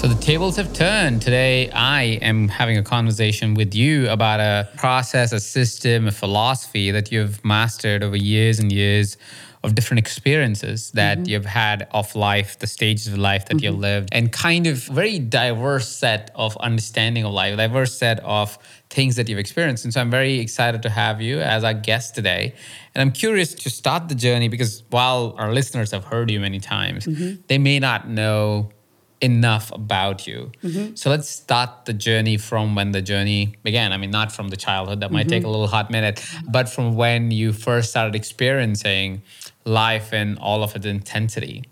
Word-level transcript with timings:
So 0.00 0.08
the 0.08 0.14
tables 0.14 0.56
have 0.56 0.72
turned. 0.72 1.20
Today, 1.20 1.70
I 1.72 2.18
am 2.22 2.48
having 2.48 2.78
a 2.78 2.82
conversation 2.82 3.52
with 3.52 3.74
you 3.74 4.08
about 4.08 4.40
a 4.40 4.66
process, 4.78 5.30
a 5.32 5.38
system, 5.38 6.08
a 6.08 6.10
philosophy 6.10 6.90
that 6.90 7.12
you've 7.12 7.44
mastered 7.44 8.02
over 8.02 8.16
years 8.16 8.58
and 8.58 8.72
years 8.72 9.18
of 9.62 9.74
different 9.74 9.98
experiences 9.98 10.90
that 10.92 11.18
mm-hmm. 11.18 11.28
you've 11.28 11.44
had 11.44 11.86
of 11.90 12.14
life, 12.14 12.58
the 12.60 12.66
stages 12.66 13.08
of 13.08 13.18
life 13.18 13.44
that 13.48 13.58
mm-hmm. 13.58 13.64
you've 13.66 13.78
lived, 13.78 14.08
and 14.12 14.32
kind 14.32 14.66
of 14.66 14.78
very 14.84 15.18
diverse 15.18 15.86
set 15.86 16.30
of 16.34 16.56
understanding 16.56 17.26
of 17.26 17.32
life, 17.32 17.54
diverse 17.58 17.94
set 17.98 18.20
of 18.20 18.56
things 18.88 19.16
that 19.16 19.28
you've 19.28 19.38
experienced. 19.38 19.84
And 19.84 19.92
so 19.92 20.00
I'm 20.00 20.10
very 20.10 20.38
excited 20.38 20.80
to 20.84 20.88
have 20.88 21.20
you 21.20 21.42
as 21.42 21.62
our 21.62 21.74
guest 21.74 22.14
today. 22.14 22.54
And 22.94 23.02
I'm 23.02 23.12
curious 23.12 23.52
to 23.52 23.68
start 23.68 24.08
the 24.08 24.14
journey 24.14 24.48
because 24.48 24.82
while 24.88 25.34
our 25.36 25.52
listeners 25.52 25.90
have 25.90 26.04
heard 26.04 26.30
you 26.30 26.40
many 26.40 26.58
times, 26.58 27.04
mm-hmm. 27.04 27.42
they 27.48 27.58
may 27.58 27.78
not 27.78 28.08
know 28.08 28.70
enough 29.20 29.70
about 29.72 30.26
you. 30.26 30.50
Mm-hmm. 30.62 30.94
So 30.94 31.10
let's 31.10 31.28
start 31.28 31.84
the 31.84 31.92
journey 31.92 32.36
from 32.36 32.74
when 32.74 32.92
the 32.92 33.02
journey 33.02 33.54
began. 33.62 33.92
I 33.92 33.96
mean, 33.96 34.10
not 34.10 34.32
from 34.32 34.48
the 34.48 34.56
childhood, 34.56 35.00
that 35.00 35.06
mm-hmm. 35.06 35.14
might 35.14 35.28
take 35.28 35.44
a 35.44 35.48
little 35.48 35.66
hot 35.66 35.90
minute, 35.90 36.24
but 36.48 36.68
from 36.68 36.96
when 36.96 37.30
you 37.30 37.52
first 37.52 37.90
started 37.90 38.14
experiencing 38.14 39.22
life 39.64 40.12
in 40.12 40.38
all 40.38 40.62
of 40.62 40.74
its 40.74 40.86
intensity. 40.86 41.64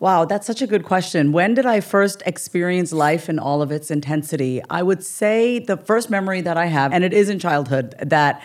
Wow, 0.00 0.24
that's 0.24 0.46
such 0.46 0.62
a 0.62 0.66
good 0.66 0.84
question. 0.84 1.30
When 1.30 1.52
did 1.52 1.66
I 1.66 1.80
first 1.80 2.22
experience 2.24 2.90
life 2.90 3.28
in 3.28 3.38
all 3.38 3.60
of 3.60 3.70
its 3.70 3.90
intensity? 3.90 4.62
I 4.70 4.82
would 4.82 5.04
say 5.04 5.58
the 5.58 5.76
first 5.76 6.08
memory 6.08 6.40
that 6.40 6.56
I 6.56 6.66
have, 6.66 6.92
and 6.94 7.04
it 7.04 7.12
is 7.12 7.28
in 7.28 7.38
childhood, 7.38 7.94
that 8.00 8.42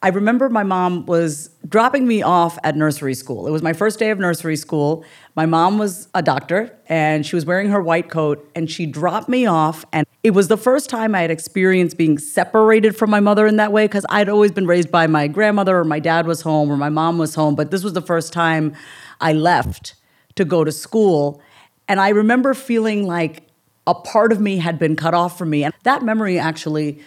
I 0.00 0.10
remember 0.10 0.48
my 0.48 0.62
mom 0.62 1.06
was 1.06 1.50
dropping 1.68 2.06
me 2.06 2.22
off 2.22 2.56
at 2.62 2.76
nursery 2.76 3.14
school. 3.14 3.48
It 3.48 3.50
was 3.50 3.62
my 3.62 3.72
first 3.72 3.98
day 3.98 4.10
of 4.10 4.18
nursery 4.20 4.54
school. 4.54 5.04
My 5.34 5.44
mom 5.44 5.76
was 5.76 6.08
a 6.14 6.22
doctor 6.22 6.76
and 6.88 7.26
she 7.26 7.34
was 7.34 7.44
wearing 7.44 7.70
her 7.70 7.82
white 7.82 8.08
coat 8.08 8.48
and 8.54 8.70
she 8.70 8.86
dropped 8.86 9.28
me 9.28 9.44
off. 9.46 9.84
And 9.92 10.06
it 10.22 10.30
was 10.30 10.46
the 10.46 10.56
first 10.56 10.88
time 10.88 11.16
I 11.16 11.22
had 11.22 11.32
experienced 11.32 11.98
being 11.98 12.16
separated 12.18 12.96
from 12.96 13.10
my 13.10 13.18
mother 13.18 13.44
in 13.46 13.56
that 13.56 13.72
way 13.72 13.86
because 13.86 14.06
I'd 14.08 14.28
always 14.28 14.52
been 14.52 14.68
raised 14.68 14.90
by 14.92 15.08
my 15.08 15.26
grandmother 15.26 15.78
or 15.78 15.84
my 15.84 15.98
dad 15.98 16.28
was 16.28 16.42
home 16.42 16.70
or 16.70 16.76
my 16.76 16.90
mom 16.90 17.18
was 17.18 17.34
home. 17.34 17.56
But 17.56 17.72
this 17.72 17.82
was 17.82 17.94
the 17.94 18.02
first 18.02 18.32
time 18.32 18.76
I 19.20 19.32
left 19.32 19.94
to 20.36 20.44
go 20.44 20.62
to 20.62 20.70
school. 20.70 21.42
And 21.88 21.98
I 21.98 22.10
remember 22.10 22.54
feeling 22.54 23.04
like 23.04 23.48
a 23.88 23.94
part 23.94 24.30
of 24.30 24.40
me 24.40 24.58
had 24.58 24.78
been 24.78 24.94
cut 24.94 25.14
off 25.14 25.36
from 25.36 25.50
me. 25.50 25.64
And 25.64 25.74
that 25.82 26.02
memory 26.02 26.38
actually 26.38 27.00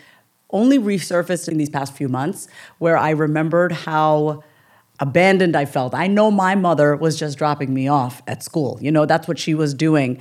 only 0.51 0.79
resurfaced 0.79 1.47
in 1.47 1.57
these 1.57 1.69
past 1.69 1.93
few 1.93 2.09
months 2.09 2.47
where 2.79 2.97
I 2.97 3.11
remembered 3.11 3.71
how 3.71 4.43
abandoned 4.99 5.55
I 5.55 5.65
felt. 5.65 5.93
I 5.93 6.07
know 6.07 6.29
my 6.29 6.55
mother 6.55 6.95
was 6.95 7.17
just 7.17 7.37
dropping 7.37 7.73
me 7.73 7.87
off 7.87 8.21
at 8.27 8.43
school. 8.43 8.77
You 8.81 8.91
know, 8.91 9.05
that's 9.05 9.27
what 9.27 9.39
she 9.39 9.53
was 9.53 9.73
doing. 9.73 10.19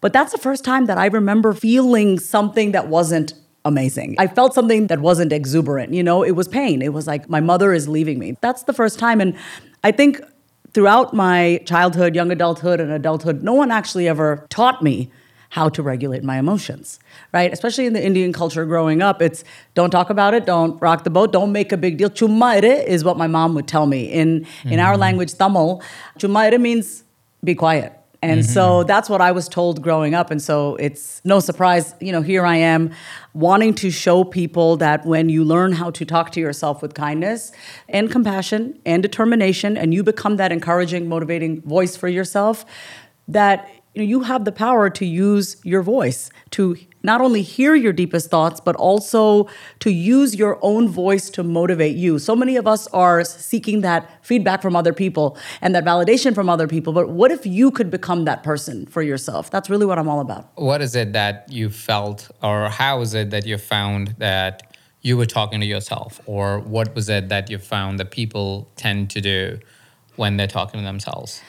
But 0.00 0.12
that's 0.12 0.32
the 0.32 0.38
first 0.38 0.64
time 0.64 0.86
that 0.86 0.98
I 0.98 1.06
remember 1.06 1.52
feeling 1.52 2.18
something 2.18 2.72
that 2.72 2.88
wasn't 2.88 3.34
amazing. 3.64 4.16
I 4.18 4.26
felt 4.26 4.54
something 4.54 4.88
that 4.88 5.00
wasn't 5.00 5.32
exuberant. 5.32 5.94
You 5.94 6.02
know, 6.02 6.22
it 6.22 6.32
was 6.32 6.48
pain. 6.48 6.82
It 6.82 6.92
was 6.92 7.06
like 7.06 7.28
my 7.28 7.40
mother 7.40 7.72
is 7.72 7.88
leaving 7.88 8.18
me. 8.18 8.36
That's 8.40 8.64
the 8.64 8.72
first 8.72 8.98
time. 8.98 9.20
And 9.20 9.36
I 9.84 9.92
think 9.92 10.20
throughout 10.72 11.14
my 11.14 11.60
childhood, 11.66 12.14
young 12.14 12.32
adulthood, 12.32 12.80
and 12.80 12.90
adulthood, 12.90 13.42
no 13.42 13.52
one 13.52 13.70
actually 13.70 14.08
ever 14.08 14.46
taught 14.48 14.82
me 14.82 15.10
how 15.52 15.68
to 15.68 15.82
regulate 15.82 16.24
my 16.24 16.38
emotions, 16.38 16.98
right? 17.34 17.52
Especially 17.52 17.84
in 17.84 17.92
the 17.92 18.02
Indian 18.02 18.32
culture 18.32 18.64
growing 18.64 19.02
up, 19.02 19.20
it's 19.20 19.44
don't 19.74 19.90
talk 19.90 20.08
about 20.08 20.32
it, 20.32 20.46
don't 20.46 20.80
rock 20.80 21.04
the 21.04 21.10
boat, 21.10 21.30
don't 21.30 21.52
make 21.52 21.72
a 21.72 21.76
big 21.76 21.98
deal. 21.98 22.08
Chummaire 22.08 22.82
is 22.86 23.04
what 23.04 23.18
my 23.18 23.26
mom 23.26 23.54
would 23.54 23.68
tell 23.68 23.86
me. 23.86 24.10
In 24.10 24.46
in 24.64 24.80
our 24.80 24.92
mm-hmm. 24.92 25.00
language, 25.02 25.34
Tamil, 25.34 25.82
chummaire 26.18 26.58
means 26.58 27.04
be 27.44 27.54
quiet. 27.54 27.92
And 28.22 28.40
mm-hmm. 28.40 28.50
so 28.50 28.82
that's 28.84 29.10
what 29.10 29.20
I 29.20 29.32
was 29.32 29.46
told 29.46 29.82
growing 29.82 30.14
up. 30.14 30.30
And 30.30 30.40
so 30.40 30.76
it's 30.76 31.20
no 31.22 31.38
surprise, 31.38 31.94
you 32.00 32.12
know, 32.12 32.22
here 32.22 32.46
I 32.46 32.56
am 32.56 32.90
wanting 33.34 33.74
to 33.74 33.90
show 33.90 34.24
people 34.24 34.78
that 34.78 35.04
when 35.04 35.28
you 35.28 35.44
learn 35.44 35.72
how 35.72 35.90
to 35.90 36.06
talk 36.06 36.30
to 36.30 36.40
yourself 36.40 36.80
with 36.80 36.94
kindness 36.94 37.52
and 37.90 38.10
compassion 38.10 38.78
and 38.86 39.02
determination, 39.02 39.76
and 39.76 39.92
you 39.92 40.02
become 40.02 40.36
that 40.36 40.50
encouraging, 40.50 41.10
motivating 41.10 41.60
voice 41.60 41.94
for 41.94 42.08
yourself, 42.08 42.64
that 43.28 43.68
you, 43.94 44.02
know, 44.02 44.08
you 44.08 44.20
have 44.20 44.44
the 44.44 44.52
power 44.52 44.88
to 44.90 45.04
use 45.04 45.56
your 45.64 45.82
voice 45.82 46.30
to 46.50 46.76
not 47.02 47.20
only 47.20 47.42
hear 47.42 47.74
your 47.74 47.92
deepest 47.92 48.30
thoughts, 48.30 48.60
but 48.60 48.76
also 48.76 49.48
to 49.80 49.90
use 49.90 50.36
your 50.36 50.58
own 50.62 50.88
voice 50.88 51.28
to 51.30 51.42
motivate 51.42 51.96
you. 51.96 52.18
So 52.18 52.36
many 52.36 52.56
of 52.56 52.66
us 52.66 52.86
are 52.88 53.24
seeking 53.24 53.80
that 53.80 54.24
feedback 54.24 54.62
from 54.62 54.76
other 54.76 54.92
people 54.92 55.36
and 55.60 55.74
that 55.74 55.84
validation 55.84 56.34
from 56.34 56.48
other 56.48 56.68
people. 56.68 56.92
But 56.92 57.08
what 57.08 57.32
if 57.32 57.44
you 57.44 57.70
could 57.70 57.90
become 57.90 58.24
that 58.24 58.42
person 58.42 58.86
for 58.86 59.02
yourself? 59.02 59.50
That's 59.50 59.68
really 59.68 59.84
what 59.84 59.98
I'm 59.98 60.08
all 60.08 60.20
about. 60.20 60.50
What 60.54 60.80
is 60.80 60.94
it 60.94 61.12
that 61.12 61.50
you 61.50 61.68
felt, 61.68 62.30
or 62.42 62.68
how 62.68 63.00
is 63.00 63.14
it 63.14 63.30
that 63.30 63.46
you 63.46 63.58
found 63.58 64.14
that 64.18 64.76
you 65.02 65.16
were 65.16 65.26
talking 65.26 65.60
to 65.60 65.66
yourself? 65.66 66.20
Or 66.26 66.60
what 66.60 66.94
was 66.94 67.08
it 67.08 67.28
that 67.28 67.50
you 67.50 67.58
found 67.58 67.98
that 67.98 68.12
people 68.12 68.70
tend 68.76 69.10
to 69.10 69.20
do 69.20 69.58
when 70.14 70.36
they're 70.36 70.46
talking 70.46 70.78
to 70.78 70.84
themselves? 70.84 71.42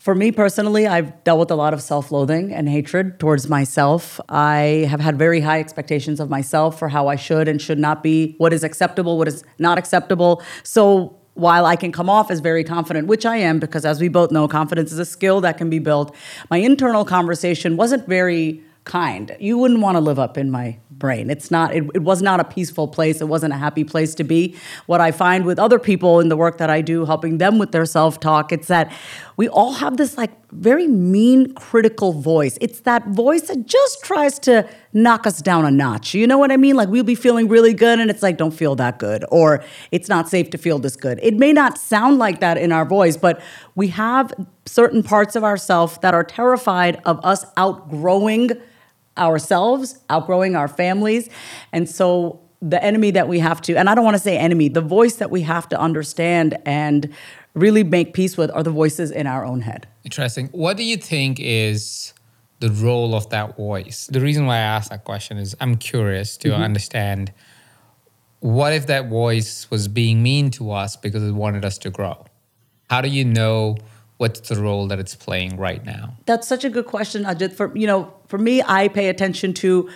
For 0.00 0.14
me 0.14 0.30
personally, 0.30 0.86
I've 0.86 1.24
dealt 1.24 1.40
with 1.40 1.50
a 1.50 1.56
lot 1.56 1.74
of 1.74 1.82
self 1.82 2.12
loathing 2.12 2.52
and 2.52 2.68
hatred 2.68 3.18
towards 3.18 3.48
myself. 3.48 4.20
I 4.28 4.86
have 4.88 5.00
had 5.00 5.18
very 5.18 5.40
high 5.40 5.58
expectations 5.58 6.20
of 6.20 6.30
myself 6.30 6.78
for 6.78 6.88
how 6.88 7.08
I 7.08 7.16
should 7.16 7.48
and 7.48 7.60
should 7.60 7.78
not 7.78 8.02
be, 8.02 8.34
what 8.38 8.52
is 8.52 8.62
acceptable, 8.62 9.18
what 9.18 9.26
is 9.28 9.42
not 9.58 9.76
acceptable. 9.76 10.42
So 10.62 11.16
while 11.34 11.66
I 11.66 11.76
can 11.76 11.92
come 11.92 12.08
off 12.08 12.30
as 12.30 12.40
very 12.40 12.64
confident, 12.64 13.08
which 13.08 13.26
I 13.26 13.36
am, 13.38 13.58
because 13.58 13.84
as 13.84 14.00
we 14.00 14.08
both 14.08 14.30
know, 14.30 14.46
confidence 14.46 14.92
is 14.92 14.98
a 14.98 15.04
skill 15.04 15.40
that 15.42 15.58
can 15.58 15.68
be 15.68 15.78
built, 15.78 16.14
my 16.50 16.58
internal 16.58 17.04
conversation 17.04 17.76
wasn't 17.76 18.06
very 18.08 18.62
kind. 18.84 19.36
You 19.38 19.58
wouldn't 19.58 19.80
want 19.80 19.96
to 19.96 20.00
live 20.00 20.18
up 20.18 20.38
in 20.38 20.50
my 20.50 20.78
brain. 20.90 21.30
It's 21.30 21.50
not, 21.50 21.74
it, 21.74 21.84
it 21.94 22.02
was 22.02 22.22
not 22.22 22.40
a 22.40 22.44
peaceful 22.44 22.88
place. 22.88 23.20
It 23.20 23.28
wasn't 23.28 23.52
a 23.52 23.56
happy 23.56 23.84
place 23.84 24.14
to 24.16 24.24
be. 24.24 24.56
What 24.86 25.00
I 25.00 25.12
find 25.12 25.44
with 25.44 25.58
other 25.58 25.78
people 25.78 26.18
in 26.20 26.28
the 26.28 26.36
work 26.36 26.58
that 26.58 26.70
I 26.70 26.80
do, 26.80 27.04
helping 27.04 27.38
them 27.38 27.58
with 27.58 27.70
their 27.70 27.84
self 27.84 28.18
talk, 28.18 28.50
it's 28.50 28.66
that 28.68 28.92
we 29.38 29.48
all 29.48 29.72
have 29.72 29.96
this 29.96 30.18
like 30.18 30.32
very 30.50 30.88
mean, 30.88 31.54
critical 31.54 32.12
voice. 32.12 32.58
It's 32.60 32.80
that 32.80 33.06
voice 33.06 33.42
that 33.42 33.66
just 33.66 34.02
tries 34.02 34.36
to 34.40 34.68
knock 34.92 35.28
us 35.28 35.40
down 35.40 35.64
a 35.64 35.70
notch. 35.70 36.12
You 36.12 36.26
know 36.26 36.38
what 36.38 36.50
I 36.50 36.56
mean? 36.56 36.74
Like 36.74 36.88
we'll 36.88 37.04
be 37.04 37.14
feeling 37.14 37.46
really 37.46 37.72
good 37.72 38.00
and 38.00 38.10
it's 38.10 38.20
like, 38.20 38.36
don't 38.36 38.50
feel 38.50 38.74
that 38.74 38.98
good, 38.98 39.24
or 39.30 39.62
it's 39.92 40.08
not 40.08 40.28
safe 40.28 40.50
to 40.50 40.58
feel 40.58 40.80
this 40.80 40.96
good. 40.96 41.20
It 41.22 41.34
may 41.34 41.52
not 41.52 41.78
sound 41.78 42.18
like 42.18 42.40
that 42.40 42.58
in 42.58 42.72
our 42.72 42.84
voice, 42.84 43.16
but 43.16 43.40
we 43.76 43.86
have 43.88 44.34
certain 44.66 45.04
parts 45.04 45.36
of 45.36 45.44
ourselves 45.44 45.98
that 45.98 46.14
are 46.14 46.24
terrified 46.24 47.00
of 47.04 47.24
us 47.24 47.46
outgrowing 47.56 48.50
ourselves, 49.16 50.00
outgrowing 50.10 50.56
our 50.56 50.68
families. 50.68 51.30
And 51.72 51.88
so 51.88 52.40
the 52.60 52.82
enemy 52.82 53.12
that 53.12 53.28
we 53.28 53.38
have 53.38 53.60
to, 53.62 53.76
and 53.76 53.88
I 53.88 53.94
don't 53.94 54.04
want 54.04 54.16
to 54.16 54.22
say 54.22 54.36
enemy, 54.36 54.68
the 54.68 54.80
voice 54.80 55.14
that 55.16 55.30
we 55.30 55.42
have 55.42 55.68
to 55.68 55.78
understand 55.78 56.58
and 56.66 57.14
really 57.58 57.84
make 57.84 58.14
peace 58.14 58.36
with 58.36 58.50
are 58.52 58.62
the 58.62 58.70
voices 58.70 59.10
in 59.10 59.26
our 59.26 59.44
own 59.44 59.60
head. 59.62 59.86
Interesting. 60.04 60.48
What 60.48 60.76
do 60.76 60.84
you 60.84 60.96
think 60.96 61.38
is 61.40 62.14
the 62.60 62.70
role 62.70 63.14
of 63.14 63.30
that 63.30 63.56
voice? 63.56 64.06
The 64.06 64.20
reason 64.20 64.46
why 64.46 64.56
I 64.56 64.60
ask 64.60 64.90
that 64.90 65.04
question 65.04 65.38
is 65.38 65.56
I'm 65.60 65.76
curious 65.76 66.36
to 66.38 66.50
mm-hmm. 66.50 66.62
understand 66.62 67.32
what 68.40 68.72
if 68.72 68.86
that 68.86 69.08
voice 69.08 69.70
was 69.70 69.88
being 69.88 70.22
mean 70.22 70.50
to 70.52 70.70
us 70.70 70.96
because 70.96 71.22
it 71.22 71.32
wanted 71.32 71.64
us 71.64 71.78
to 71.78 71.90
grow? 71.90 72.24
How 72.88 73.00
do 73.00 73.08
you 73.08 73.24
know 73.24 73.76
what's 74.18 74.48
the 74.48 74.60
role 74.60 74.86
that 74.88 74.98
it's 74.98 75.14
playing 75.14 75.56
right 75.56 75.84
now? 75.84 76.16
That's 76.26 76.46
such 76.46 76.64
a 76.64 76.70
good 76.70 76.86
question, 76.86 77.24
Ajit. 77.24 77.52
For 77.52 77.76
you 77.76 77.86
know, 77.86 78.12
for 78.26 78.38
me, 78.38 78.62
I 78.62 78.88
pay 78.88 79.08
attention 79.08 79.54
to 79.54 79.90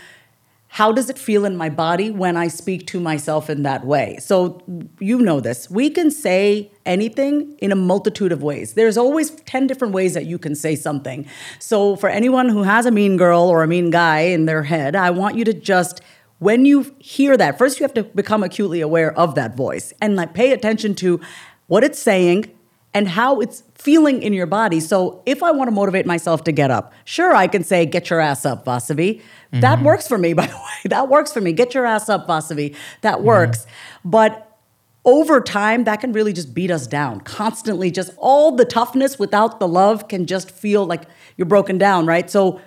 how 0.73 0.91
does 0.91 1.11
it 1.11 1.19
feel 1.19 1.45
in 1.45 1.55
my 1.55 1.69
body 1.69 2.11
when 2.11 2.35
I 2.35 2.49
speak 2.49 2.87
to 2.87 2.99
myself 2.99 3.51
in 3.51 3.63
that 3.63 3.85
way? 3.85 4.17
So, 4.21 4.63
you 5.01 5.19
know 5.19 5.39
this. 5.39 5.69
We 5.69 5.91
can 5.91 6.11
say 6.11 6.73
anything 6.87 7.59
in 7.59 7.73
a 7.73 7.77
multitude 7.77 8.33
of 8.33 8.43
ways. 8.43 8.73
There's 8.73 8.97
always 8.97 9.33
10 9.33 9.67
different 9.67 9.93
ways 9.93 10.15
that 10.15 10.25
you 10.25 10.39
can 10.39 10.55
say 10.55 10.75
something. 10.75 11.27
So, 11.59 11.95
for 11.97 12.09
anyone 12.09 12.49
who 12.49 12.63
has 12.63 12.87
a 12.87 12.91
mean 12.91 13.19
girl 13.19 13.43
or 13.43 13.63
a 13.63 13.69
mean 13.69 13.91
guy 13.91 14.21
in 14.21 14.47
their 14.47 14.63
head, 14.63 14.97
I 14.97 15.11
want 15.11 15.37
you 15.37 15.45
to 15.45 15.53
just 15.53 16.01
when 16.39 16.65
you 16.65 16.97
hear 16.99 17.37
that, 17.37 17.59
first 17.59 17.79
you 17.79 17.85
have 17.85 17.95
to 17.95 18.05
become 18.05 18.43
acutely 18.43 18.81
aware 18.81 19.13
of 19.17 19.35
that 19.35 19.55
voice 19.55 19.93
and 20.01 20.17
like 20.17 20.33
pay 20.33 20.53
attention 20.53 20.95
to 20.97 21.21
what 21.67 21.85
it's 21.85 21.99
saying 21.99 22.51
and 22.95 23.09
how 23.09 23.41
it's 23.41 23.63
feeling 23.75 24.23
in 24.23 24.33
your 24.33 24.47
body. 24.47 24.81
So 24.81 25.23
if 25.25 25.43
I 25.43 25.51
want 25.51 25.69
to 25.69 25.73
motivate 25.73 26.07
myself 26.07 26.45
to 26.45 26.53
get 26.53 26.71
up, 26.71 26.93
sure, 27.05 27.35
I 27.35 27.47
can 27.47 27.65
say, 27.65 27.87
get 27.87 28.11
your 28.11 28.21
ass 28.21 28.45
up, 28.45 28.65
Vasavi. 28.65 29.17
Mm-hmm. 29.17 29.61
That 29.61 29.83
works 29.83 30.07
for 30.07 30.19
me, 30.19 30.33
by 30.35 30.47
the 30.47 30.57
way. 30.57 30.89
That 30.89 31.09
works 31.09 31.33
for 31.33 31.41
me. 31.41 31.53
Get 31.53 31.75
your 31.75 31.87
ass 31.87 32.09
up, 32.09 32.27
Vasavi. 32.27 32.77
That 33.01 33.23
works. 33.23 33.61
Mm-hmm. 33.61 34.11
But 34.11 34.49
over 35.05 35.41
time, 35.41 35.85
that 35.85 36.01
can 36.01 36.13
really 36.13 36.33
just 36.33 36.55
beat 36.55 36.71
us 36.71 36.87
down. 36.87 37.21
Constantly, 37.21 37.91
just 37.91 38.13
all 38.19 38.53
the 38.55 38.65
toughness 38.65 39.19
without 39.19 39.59
the 39.59 39.67
love 39.67 40.09
can 40.09 40.27
just 40.27 40.51
feel 40.51 40.87
like 40.87 41.03
you're 41.37 41.47
broken 41.47 41.79
down, 41.79 42.07
right? 42.07 42.31
So 42.31 42.61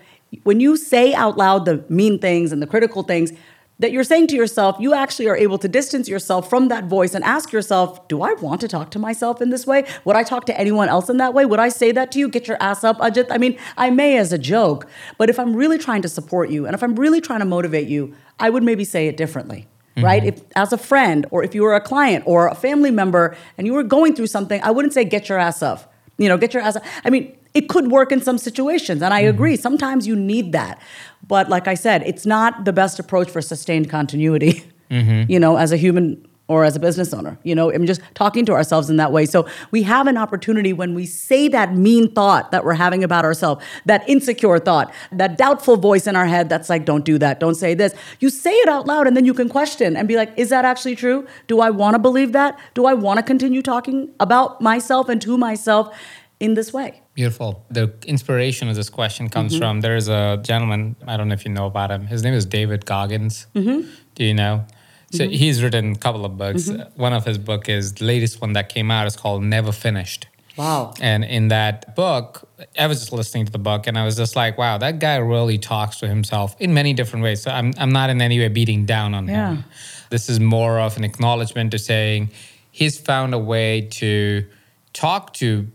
when 0.43 0.59
you 0.59 0.75
say 0.75 1.13
out 1.13 1.37
loud 1.37 1.65
the 1.65 1.85
mean 1.87 2.19
things 2.19 2.51
and 2.51 2.61
the 2.61 2.67
critical 2.67 3.03
things, 3.03 3.31
that 3.79 3.91
you're 3.91 4.03
saying 4.03 4.27
to 4.27 4.35
yourself, 4.35 4.77
you 4.79 4.93
actually 4.93 5.27
are 5.27 5.35
able 5.35 5.57
to 5.57 5.67
distance 5.67 6.07
yourself 6.07 6.49
from 6.49 6.69
that 6.69 6.85
voice 6.85 7.13
and 7.13 7.23
ask 7.23 7.51
yourself, 7.51 8.07
do 8.07 8.21
I 8.21 8.33
want 8.33 8.61
to 8.61 8.67
talk 8.67 8.91
to 8.91 8.99
myself 8.99 9.41
in 9.41 9.49
this 9.49 9.67
way? 9.67 9.85
Would 10.05 10.15
I 10.15 10.23
talk 10.23 10.45
to 10.45 10.59
anyone 10.59 10.87
else 10.87 11.09
in 11.09 11.17
that 11.17 11.33
way? 11.33 11.45
Would 11.45 11.59
I 11.59 11.69
say 11.69 11.91
that 11.91 12.11
to 12.13 12.19
you? 12.19 12.29
Get 12.29 12.47
your 12.47 12.57
ass 12.61 12.83
up, 12.83 12.97
Ajit. 12.99 13.27
I 13.29 13.37
mean, 13.37 13.57
I 13.77 13.89
may 13.89 14.17
as 14.17 14.31
a 14.31 14.37
joke, 14.37 14.87
but 15.17 15.29
if 15.29 15.37
I'm 15.37 15.55
really 15.55 15.77
trying 15.77 16.01
to 16.03 16.09
support 16.09 16.49
you 16.49 16.65
and 16.65 16.73
if 16.73 16.83
I'm 16.83 16.95
really 16.95 17.19
trying 17.19 17.39
to 17.39 17.45
motivate 17.45 17.87
you, 17.87 18.15
I 18.39 18.49
would 18.49 18.63
maybe 18.63 18.85
say 18.85 19.07
it 19.07 19.17
differently. 19.17 19.67
Mm-hmm. 19.97 20.05
Right? 20.05 20.25
If 20.25 20.41
as 20.55 20.73
a 20.73 20.77
friend 20.77 21.25
or 21.31 21.43
if 21.43 21.55
you 21.55 21.63
were 21.63 21.75
a 21.75 21.81
client 21.81 22.23
or 22.27 22.47
a 22.47 22.55
family 22.55 22.91
member 22.91 23.35
and 23.57 23.65
you 23.67 23.73
were 23.73 23.83
going 23.83 24.15
through 24.15 24.27
something, 24.27 24.61
I 24.61 24.71
wouldn't 24.71 24.93
say 24.93 25.05
get 25.05 25.29
your 25.29 25.37
ass 25.37 25.61
up. 25.61 25.93
You 26.17 26.29
know, 26.29 26.37
get 26.37 26.53
your 26.53 26.63
ass 26.63 26.77
up. 26.77 26.83
I 27.03 27.09
mean, 27.09 27.37
it 27.55 27.69
could 27.69 27.89
work 27.89 28.11
in 28.11 28.21
some 28.21 28.37
situations 28.37 29.01
and 29.01 29.13
i 29.13 29.21
mm-hmm. 29.21 29.29
agree 29.29 29.55
sometimes 29.55 30.05
you 30.05 30.15
need 30.15 30.51
that 30.51 30.79
but 31.27 31.49
like 31.49 31.67
i 31.67 31.73
said 31.73 32.01
it's 32.03 32.25
not 32.25 32.65
the 32.65 32.73
best 32.73 32.99
approach 32.99 33.29
for 33.29 33.41
sustained 33.41 33.89
continuity 33.89 34.63
mm-hmm. 34.91 35.29
you 35.31 35.39
know 35.39 35.57
as 35.57 35.71
a 35.71 35.77
human 35.77 36.25
or 36.47 36.63
as 36.63 36.75
a 36.75 36.79
business 36.79 37.13
owner 37.13 37.37
you 37.43 37.55
know 37.55 37.71
i'm 37.71 37.85
just 37.85 38.01
talking 38.13 38.45
to 38.45 38.53
ourselves 38.53 38.89
in 38.89 38.97
that 38.97 39.11
way. 39.11 39.25
So 39.25 39.47
we 39.71 39.83
have 39.83 40.07
an 40.07 40.17
opportunity 40.17 40.73
when 40.73 40.95
we 40.95 41.05
say 41.05 41.47
that 41.49 41.75
mean 41.75 42.11
thought 42.11 42.51
that 42.51 42.65
we're 42.65 42.73
having 42.73 43.03
about 43.03 43.25
ourselves 43.25 43.63
that 43.85 44.07
insecure 44.09 44.59
thought 44.59 44.93
that 45.11 45.37
doubtful 45.37 45.77
voice 45.77 46.07
in 46.07 46.15
our 46.15 46.25
head 46.25 46.49
that's 46.49 46.69
like 46.69 46.85
don't 46.85 47.05
do 47.05 47.17
that. 47.19 47.39
Don't 47.39 47.55
say 47.55 47.73
this. 47.73 47.93
You 48.19 48.29
say 48.29 48.51
it 48.51 48.69
out 48.69 48.87
loud 48.87 49.07
and 49.07 49.15
then 49.15 49.25
you 49.25 49.33
can 49.33 49.49
question 49.49 49.95
and 49.95 50.07
be 50.07 50.15
like 50.15 50.33
is 50.37 50.49
that 50.49 50.65
actually 50.65 50.95
true? 50.95 51.27
Do 51.47 51.59
i 51.59 51.69
want 51.69 51.95
to 51.95 51.99
believe 51.99 52.31
that? 52.31 52.57
Do 52.73 52.85
i 52.85 52.93
want 52.93 53.17
to 53.17 53.23
continue 53.23 53.61
talking 53.61 54.09
about 54.19 54.61
myself 54.61 55.09
and 55.09 55.21
to 55.21 55.37
myself 55.37 55.95
in 56.39 56.53
this 56.53 56.73
way 56.73 57.01
Beautiful. 57.15 57.65
The 57.71 57.93
inspiration 58.05 58.67
of 58.67 58.75
this 58.75 58.89
question 58.89 59.29
comes 59.29 59.53
mm-hmm. 59.53 59.61
from 59.61 59.81
there 59.81 59.95
is 59.95 60.09
a 60.09 60.37
gentleman, 60.43 60.97
I 61.07 61.15
don't 61.15 61.29
know 61.29 61.33
if 61.33 61.45
you 61.45 61.51
know 61.51 61.65
about 61.65 61.89
him. 61.89 62.07
His 62.07 62.23
name 62.23 62.33
is 62.33 62.45
David 62.45 62.85
Goggins. 62.85 63.47
Mm-hmm. 63.55 63.89
Do 64.15 64.23
you 64.25 64.33
know? 64.33 64.65
So 65.13 65.23
mm-hmm. 65.23 65.31
he's 65.31 65.63
written 65.63 65.93
a 65.93 65.95
couple 65.95 66.25
of 66.25 66.37
books. 66.37 66.63
Mm-hmm. 66.63 67.01
One 67.01 67.13
of 67.13 67.23
his 67.23 67.37
book 67.37 67.69
is 67.69 67.93
the 67.93 68.03
latest 68.03 68.41
one 68.41 68.51
that 68.53 68.67
came 68.67 68.91
out 68.91 69.07
is 69.07 69.15
called 69.15 69.43
Never 69.43 69.71
Finished. 69.71 70.27
Wow. 70.57 70.93
And 70.99 71.23
in 71.23 71.47
that 71.49 71.95
book, 71.95 72.49
I 72.77 72.87
was 72.87 72.99
just 72.99 73.13
listening 73.13 73.45
to 73.45 73.51
the 73.51 73.59
book 73.59 73.87
and 73.87 73.97
I 73.97 74.03
was 74.03 74.17
just 74.17 74.35
like, 74.35 74.57
wow, 74.57 74.77
that 74.77 74.99
guy 74.99 75.15
really 75.15 75.57
talks 75.57 75.99
to 75.99 76.07
himself 76.09 76.53
in 76.59 76.73
many 76.73 76.93
different 76.93 77.23
ways. 77.23 77.43
So 77.43 77.51
I'm, 77.51 77.71
I'm 77.77 77.93
not 77.93 78.09
in 78.09 78.21
any 78.21 78.39
way 78.39 78.49
beating 78.49 78.85
down 78.85 79.13
on 79.13 79.27
yeah. 79.27 79.55
him. 79.55 79.63
This 80.09 80.27
is 80.27 80.41
more 80.41 80.79
of 80.79 80.97
an 80.97 81.05
acknowledgement 81.05 81.71
to 81.71 81.79
saying 81.79 82.31
he's 82.71 82.99
found 82.99 83.33
a 83.33 83.39
way 83.39 83.87
to 83.91 84.45
talk 84.91 85.33
to 85.35 85.67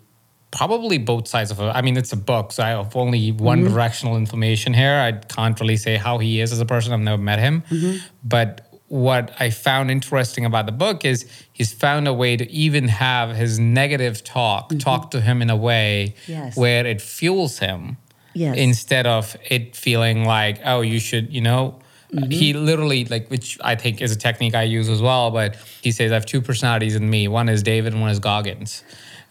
probably 0.50 0.98
both 0.98 1.28
sides 1.28 1.50
of 1.50 1.60
it. 1.60 1.64
I 1.64 1.82
mean, 1.82 1.96
it's 1.96 2.12
a 2.12 2.16
book, 2.16 2.52
so 2.52 2.62
I 2.62 2.70
have 2.70 2.96
only 2.96 3.32
one 3.32 3.60
mm-hmm. 3.60 3.72
directional 3.72 4.16
information 4.16 4.74
here. 4.74 4.94
I 4.94 5.12
can't 5.12 5.58
really 5.60 5.76
say 5.76 5.96
how 5.96 6.18
he 6.18 6.40
is 6.40 6.52
as 6.52 6.60
a 6.60 6.66
person. 6.66 6.92
I've 6.92 7.00
never 7.00 7.22
met 7.22 7.38
him. 7.38 7.62
Mm-hmm. 7.70 7.98
But 8.24 8.66
what 8.88 9.30
I 9.38 9.50
found 9.50 9.90
interesting 9.90 10.44
about 10.44 10.66
the 10.66 10.72
book 10.72 11.04
is 11.04 11.24
he's 11.52 11.72
found 11.72 12.08
a 12.08 12.12
way 12.12 12.36
to 12.36 12.50
even 12.50 12.88
have 12.88 13.36
his 13.36 13.58
negative 13.58 14.24
talk 14.24 14.68
mm-hmm. 14.68 14.78
talk 14.78 15.12
to 15.12 15.20
him 15.20 15.42
in 15.42 15.48
a 15.48 15.56
way 15.56 16.16
yes. 16.26 16.56
where 16.56 16.84
it 16.84 17.00
fuels 17.00 17.60
him 17.60 17.98
yes. 18.34 18.56
instead 18.56 19.06
of 19.06 19.36
it 19.48 19.76
feeling 19.76 20.24
like, 20.24 20.60
oh, 20.64 20.80
you 20.80 20.98
should, 20.98 21.32
you 21.32 21.40
know. 21.40 21.78
Mm-hmm. 22.12 22.30
He 22.32 22.52
literally, 22.52 23.04
like, 23.04 23.28
which 23.28 23.56
I 23.62 23.76
think 23.76 24.02
is 24.02 24.10
a 24.10 24.16
technique 24.16 24.56
I 24.56 24.64
use 24.64 24.88
as 24.88 25.00
well, 25.00 25.30
but 25.30 25.54
he 25.80 25.92
says, 25.92 26.10
I 26.10 26.14
have 26.14 26.26
two 26.26 26.42
personalities 26.42 26.96
in 26.96 27.08
me. 27.08 27.28
One 27.28 27.48
is 27.48 27.62
David 27.62 27.92
and 27.92 28.02
one 28.02 28.10
is 28.10 28.18
Goggins. 28.18 28.82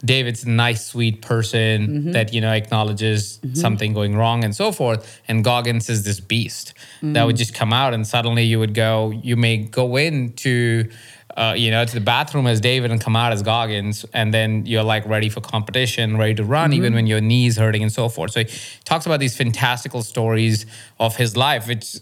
David's 0.03 0.45
a 0.45 0.49
nice, 0.49 0.85
sweet 0.85 1.21
person 1.21 1.87
mm-hmm. 1.87 2.11
that 2.11 2.33
you 2.33 2.41
know 2.41 2.51
acknowledges 2.51 3.39
mm-hmm. 3.39 3.55
something 3.55 3.93
going 3.93 4.15
wrong 4.15 4.43
and 4.43 4.55
so 4.55 4.71
forth. 4.71 5.21
And 5.27 5.43
Goggins 5.43 5.89
is 5.89 6.03
this 6.03 6.19
beast 6.19 6.73
mm-hmm. 6.97 7.13
that 7.13 7.25
would 7.25 7.35
just 7.35 7.53
come 7.53 7.73
out, 7.73 7.93
and 7.93 8.07
suddenly 8.07 8.43
you 8.43 8.59
would 8.59 8.73
go. 8.73 9.11
You 9.11 9.35
may 9.35 9.57
go 9.57 9.97
into 9.97 10.89
uh, 11.37 11.53
you 11.55 11.71
know, 11.71 11.85
to 11.85 11.93
the 11.93 12.01
bathroom 12.01 12.47
as 12.47 12.59
David 12.59 12.91
and 12.91 12.99
come 12.99 13.15
out 13.15 13.31
as 13.31 13.41
Goggins, 13.41 14.05
and 14.13 14.33
then 14.33 14.65
you're 14.65 14.83
like 14.83 15.05
ready 15.05 15.29
for 15.29 15.41
competition, 15.41 16.17
ready 16.17 16.35
to 16.35 16.43
run, 16.43 16.71
mm-hmm. 16.71 16.77
even 16.77 16.93
when 16.93 17.07
your 17.07 17.21
knees 17.21 17.57
hurting 17.57 17.83
and 17.83 17.91
so 17.91 18.09
forth. 18.09 18.31
So 18.31 18.43
he 18.43 18.49
talks 18.83 19.05
about 19.05 19.19
these 19.19 19.37
fantastical 19.37 20.01
stories 20.01 20.65
of 20.99 21.15
his 21.15 21.37
life, 21.37 21.67
which 21.67 21.97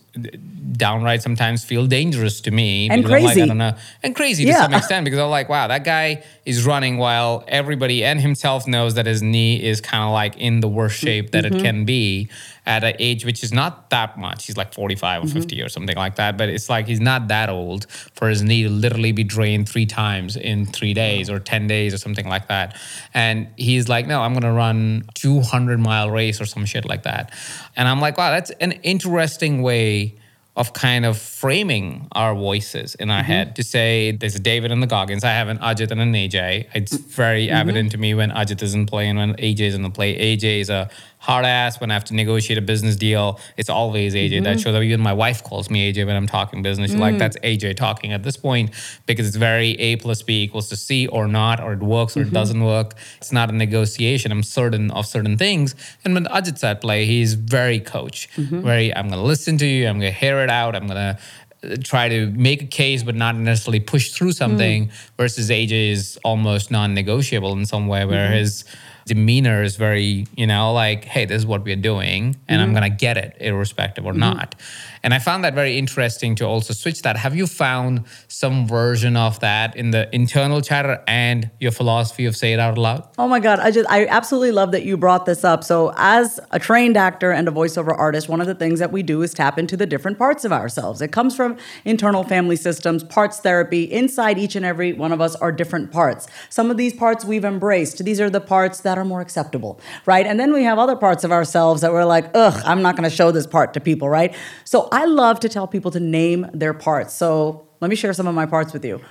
downright 0.71 1.21
sometimes 1.21 1.63
feel 1.63 1.85
dangerous 1.88 2.41
to 2.41 2.51
me 2.51 2.89
and 2.89 3.06
crazy. 3.06 3.25
Like, 3.25 3.38
I 3.38 3.45
don't 3.45 3.57
know, 3.57 3.75
and 4.01 4.15
crazy 4.15 4.45
yeah. 4.45 4.53
to 4.53 4.63
some 4.63 4.74
extent 4.74 5.03
because 5.03 5.19
I'm 5.19 5.29
like, 5.29 5.50
wow, 5.50 5.68
that 5.68 5.83
guy 5.83 6.24
is 6.45 6.65
running 6.65 6.97
while 6.97 7.44
everybody 7.47 8.03
and 8.03 8.19
himself 8.19 8.65
knows 8.65 8.95
that 8.95 9.06
his 9.06 9.21
knee 9.21 9.62
is 9.62 9.81
kind 9.81 10.03
of 10.03 10.12
like 10.12 10.38
in 10.38 10.62
the 10.62 10.68
worst 10.68 10.97
shape 10.97 11.31
that 11.31 11.44
mm-hmm. 11.44 11.57
it 11.57 11.62
can 11.62 11.85
be 11.85 12.29
at 12.68 12.84
an 12.84 12.94
age 13.00 13.25
which 13.25 13.44
is 13.44 13.54
not 13.54 13.90
that 13.90 14.19
much. 14.19 14.46
He's 14.46 14.58
like 14.58 14.74
45 14.74 15.24
or 15.24 15.25
mm-hmm. 15.25 15.34
50 15.40 15.62
or 15.62 15.69
something 15.69 15.96
like 15.96 16.18
that. 16.18 16.38
But 16.38 16.50
it's 16.50 16.69
like 16.69 16.86
he's 16.86 17.00
not 17.00 17.30
that 17.30 17.50
old 17.50 17.90
for 17.90 18.28
his 18.28 18.44
knee 18.44 18.64
to 18.64 18.69
literally 18.69 19.14
be 19.14 19.24
drained 19.24 19.69
three 19.69 19.86
times 19.86 20.36
in 20.36 20.66
three 20.66 20.94
days 20.94 21.30
or 21.30 21.40
10 21.40 21.68
days 21.68 21.94
or 21.94 21.98
something 21.98 22.28
like 22.28 22.50
that. 22.50 22.75
And 23.14 23.48
he's 23.56 23.88
like, 23.88 24.06
no, 24.06 24.22
I'm 24.22 24.34
going 24.34 24.44
to 24.44 24.52
run 24.52 25.06
200 25.16 25.80
mile 25.80 26.12
race 26.12 26.42
or 26.42 26.46
some 26.46 26.66
shit 26.66 26.84
like 26.86 27.04
that. 27.04 27.34
And 27.78 27.88
I'm 27.88 28.02
like, 28.02 28.18
wow, 28.18 28.31
that's 28.31 28.52
an 28.52 28.74
interesting 28.84 29.62
way 29.62 30.20
of 30.58 30.74
kind 30.74 31.06
of 31.06 31.18
framing 31.20 32.08
our 32.13 32.34
voices 32.34 32.96
in 32.96 33.12
our 33.12 33.22
mm-hmm. 33.22 33.31
head 33.31 33.56
to 33.56 33.63
say 33.63 34.12
there's 34.12 34.34
a 34.34 34.40
David 34.40 34.72
and 34.72 34.81
the 34.81 34.88
Goggins. 34.88 35.24
I 35.24 35.30
have 35.30 35.50
an 35.50 35.60
Ajit 35.60 35.92
and 35.92 36.02
an 36.02 36.12
AJ. 36.13 36.68
It's 36.74 36.98
very 36.98 37.46
mm-hmm. 37.46 37.56
evident 37.56 37.92
to 37.92 38.00
me 38.00 38.16
when 38.16 38.31
Ajit 38.31 38.63
isn't 38.63 38.88
playing, 38.88 39.18
when 39.18 39.36
AJ 39.36 39.60
is 39.60 39.75
in 39.75 39.84
the 39.84 39.92
play. 39.92 40.18
AJ 40.18 40.62
is 40.62 40.72
a 40.72 40.90
hard 41.19 41.46
ass 41.46 41.81
when 41.81 41.92
I 41.92 41.96
have 41.96 42.06
to 42.06 42.14
negotiate 42.14 42.58
a 42.58 42.62
business 42.62 42.96
deal. 42.96 43.40
It's 43.58 43.69
always 43.69 44.14
AJ. 44.14 44.31
Mm-hmm. 44.31 44.44
That 44.44 44.60
shows 44.60 44.75
up. 44.75 44.84
Even 44.84 45.02
my 45.02 45.14
wife 45.14 45.44
calls 45.44 45.69
me 45.69 45.92
AJ 45.92 46.06
when 46.06 46.16
I'm 46.16 46.28
talking 46.28 46.62
business. 46.62 46.94
Mm. 46.94 47.00
like, 47.00 47.18
that's 47.18 47.38
AJ 47.40 47.75
talking 47.75 48.14
at 48.14 48.24
this 48.24 48.38
point 48.38 48.72
because 49.06 49.28
it's 49.28 49.36
very 49.36 49.72
A 49.72 49.96
plus 49.98 50.22
B 50.22 50.44
equals 50.44 50.69
to 50.69 50.75
C 50.75 51.08
or 51.08 51.28
not, 51.28 51.60
or 51.60 51.74
it 51.74 51.80
works 51.80 52.16
or 52.16 52.22
mm-hmm. 52.22 52.30
it 52.30 52.34
doesn't 52.34 52.64
work. 52.64 52.94
It's 53.18 53.31
not 53.31 53.50
a 53.50 53.54
negotiation. 53.54 54.31
I'm 54.31 54.44
certain 54.44 54.92
of 54.92 55.06
certain 55.06 55.38
things. 55.38 55.75
And 56.06 56.13
when 56.13 56.25
Ajit's 56.25 56.63
at 56.63 56.82
play, 56.82 57.06
he's 57.06 57.34
very 57.34 57.80
coach. 57.80 58.30
Mm-hmm. 58.36 58.62
Very, 58.62 58.96
I'm 58.96 59.10
going 59.10 59.20
to 59.20 59.27
listen 59.27 59.58
to 59.58 59.65
you. 59.65 59.88
I'm 59.88 60.00
going 60.00 60.13
to 60.13 60.20
hear 60.20 60.39
it 60.39 60.50
out. 60.50 60.75
I'm 60.75 60.88
going 60.88 60.98
to 60.98 61.20
uh, 61.63 61.75
try 61.84 62.08
to 62.08 62.27
make 62.27 62.62
a 62.62 62.68
case 62.68 63.01
but 63.01 63.15
not 63.15 63.36
necessarily 63.36 63.80
push 63.80 64.12
through 64.12 64.32
something 64.32 64.88
mm. 64.88 64.91
versus 65.18 65.50
AJ 65.50 65.89
is 65.91 66.20
almost 66.24 66.70
non-negotiable 66.70 67.51
in 67.53 67.65
some 67.65 67.88
way 67.88 68.06
where 68.06 68.27
mm-hmm. 68.27 68.38
his 68.38 68.63
demeanor 69.08 69.64
is 69.64 69.76
very, 69.76 70.28
you 70.36 70.46
know, 70.46 70.74
like, 70.74 71.06
hey, 71.06 71.26
this 71.26 71.38
is 71.38 71.46
what 71.46 71.64
we're 71.64 71.76
doing, 71.76 72.36
and 72.48 72.60
mm-hmm. 72.60 72.62
I'm 72.62 72.74
gonna 72.74 72.90
get 72.90 73.18
it, 73.18 73.38
irrespective 73.40 74.06
or 74.06 74.12
mm-hmm. 74.12 74.20
not. 74.20 74.56
And 75.04 75.13
I 75.13 75.20
found 75.20 75.44
that 75.44 75.54
very 75.54 75.77
interesting 75.77 76.36
to 76.36 76.46
also 76.46 76.74
switch 76.74 77.01
that. 77.04 77.18
Have 77.18 77.36
you 77.36 77.48
found 77.48 78.06
some 78.27 78.68
version 78.68 79.16
of 79.16 79.39
that 79.39 79.75
in 79.75 79.92
the 79.92 80.13
internal 80.13 80.62
chatter 80.62 81.04
and 81.08 81.50
your 81.60 81.72
philosophy 81.72 82.25
of 82.25 82.36
say 82.36 82.54
it 82.54 82.60
out 82.60 82.77
loud? 82.77 83.08
Oh 83.18 83.27
my 83.27 83.39
God. 83.39 83.60
I 83.60 83.72
just, 83.72 83.89
I 83.89 84.06
absolutely 84.08 84.51
love 84.51 84.72
that 84.72 84.84
you 84.84 84.98
brought 84.98 85.25
this 85.25 85.44
up. 85.44 85.63
So, 85.63 85.94
as 85.98 86.39
a 86.51 86.60
trained 86.60 86.98
actor 86.98 87.32
and 87.32 87.48
a 87.48 87.51
voiceover 87.51 87.98
artist, 87.98 88.30
one 88.30 88.42
of 88.42 88.48
the 88.48 88.56
things 88.56 88.80
that 88.80 88.92
we 88.92 89.04
do 89.04 89.22
is 89.22 89.34
tap 89.34 89.58
into 89.58 89.77
the 89.77 89.86
different 89.86 90.18
parts 90.18 90.46
of 90.46 90.51
ourselves. 90.51 91.01
It 91.01 91.12
comes 91.12 91.36
from 91.36 91.58
internal 91.86 92.24
family 92.24 92.56
systems, 92.56 93.04
parts 93.04 93.39
therapy. 93.39 93.84
Inside 93.84 94.38
each 94.38 94.56
and 94.56 94.66
every 94.66 94.94
one 94.94 95.12
of 95.12 95.22
us 95.22 95.36
are 95.36 95.51
different 95.51 95.92
parts. 95.92 96.27
Some 96.50 96.72
of 96.72 96.77
these 96.77 96.94
parts 96.94 97.24
we've 97.25 97.46
embraced. 97.46 98.04
These 98.04 98.20
are 98.20 98.30
the 98.30 98.42
parts 98.42 98.82
that 98.82 98.98
are 98.98 99.06
more 99.06 99.22
acceptable, 99.22 99.80
right? 100.06 100.25
And 100.25 100.39
then 100.39 100.54
we 100.54 100.63
have 100.63 100.77
other 100.77 100.96
parts 100.96 101.24
of 101.24 101.32
ourselves 101.32 101.82
that 101.82 101.92
we're 101.92 102.06
like, 102.06 102.30
ugh, 102.34 102.62
I'm 102.66 102.82
not 102.82 102.96
going 102.96 103.10
to 103.10 103.16
show 103.16 103.32
this 103.32 103.48
part 103.48 103.74
to 103.74 103.80
people, 103.80 104.10
right? 104.10 104.36
So, 104.63 104.87
I 104.91 105.06
love 105.06 105.39
to 105.41 105.50
tell 105.50 105.67
people 105.67 105.91
to 105.91 106.00
name 106.00 106.48
their 106.53 106.74
parts. 106.74 107.13
So 107.13 107.67
let 107.79 107.89
me 107.89 107.96
share 107.96 108.13
some 108.13 108.27
of 108.27 108.36
my 108.36 108.46
parts 108.46 108.74
with 108.74 108.84
you. 108.84 109.01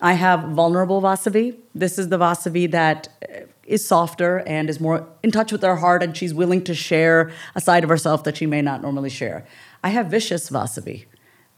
I 0.00 0.12
have 0.12 0.50
vulnerable 0.50 1.00
Vasavi. 1.00 1.56
This 1.74 1.98
is 1.98 2.08
the 2.08 2.18
Vasavi 2.18 2.70
that 2.70 3.08
uh, 3.22 3.42
is 3.64 3.86
softer 3.86 4.42
and 4.46 4.68
is 4.68 4.78
more 4.78 5.08
in 5.22 5.30
touch 5.30 5.50
with 5.52 5.62
her 5.62 5.76
heart, 5.76 6.02
and 6.02 6.16
she's 6.16 6.34
willing 6.34 6.62
to 6.64 6.74
share 6.74 7.32
a 7.54 7.60
side 7.60 7.82
of 7.82 7.88
herself 7.88 8.22
that 8.24 8.36
she 8.36 8.46
may 8.46 8.62
not 8.62 8.82
normally 8.82 9.10
share. 9.10 9.46
I 9.82 9.88
have 9.88 10.06
vicious 10.06 10.50
Vasavi. 10.50 11.06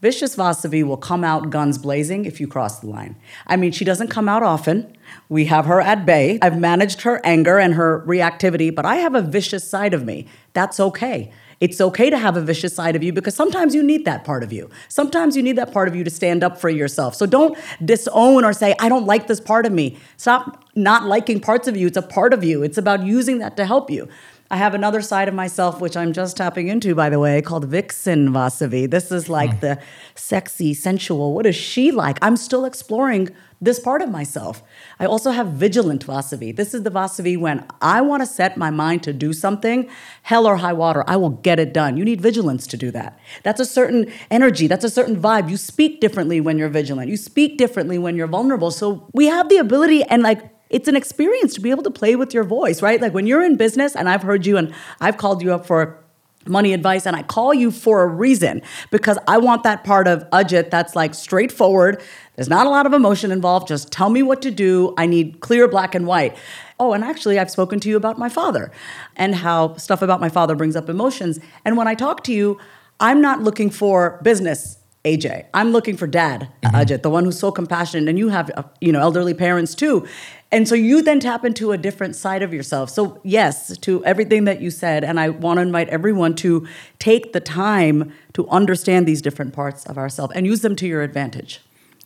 Vicious 0.01 0.37
Vasavi 0.37 0.85
will 0.85 0.97
come 0.97 1.25
out 1.25 1.51
guns 1.51 1.77
blazing 1.77 2.25
if 2.25 2.41
you 2.41 2.47
cross 2.47 2.79
the 2.79 2.87
line. 2.87 3.17
I 3.49 3.57
mean, 3.57 3.73
she 3.73 3.85
doesn't 3.85 4.09
come 4.09 4.29
out 4.29 4.45
often. 4.45 4.97
We 5.29 5.47
have 5.47 5.67
her 5.67 5.81
at 5.81 6.07
bay. 6.07 6.39
I've 6.41 6.59
managed 6.59 7.03
her 7.03 7.21
anger 7.25 7.59
and 7.59 7.75
her 7.75 8.05
reactivity, 8.07 8.73
but 8.73 8.87
I 8.87 8.97
have 8.97 9.17
a 9.17 9.23
vicious 9.23 9.69
side 9.69 9.95
of 9.95 10.05
me. 10.05 10.29
That's 10.53 10.79
okay. 10.79 11.33
It's 11.61 11.81
okay 11.81 12.09
to 12.09 12.19
have 12.19 12.37
a 12.37 12.41
vicious 12.41 12.75
side 12.75 12.95
of 12.95 13.03
you 13.03 13.13
because 13.13 13.35
sometimes 13.35 13.75
you 13.75 13.83
need 13.83 14.05
that 14.05 14.25
part 14.25 14.45
of 14.45 14.53
you. 14.53 14.71
Sometimes 14.89 15.37
you 15.37 15.43
need 15.43 15.57
that 15.57 15.73
part 15.73 15.89
of 15.89 15.97
you 15.97 16.05
to 16.05 16.11
stand 16.11 16.45
up 16.45 16.61
for 16.61 16.69
yourself. 16.69 17.17
So 17.17 17.27
don't 17.27 17.59
disown 17.85 18.45
or 18.45 18.53
say, 18.53 18.77
I 18.79 18.89
don't 18.89 19.07
like 19.07 19.27
this 19.27 19.41
part 19.41 19.67
of 19.67 19.73
me. 19.73 19.99
Stop 20.17 20.65
not 20.77 21.05
liking 21.07 21.41
parts 21.41 21.67
of 21.67 21.77
you. 21.77 21.89
It's 21.89 21.97
a 21.97 22.03
part 22.03 22.33
of 22.33 22.45
you. 22.45 22.63
It's 22.63 22.79
about 22.79 23.03
using 23.05 23.39
that 23.39 23.57
to 23.57 23.67
help 23.67 23.91
you. 23.91 24.09
I 24.51 24.57
have 24.57 24.75
another 24.75 25.03
side 25.03 25.29
of 25.29 25.35
myself, 25.35 25.79
which 25.79 25.95
I'm 25.95 26.15
just 26.15 26.39
tapping 26.39 26.69
into, 26.69 26.95
by 26.95 27.11
the 27.11 27.19
way, 27.19 27.43
called 27.43 27.67
Vixen 27.67 28.31
Vasavi. 28.31 28.91
This 28.91 29.13
is 29.13 29.29
like 29.29 29.51
mm. 29.51 29.61
the 29.61 29.79
sexy, 30.15 30.73
sensual. 30.73 31.35
What 31.35 31.45
is 31.45 31.55
she 31.55 31.91
like? 31.91 32.19
I'm 32.23 32.37
still 32.37 32.65
exploring 32.65 33.29
this 33.61 33.79
part 33.79 34.01
of 34.01 34.09
myself. 34.09 34.63
I 34.99 35.05
also 35.05 35.33
have 35.33 35.49
Vigilant 35.49 36.07
Vasavi. 36.07 36.57
This 36.57 36.73
is 36.73 36.83
the 36.83 36.91
Vasavi 36.91 37.39
when 37.39 37.67
I 37.83 38.01
want 38.01 38.23
to 38.23 38.27
set 38.27 38.57
my 38.57 38.71
mind 38.71 39.03
to 39.03 39.13
do 39.13 39.35
something, 39.35 39.91
hell 40.23 40.47
or 40.47 40.57
high 40.57 40.73
water, 40.73 41.05
I 41.07 41.17
will 41.17 41.31
get 41.31 41.59
it 41.59 41.75
done. 41.75 41.97
You 41.97 42.05
need 42.05 42.21
vigilance 42.21 42.67
to 42.69 42.77
do 42.77 42.91
that. 42.93 43.19
That's 43.43 43.61
a 43.61 43.67
certain 43.67 44.11
energy, 44.31 44.67
that's 44.67 44.85
a 44.85 44.91
certain 44.91 45.21
vibe. 45.21 45.51
You 45.51 45.57
speak 45.57 46.01
differently 46.01 46.41
when 46.41 46.57
you're 46.57 46.69
vigilant, 46.69 47.11
you 47.11 47.17
speak 47.17 47.59
differently 47.59 47.99
when 47.99 48.17
you're 48.17 48.29
vulnerable. 48.29 48.71
So 48.71 49.09
we 49.13 49.27
have 49.27 49.49
the 49.49 49.57
ability 49.57 50.05
and 50.05 50.23
like, 50.23 50.58
it's 50.71 50.89
an 50.89 50.97
experience 50.97 51.55
to 51.55 51.61
be 51.61 51.71
able 51.71 51.83
to 51.83 51.91
play 51.91 52.17
with 52.17 52.35
your 52.35 52.45
voice, 52.45 52.83
right? 52.83 53.01
Like 53.01 53.15
when 53.15 53.27
you're 53.27 53.43
in 53.43 53.57
business, 53.57 53.97
and 53.97 54.09
I've 54.09 54.23
heard 54.23 54.47
you 54.47 54.57
and 54.57 54.75
I've 55.01 55.17
called 55.17 55.43
you 55.43 55.53
up 55.53 55.67
for 55.67 55.99
money 56.47 56.73
advice 56.73 57.07
and 57.07 57.15
I 57.15 57.23
call 57.23 57.53
you 57.53 57.71
for 57.71 58.03
a 58.03 58.07
reason 58.07 58.63
because 58.91 59.19
I 59.27 59.39
want 59.39 59.65
that 59.65 59.85
part 59.85 60.09
of 60.09 60.29
Ajit 60.31 60.71
that's 60.71 60.97
like 60.97 61.15
straightforward. 61.15 62.03
There's 62.37 62.49
not 62.49 62.67
a 62.67 62.71
lot 62.71 62.87
of 62.87 62.93
emotion 62.93 63.31
involved. 63.31 63.69
Just 63.69 63.93
tell 63.93 64.11
me 64.11 64.23
what 64.23 64.41
to 64.43 64.51
do. 64.51 64.95
I 64.97 65.07
need 65.07 65.41
clear 65.41 65.69
black 65.69 65.95
and 65.95 66.07
white. 66.07 66.37
Oh, 66.81 66.93
and 66.93 67.03
actually, 67.03 67.39
I've 67.39 67.51
spoken 67.51 67.81
to 67.81 67.89
you 67.89 67.97
about 67.97 68.19
my 68.19 68.29
father 68.29 68.71
and 69.17 69.35
how 69.35 69.75
stuff 69.77 70.01
about 70.01 70.21
my 70.21 70.29
father 70.29 70.55
brings 70.55 70.77
up 70.77 70.89
emotions. 70.89 71.41
And 71.65 71.77
when 71.77 71.89
I 71.89 71.95
talk 71.95 72.23
to 72.25 72.33
you, 72.33 72.59
I'm 73.01 73.21
not 73.21 73.43
looking 73.43 73.71
for 73.71 74.21
business 74.23 74.79
AJ. 75.05 75.47
I'm 75.55 75.71
looking 75.71 75.97
for 75.97 76.07
dad, 76.07 76.49
mm-hmm. 76.63 76.77
Ajit, 76.77 77.03
the 77.03 77.11
one 77.11 77.25
who's 77.25 77.39
so 77.39 77.51
compassionate, 77.51 78.09
and 78.09 78.19
you 78.19 78.29
have 78.29 78.51
uh, 78.57 78.63
you 78.81 78.93
know 78.93 79.01
elderly 79.01 79.35
parents 79.35 79.75
too. 79.75 80.07
And 80.51 80.67
so 80.67 80.75
you 80.75 81.03
then 81.03 81.21
tap 81.21 81.45
into 81.45 81.73
a 81.73 81.79
different 81.79 82.17
side 82.17 82.43
of 82.43 82.55
yourself. 82.55 82.89
So, 82.89 83.21
yes, 83.23 83.77
to 83.79 84.05
everything 84.05 84.45
that 84.45 84.63
you 84.63 84.71
said. 84.71 85.05
And 85.05 85.21
I 85.21 85.29
want 85.29 85.59
to 85.59 85.63
invite 85.63 85.89
everyone 85.91 86.35
to 86.37 86.67
take 86.99 87.35
the 87.35 87.41
time 87.41 88.13
to 88.33 88.49
understand 88.49 89.07
these 89.07 89.21
different 89.21 89.53
parts 89.53 89.85
of 89.85 89.99
ourselves 89.99 90.33
and 90.35 90.47
use 90.47 90.63
them 90.63 90.75
to 90.77 90.87
your 90.87 91.03
advantage. 91.03 91.61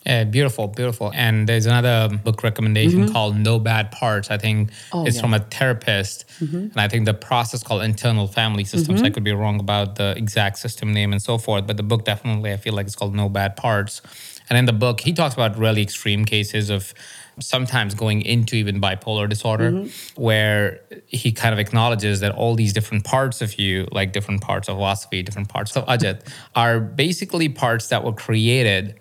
Yeah, 0.04 0.24
beautiful, 0.24 0.66
beautiful. 0.66 1.12
And 1.14 1.48
there's 1.48 1.66
another 1.66 2.16
book 2.16 2.42
recommendation 2.42 3.04
mm-hmm. 3.04 3.12
called 3.12 3.36
No 3.36 3.60
Bad 3.60 3.92
Parts. 3.92 4.32
I 4.32 4.36
think 4.36 4.70
oh, 4.92 5.06
it's 5.06 5.16
yeah. 5.16 5.22
from 5.22 5.34
a 5.34 5.38
therapist. 5.38 6.24
Mm-hmm. 6.40 6.56
And 6.56 6.76
I 6.76 6.88
think 6.88 7.06
the 7.06 7.14
process 7.14 7.62
called 7.62 7.82
internal 7.82 8.26
family 8.26 8.64
systems. 8.64 8.98
Mm-hmm. 8.98 9.06
I 9.06 9.10
could 9.10 9.22
be 9.22 9.32
wrong 9.32 9.60
about 9.60 9.94
the 9.94 10.14
exact 10.16 10.58
system 10.58 10.92
name 10.92 11.12
and 11.12 11.22
so 11.22 11.38
forth, 11.38 11.68
but 11.68 11.76
the 11.76 11.84
book 11.84 12.04
definitely, 12.04 12.52
I 12.52 12.56
feel 12.56 12.74
like 12.74 12.86
it's 12.86 12.96
called 12.96 13.14
No 13.14 13.28
Bad 13.28 13.54
Parts. 13.54 14.02
And 14.50 14.58
in 14.58 14.64
the 14.64 14.72
book, 14.72 15.00
he 15.00 15.12
talks 15.12 15.34
about 15.34 15.56
really 15.56 15.82
extreme 15.82 16.24
cases 16.24 16.68
of 16.68 16.94
sometimes 17.46 17.94
going 17.94 18.22
into 18.22 18.56
even 18.56 18.80
bipolar 18.80 19.28
disorder, 19.28 19.70
mm-hmm. 19.70 20.22
where 20.22 20.80
he 21.06 21.32
kind 21.32 21.52
of 21.52 21.58
acknowledges 21.58 22.20
that 22.20 22.32
all 22.34 22.54
these 22.54 22.72
different 22.72 23.04
parts 23.04 23.42
of 23.42 23.58
you, 23.58 23.86
like 23.92 24.12
different 24.12 24.40
parts 24.40 24.68
of 24.68 24.76
Vasavi, 24.76 25.24
different 25.24 25.48
parts 25.48 25.76
of 25.76 25.84
Ajit, 25.86 26.26
are 26.54 26.80
basically 26.80 27.48
parts 27.48 27.88
that 27.88 28.04
were 28.04 28.12
created 28.12 28.98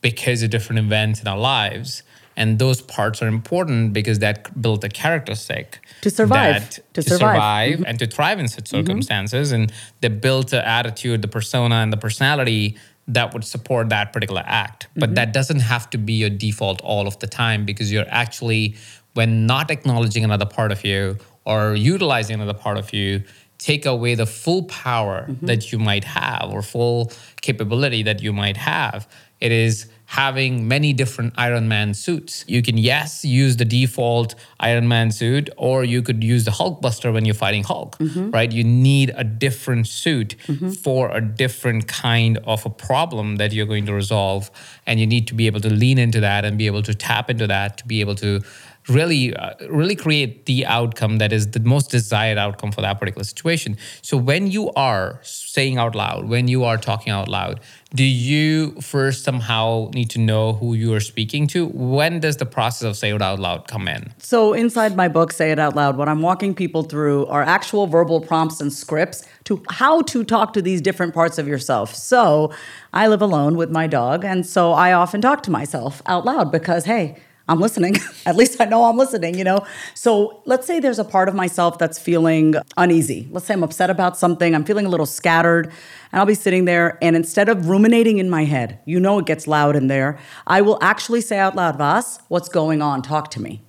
because 0.00 0.42
of 0.42 0.50
different 0.50 0.78
events 0.78 1.20
in 1.20 1.28
our 1.28 1.38
lives. 1.38 2.02
And 2.36 2.58
those 2.58 2.80
parts 2.80 3.20
are 3.22 3.28
important 3.28 3.92
because 3.92 4.20
that 4.20 4.60
built 4.62 4.82
a 4.82 4.88
characteristic 4.88 5.80
to 6.00 6.08
survive, 6.10 6.62
that, 6.62 6.70
to, 6.94 7.02
to, 7.02 7.02
survive, 7.02 7.18
survive 7.18 7.72
mm-hmm. 7.74 7.84
and 7.86 7.98
to 7.98 8.06
thrive 8.06 8.38
in 8.38 8.48
such 8.48 8.64
mm-hmm. 8.64 8.78
circumstances. 8.78 9.52
Mm-hmm. 9.52 9.62
And 9.62 9.72
they 10.00 10.08
built 10.08 10.48
the 10.48 10.66
attitude, 10.66 11.20
the 11.20 11.28
persona, 11.28 11.76
and 11.76 11.92
the 11.92 11.98
personality 11.98 12.78
that 13.14 13.32
would 13.32 13.44
support 13.44 13.88
that 13.90 14.12
particular 14.12 14.42
act. 14.46 14.88
But 14.94 15.06
mm-hmm. 15.06 15.14
that 15.14 15.32
doesn't 15.32 15.60
have 15.60 15.90
to 15.90 15.98
be 15.98 16.14
your 16.14 16.30
default 16.30 16.80
all 16.82 17.06
of 17.06 17.18
the 17.18 17.26
time 17.26 17.64
because 17.64 17.92
you're 17.92 18.08
actually, 18.08 18.76
when 19.14 19.46
not 19.46 19.70
acknowledging 19.70 20.24
another 20.24 20.46
part 20.46 20.72
of 20.72 20.84
you 20.84 21.18
or 21.44 21.74
utilizing 21.74 22.34
another 22.34 22.58
part 22.58 22.78
of 22.78 22.92
you, 22.92 23.22
take 23.58 23.84
away 23.84 24.14
the 24.14 24.26
full 24.26 24.64
power 24.64 25.26
mm-hmm. 25.28 25.46
that 25.46 25.70
you 25.70 25.78
might 25.78 26.04
have 26.04 26.50
or 26.50 26.62
full 26.62 27.12
capability 27.42 28.02
that 28.02 28.22
you 28.22 28.32
might 28.32 28.56
have. 28.56 29.08
It 29.40 29.52
is 29.52 29.86
having 30.10 30.66
many 30.66 30.92
different 30.92 31.32
Iron 31.36 31.68
Man 31.68 31.94
suits. 31.94 32.44
You 32.48 32.62
can, 32.62 32.76
yes, 32.76 33.24
use 33.24 33.58
the 33.58 33.64
default 33.64 34.34
Iron 34.58 34.88
Man 34.88 35.12
suit, 35.12 35.48
or 35.56 35.84
you 35.84 36.02
could 36.02 36.24
use 36.24 36.44
the 36.44 36.50
Hulkbuster 36.50 37.12
when 37.12 37.24
you're 37.24 37.32
fighting 37.32 37.62
Hulk, 37.62 37.96
mm-hmm. 37.98 38.32
right? 38.32 38.50
You 38.50 38.64
need 38.64 39.12
a 39.14 39.22
different 39.22 39.86
suit 39.86 40.34
mm-hmm. 40.48 40.70
for 40.70 41.16
a 41.16 41.20
different 41.20 41.86
kind 41.86 42.38
of 42.38 42.66
a 42.66 42.70
problem 42.70 43.36
that 43.36 43.52
you're 43.52 43.66
going 43.66 43.86
to 43.86 43.94
resolve. 43.94 44.50
And 44.84 44.98
you 44.98 45.06
need 45.06 45.28
to 45.28 45.34
be 45.34 45.46
able 45.46 45.60
to 45.60 45.70
lean 45.70 45.96
into 45.96 46.18
that 46.18 46.44
and 46.44 46.58
be 46.58 46.66
able 46.66 46.82
to 46.82 46.92
tap 46.92 47.30
into 47.30 47.46
that 47.46 47.78
to 47.78 47.86
be 47.86 48.00
able 48.00 48.16
to 48.16 48.40
really 48.88 49.34
uh, 49.34 49.54
really 49.68 49.94
create 49.94 50.46
the 50.46 50.66
outcome 50.66 51.18
that 51.18 51.32
is 51.32 51.50
the 51.50 51.60
most 51.60 51.90
desired 51.90 52.38
outcome 52.38 52.72
for 52.72 52.80
that 52.80 52.98
particular 52.98 53.24
situation. 53.24 53.76
So 54.02 54.16
when 54.16 54.50
you 54.50 54.70
are 54.72 55.20
saying 55.22 55.78
out 55.78 55.94
loud 55.94 56.28
when 56.28 56.48
you 56.48 56.64
are 56.64 56.76
talking 56.76 57.12
out 57.12 57.28
loud 57.28 57.60
do 57.92 58.04
you 58.04 58.80
first 58.80 59.24
somehow 59.24 59.90
need 59.94 60.10
to 60.10 60.20
know 60.20 60.52
who 60.52 60.74
you 60.74 60.94
are 60.94 61.00
speaking 61.00 61.48
to? 61.48 61.66
When 61.66 62.20
does 62.20 62.36
the 62.36 62.46
process 62.46 62.88
of 62.88 62.96
say 62.96 63.12
it 63.12 63.20
out 63.20 63.40
loud 63.40 63.66
come 63.66 63.88
in? 63.88 64.14
So 64.18 64.52
inside 64.52 64.96
my 64.96 65.08
book 65.08 65.32
say 65.32 65.50
it 65.50 65.58
out 65.58 65.74
loud 65.76 65.96
what 65.96 66.08
i'm 66.08 66.22
walking 66.22 66.54
people 66.54 66.82
through 66.82 67.26
are 67.26 67.42
actual 67.42 67.86
verbal 67.86 68.20
prompts 68.20 68.60
and 68.60 68.72
scripts 68.72 69.24
to 69.44 69.62
how 69.68 70.02
to 70.02 70.24
talk 70.24 70.52
to 70.52 70.62
these 70.62 70.80
different 70.80 71.14
parts 71.14 71.38
of 71.38 71.46
yourself. 71.46 71.94
So 71.94 72.52
i 72.92 73.06
live 73.08 73.22
alone 73.22 73.56
with 73.56 73.70
my 73.70 73.86
dog 73.86 74.24
and 74.24 74.46
so 74.46 74.72
i 74.72 74.92
often 74.92 75.20
talk 75.20 75.42
to 75.42 75.50
myself 75.50 76.02
out 76.06 76.24
loud 76.24 76.50
because 76.50 76.84
hey 76.84 77.16
I'm 77.50 77.58
listening. 77.58 77.96
At 78.26 78.36
least 78.36 78.60
I 78.60 78.64
know 78.64 78.84
I'm 78.84 78.96
listening, 78.96 79.36
you 79.36 79.42
know? 79.42 79.66
So 79.94 80.40
let's 80.46 80.68
say 80.68 80.78
there's 80.78 81.00
a 81.00 81.04
part 81.04 81.28
of 81.28 81.34
myself 81.34 81.78
that's 81.78 81.98
feeling 81.98 82.54
uneasy. 82.76 83.28
Let's 83.32 83.46
say 83.46 83.54
I'm 83.54 83.64
upset 83.64 83.90
about 83.90 84.16
something, 84.16 84.54
I'm 84.54 84.64
feeling 84.64 84.86
a 84.86 84.88
little 84.88 85.04
scattered, 85.04 85.66
and 85.66 86.20
I'll 86.20 86.26
be 86.26 86.34
sitting 86.34 86.64
there, 86.64 86.96
and 87.02 87.16
instead 87.16 87.48
of 87.48 87.68
ruminating 87.68 88.18
in 88.18 88.30
my 88.30 88.44
head, 88.44 88.78
you 88.84 89.00
know 89.00 89.18
it 89.18 89.26
gets 89.26 89.48
loud 89.48 89.74
in 89.74 89.88
there, 89.88 90.16
I 90.46 90.60
will 90.60 90.78
actually 90.80 91.20
say 91.20 91.40
out 91.40 91.56
loud, 91.56 91.76
Vas, 91.76 92.20
what's 92.28 92.48
going 92.48 92.82
on? 92.82 93.02
Talk 93.02 93.32
to 93.32 93.42
me. 93.42 93.62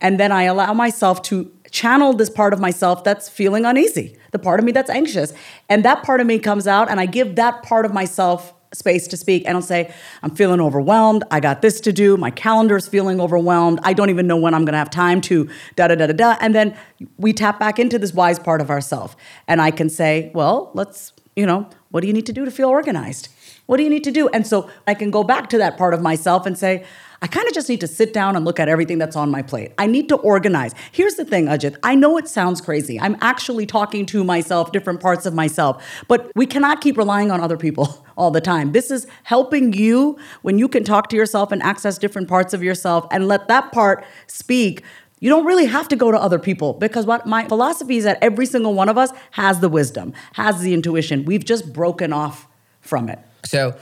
And 0.00 0.18
then 0.18 0.32
I 0.32 0.44
allow 0.44 0.72
myself 0.72 1.20
to 1.24 1.52
channel 1.70 2.14
this 2.14 2.30
part 2.30 2.54
of 2.54 2.60
myself 2.60 3.04
that's 3.04 3.28
feeling 3.28 3.66
uneasy, 3.66 4.16
the 4.30 4.38
part 4.38 4.58
of 4.58 4.64
me 4.64 4.72
that's 4.72 4.90
anxious. 4.90 5.34
And 5.68 5.84
that 5.84 6.02
part 6.02 6.22
of 6.22 6.26
me 6.26 6.38
comes 6.38 6.66
out, 6.66 6.90
and 6.90 6.98
I 6.98 7.04
give 7.04 7.36
that 7.36 7.62
part 7.62 7.84
of 7.84 7.92
myself 7.92 8.54
space 8.74 9.06
to 9.08 9.16
speak 9.16 9.44
and 9.46 9.56
I'll 9.56 9.62
say, 9.62 9.92
I'm 10.22 10.34
feeling 10.34 10.60
overwhelmed. 10.60 11.24
I 11.30 11.40
got 11.40 11.62
this 11.62 11.80
to 11.82 11.92
do. 11.92 12.16
My 12.16 12.30
calendar's 12.30 12.88
feeling 12.88 13.20
overwhelmed. 13.20 13.80
I 13.82 13.92
don't 13.92 14.10
even 14.10 14.26
know 14.26 14.36
when 14.36 14.54
I'm 14.54 14.64
going 14.64 14.72
to 14.72 14.78
have 14.78 14.90
time 14.90 15.20
to 15.22 15.48
da 15.76 15.88
da 15.88 15.94
da 15.94 16.06
da 16.06 16.12
da. 16.12 16.36
And 16.40 16.54
then 16.54 16.76
we 17.16 17.32
tap 17.32 17.58
back 17.58 17.78
into 17.78 17.98
this 17.98 18.12
wise 18.12 18.38
part 18.38 18.60
of 18.60 18.70
ourselves. 18.70 19.16
And 19.46 19.60
I 19.60 19.70
can 19.70 19.88
say, 19.88 20.30
well, 20.34 20.70
let's, 20.74 21.12
you 21.36 21.46
know, 21.46 21.68
what 21.92 22.00
do 22.00 22.08
you 22.08 22.12
need 22.12 22.26
to 22.26 22.32
do 22.32 22.44
to 22.44 22.50
feel 22.50 22.68
organized? 22.68 23.28
What 23.66 23.76
do 23.76 23.84
you 23.84 23.90
need 23.90 24.04
to 24.04 24.10
do? 24.10 24.28
And 24.28 24.46
so 24.46 24.68
I 24.86 24.94
can 24.94 25.10
go 25.10 25.22
back 25.22 25.48
to 25.50 25.58
that 25.58 25.78
part 25.78 25.94
of 25.94 26.02
myself 26.02 26.46
and 26.46 26.58
say, 26.58 26.84
I 27.22 27.28
kind 27.28 27.46
of 27.46 27.54
just 27.54 27.68
need 27.68 27.80
to 27.82 27.86
sit 27.86 28.12
down 28.12 28.34
and 28.34 28.44
look 28.44 28.58
at 28.58 28.68
everything 28.68 28.98
that's 28.98 29.14
on 29.14 29.30
my 29.30 29.42
plate. 29.42 29.72
I 29.78 29.86
need 29.86 30.08
to 30.08 30.16
organize. 30.16 30.74
Here's 30.90 31.14
the 31.14 31.24
thing, 31.24 31.46
Ajit. 31.46 31.76
I 31.84 31.94
know 31.94 32.18
it 32.18 32.26
sounds 32.26 32.60
crazy. 32.60 32.98
I'm 32.98 33.16
actually 33.20 33.64
talking 33.64 34.06
to 34.06 34.24
myself, 34.24 34.72
different 34.72 35.00
parts 35.00 35.24
of 35.24 35.32
myself, 35.32 35.86
but 36.08 36.32
we 36.34 36.46
cannot 36.46 36.80
keep 36.80 36.98
relying 36.98 37.30
on 37.30 37.40
other 37.40 37.56
people 37.56 38.04
all 38.16 38.32
the 38.32 38.40
time. 38.40 38.72
This 38.72 38.90
is 38.90 39.06
helping 39.22 39.72
you 39.72 40.18
when 40.42 40.58
you 40.58 40.66
can 40.66 40.82
talk 40.82 41.08
to 41.10 41.16
yourself 41.16 41.52
and 41.52 41.62
access 41.62 41.96
different 41.96 42.26
parts 42.26 42.52
of 42.52 42.62
yourself 42.62 43.06
and 43.12 43.28
let 43.28 43.46
that 43.46 43.70
part 43.70 44.04
speak 44.26 44.82
you 45.22 45.30
don't 45.30 45.46
really 45.46 45.66
have 45.66 45.86
to 45.88 45.96
go 45.96 46.10
to 46.10 46.18
other 46.18 46.40
people 46.40 46.72
because 46.72 47.06
what 47.06 47.26
my 47.26 47.46
philosophy 47.46 47.96
is 47.96 48.04
that 48.04 48.18
every 48.20 48.44
single 48.44 48.74
one 48.74 48.88
of 48.88 48.98
us 48.98 49.12
has 49.30 49.60
the 49.60 49.68
wisdom, 49.68 50.12
has 50.32 50.60
the 50.60 50.74
intuition. 50.74 51.24
We've 51.24 51.44
just 51.44 51.72
broken 51.72 52.12
off 52.12 52.48
from 52.80 53.08
it. 53.08 53.20
So 53.44 53.76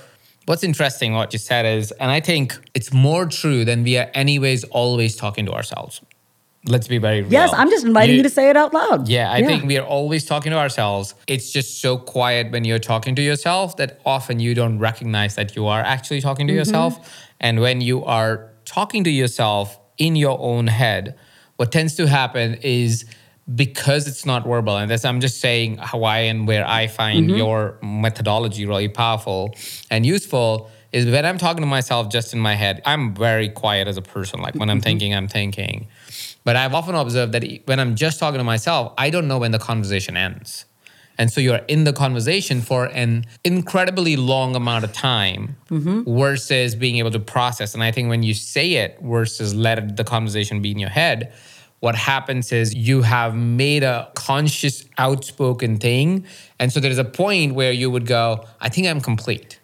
What's 0.47 0.65
interesting, 0.65 1.13
what 1.13 1.33
you 1.33 1.39
said 1.39 1.65
is, 1.65 1.93
and 1.93 2.11
I 2.11 2.19
think 2.19 2.59
it's 2.75 2.93
more 2.93 3.27
true 3.27 3.65
than 3.65 3.85
we 3.85 3.97
are, 3.99 4.11
anyways, 4.15 4.65
always 4.65 5.15
talking 5.15 5.47
to 5.47 5.53
ourselves. 5.53 6.01
Let's 6.65 6.89
be 6.89 6.99
very 6.99 7.23
real. 7.23 7.31
Yes, 7.31 7.53
I'm 7.55 7.71
just 7.71 7.87
inviting 7.87 8.15
you, 8.15 8.17
you 8.17 8.23
to 8.25 8.31
say 8.31 8.51
it 8.51 8.57
out 8.57 8.75
loud. 8.75 9.09
Yeah, 9.09 9.31
I 9.31 9.39
yeah. 9.39 9.47
think 9.47 9.65
we 9.65 9.79
are 9.79 9.87
always 9.87 10.27
talking 10.27 10.51
to 10.51 10.59
ourselves. 10.59 11.15
It's 11.29 11.53
just 11.53 11.81
so 11.81 11.97
quiet 11.97 12.51
when 12.51 12.65
you're 12.65 12.81
talking 12.81 13.15
to 13.15 13.23
yourself 13.23 13.77
that 13.77 14.01
often 14.05 14.41
you 14.41 14.55
don't 14.55 14.81
recognize 14.81 15.37
that 15.37 15.55
you 15.55 15.67
are 15.67 15.81
actually 15.81 16.21
talking 16.21 16.49
to 16.49 16.53
mm-hmm. 16.53 16.59
yourself. 16.59 17.25
And 17.39 17.61
when 17.61 17.81
you 17.81 18.05
are 18.05 18.51
talking 18.65 19.05
to 19.05 19.11
yourself 19.11 19.79
in 19.99 20.17
your 20.17 20.37
own 20.41 20.67
head, 20.67 21.17
what 21.61 21.71
tends 21.71 21.95
to 21.97 22.07
happen 22.07 22.55
is 22.63 23.05
because 23.55 24.09
it's 24.09 24.25
not 24.25 24.47
verbal, 24.47 24.77
and 24.79 24.91
that's 24.91 25.05
I'm 25.05 25.21
just 25.21 25.41
saying 25.41 25.77
Hawaii 25.93 26.27
and 26.33 26.49
where 26.49 26.67
I 26.67 26.87
find 26.87 27.29
Mm-hmm. 27.29 27.37
your 27.37 27.77
methodology 27.83 28.65
really 28.65 28.89
powerful 28.89 29.55
and 29.91 30.07
useful 30.07 30.71
is 30.93 31.05
when 31.15 31.25
I'm 31.27 31.37
talking 31.37 31.61
to 31.61 31.67
myself 31.67 32.09
just 32.17 32.33
in 32.33 32.41
my 32.41 32.55
head, 32.55 32.81
I'm 32.87 33.15
very 33.15 33.49
quiet 33.51 33.89
as 33.89 33.97
a 33.99 34.03
person. 34.03 34.41
Like 34.41 34.55
when 34.55 34.69
Mm-hmm. 34.69 34.71
I'm 34.71 34.81
thinking, 34.81 35.15
I'm 35.15 35.29
thinking. 35.29 35.77
But 36.47 36.57
I've 36.57 36.75
often 36.75 36.95
observed 36.95 37.33
that 37.35 37.45
when 37.67 37.79
I'm 37.79 37.95
just 37.95 38.19
talking 38.19 38.39
to 38.39 38.45
myself, 38.55 38.95
I 38.97 39.11
don't 39.11 39.29
know 39.29 39.39
when 39.39 39.53
the 39.57 39.59
conversation 39.59 40.17
ends. 40.17 40.65
And 41.21 41.31
so 41.31 41.39
you're 41.39 41.61
in 41.69 41.85
the 41.85 41.93
conversation 41.93 42.63
for 42.63 42.87
an 42.87 43.27
incredibly 43.45 44.17
long 44.17 44.57
amount 44.57 44.85
of 44.85 44.95
time 44.95 45.55
mm-hmm. 45.69 46.11
versus 46.11 46.75
being 46.75 46.97
able 46.97 47.11
to 47.11 47.21
process. 47.21 47.75
And 47.75 47.85
I 47.85 47.93
think 47.93 48.09
when 48.09 48.23
you 48.23 48.33
say 48.33 48.73
it 48.77 48.99
versus 49.03 49.55
let 49.55 49.99
the 49.99 50.03
conversation 50.03 50.63
be 50.63 50.71
in 50.71 50.79
your 50.79 50.89
head, 50.89 51.35
what 51.81 51.95
happens 51.95 52.53
is 52.53 52.75
you 52.75 53.03
have 53.03 53.37
made 53.37 53.83
a 53.83 54.11
conscious, 54.15 54.87
outspoken 54.97 55.77
thing. 55.77 56.25
And 56.59 56.73
so 56.73 56.81
there's 56.81 56.97
a 56.97 57.05
point 57.05 57.55
where 57.55 57.71
you 57.71 57.91
would 57.91 58.07
go, 58.07 58.47
I 58.59 58.71
think 58.71 58.87
I'm 58.87 59.03
complete. 59.03 59.61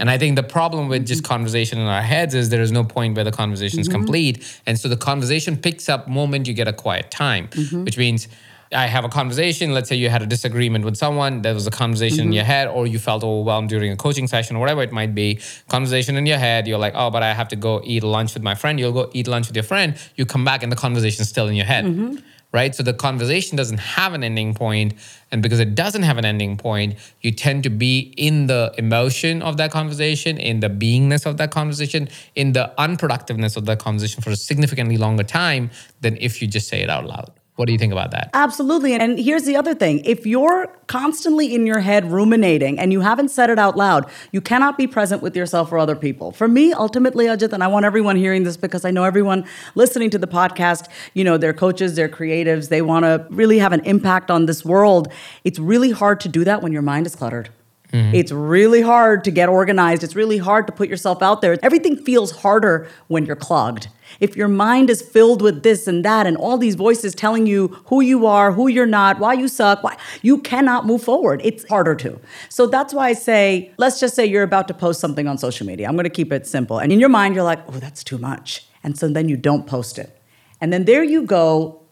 And 0.00 0.08
I 0.08 0.16
think 0.16 0.34
the 0.34 0.42
problem 0.42 0.88
with 0.88 1.06
just 1.06 1.24
mm-hmm. 1.24 1.34
conversation 1.34 1.78
in 1.78 1.86
our 1.86 2.00
heads 2.00 2.34
is 2.34 2.48
there 2.48 2.62
is 2.62 2.72
no 2.72 2.84
point 2.84 3.16
where 3.16 3.24
the 3.24 3.32
conversation 3.32 3.80
is 3.80 3.88
mm-hmm. 3.88 3.98
complete. 3.98 4.60
And 4.64 4.80
so 4.80 4.88
the 4.88 4.96
conversation 4.96 5.58
picks 5.58 5.90
up 5.90 6.08
moment 6.08 6.48
you 6.48 6.54
get 6.54 6.68
a 6.68 6.72
quiet 6.72 7.10
time, 7.10 7.48
which 7.84 7.98
means 7.98 8.28
I 8.74 8.86
have 8.86 9.04
a 9.04 9.08
conversation. 9.08 9.72
Let's 9.72 9.88
say 9.88 9.96
you 9.96 10.08
had 10.08 10.22
a 10.22 10.26
disagreement 10.26 10.84
with 10.84 10.96
someone, 10.96 11.42
there 11.42 11.54
was 11.54 11.66
a 11.66 11.70
conversation 11.70 12.20
in 12.20 12.26
mm-hmm. 12.26 12.32
your 12.34 12.44
head, 12.44 12.68
or 12.68 12.86
you 12.86 12.98
felt 12.98 13.22
overwhelmed 13.22 13.68
during 13.68 13.92
a 13.92 13.96
coaching 13.96 14.26
session, 14.26 14.56
or 14.56 14.60
whatever 14.60 14.82
it 14.82 14.92
might 14.92 15.14
be. 15.14 15.40
Conversation 15.68 16.16
in 16.16 16.26
your 16.26 16.38
head, 16.38 16.66
you're 16.66 16.78
like, 16.78 16.94
oh, 16.96 17.10
but 17.10 17.22
I 17.22 17.32
have 17.32 17.48
to 17.48 17.56
go 17.56 17.80
eat 17.84 18.02
lunch 18.02 18.34
with 18.34 18.42
my 18.42 18.54
friend. 18.54 18.78
You'll 18.78 18.92
go 18.92 19.10
eat 19.12 19.28
lunch 19.28 19.46
with 19.48 19.56
your 19.56 19.64
friend. 19.64 19.96
You 20.16 20.26
come 20.26 20.44
back 20.44 20.62
and 20.62 20.70
the 20.70 20.76
conversation 20.76 21.22
is 21.22 21.28
still 21.28 21.48
in 21.48 21.54
your 21.54 21.66
head 21.66 21.84
mm-hmm. 21.84 22.16
right? 22.52 22.74
So 22.74 22.82
the 22.82 22.94
conversation 22.94 23.56
doesn't 23.56 23.78
have 23.78 24.14
an 24.14 24.22
ending 24.22 24.54
point, 24.54 24.94
and 25.30 25.42
because 25.42 25.60
it 25.60 25.74
doesn't 25.74 26.02
have 26.02 26.18
an 26.18 26.24
ending 26.24 26.56
point, 26.56 26.96
you 27.20 27.32
tend 27.32 27.64
to 27.64 27.70
be 27.70 28.14
in 28.16 28.46
the 28.46 28.72
emotion 28.78 29.42
of 29.42 29.56
that 29.56 29.70
conversation, 29.72 30.38
in 30.38 30.60
the 30.60 30.68
beingness 30.68 31.26
of 31.26 31.36
that 31.38 31.50
conversation, 31.50 32.08
in 32.34 32.52
the 32.52 32.72
unproductiveness 32.78 33.56
of 33.56 33.66
that 33.66 33.78
conversation 33.78 34.22
for 34.22 34.30
a 34.30 34.36
significantly 34.36 34.96
longer 34.96 35.24
time 35.24 35.70
than 36.00 36.16
if 36.18 36.40
you 36.40 36.48
just 36.48 36.68
say 36.68 36.82
it 36.82 36.90
out 36.90 37.06
loud. 37.06 37.32
What 37.56 37.66
do 37.66 37.72
you 37.72 37.78
think 37.78 37.92
about 37.92 38.10
that? 38.10 38.30
Absolutely. 38.34 38.94
And 38.94 39.16
here's 39.16 39.44
the 39.44 39.54
other 39.54 39.74
thing 39.74 40.04
if 40.04 40.26
you're 40.26 40.76
constantly 40.88 41.54
in 41.54 41.66
your 41.66 41.78
head 41.78 42.10
ruminating 42.10 42.80
and 42.80 42.92
you 42.92 43.00
haven't 43.00 43.28
said 43.28 43.48
it 43.48 43.60
out 43.60 43.76
loud, 43.76 44.10
you 44.32 44.40
cannot 44.40 44.76
be 44.76 44.88
present 44.88 45.22
with 45.22 45.36
yourself 45.36 45.70
or 45.70 45.78
other 45.78 45.94
people. 45.94 46.32
For 46.32 46.48
me, 46.48 46.72
ultimately, 46.72 47.26
Ajit, 47.26 47.52
and 47.52 47.62
I 47.62 47.68
want 47.68 47.84
everyone 47.84 48.16
hearing 48.16 48.42
this 48.42 48.56
because 48.56 48.84
I 48.84 48.90
know 48.90 49.04
everyone 49.04 49.46
listening 49.76 50.10
to 50.10 50.18
the 50.18 50.26
podcast, 50.26 50.88
you 51.14 51.22
know, 51.22 51.38
they're 51.38 51.54
coaches, 51.54 51.94
they're 51.94 52.08
creatives, 52.08 52.70
they 52.70 52.82
want 52.82 53.04
to 53.04 53.24
really 53.30 53.60
have 53.60 53.72
an 53.72 53.84
impact 53.84 54.32
on 54.32 54.46
this 54.46 54.64
world. 54.64 55.12
It's 55.44 55.60
really 55.60 55.92
hard 55.92 56.18
to 56.20 56.28
do 56.28 56.42
that 56.44 56.60
when 56.60 56.72
your 56.72 56.82
mind 56.82 57.06
is 57.06 57.14
cluttered. 57.14 57.50
Mm-hmm. 57.94 58.14
It's 58.16 58.32
really 58.32 58.82
hard 58.82 59.22
to 59.22 59.30
get 59.30 59.48
organized. 59.48 60.02
It's 60.02 60.16
really 60.16 60.38
hard 60.38 60.66
to 60.66 60.72
put 60.72 60.88
yourself 60.88 61.22
out 61.22 61.42
there. 61.42 61.56
Everything 61.62 61.96
feels 61.96 62.32
harder 62.32 62.88
when 63.06 63.24
you're 63.24 63.36
clogged. 63.36 63.86
If 64.18 64.36
your 64.36 64.48
mind 64.48 64.90
is 64.90 65.00
filled 65.00 65.40
with 65.40 65.62
this 65.62 65.86
and 65.86 66.04
that 66.04 66.26
and 66.26 66.36
all 66.36 66.58
these 66.58 66.74
voices 66.74 67.14
telling 67.14 67.46
you 67.46 67.68
who 67.86 68.00
you 68.00 68.26
are, 68.26 68.50
who 68.50 68.66
you're 68.66 68.84
not, 68.84 69.20
why 69.20 69.34
you 69.34 69.46
suck, 69.46 69.84
why 69.84 69.96
you 70.22 70.38
cannot 70.38 70.86
move 70.86 71.04
forward. 71.04 71.40
It's 71.44 71.68
harder 71.68 71.94
to. 71.96 72.18
So 72.48 72.66
that's 72.66 72.92
why 72.92 73.10
I 73.10 73.12
say, 73.12 73.72
let's 73.76 74.00
just 74.00 74.16
say 74.16 74.26
you're 74.26 74.42
about 74.42 74.66
to 74.68 74.74
post 74.74 74.98
something 74.98 75.28
on 75.28 75.38
social 75.38 75.64
media. 75.64 75.86
I'm 75.86 75.94
going 75.94 76.02
to 76.02 76.10
keep 76.10 76.32
it 76.32 76.48
simple. 76.48 76.80
And 76.80 76.90
in 76.90 76.98
your 76.98 77.08
mind 77.08 77.36
you're 77.36 77.44
like, 77.44 77.60
"Oh, 77.68 77.78
that's 77.78 78.02
too 78.02 78.18
much." 78.18 78.66
And 78.82 78.98
so 78.98 79.08
then 79.08 79.28
you 79.28 79.36
don't 79.36 79.68
post 79.68 79.98
it. 79.98 80.20
And 80.60 80.72
then 80.72 80.84
there 80.84 81.04
you 81.04 81.22
go 81.22 81.83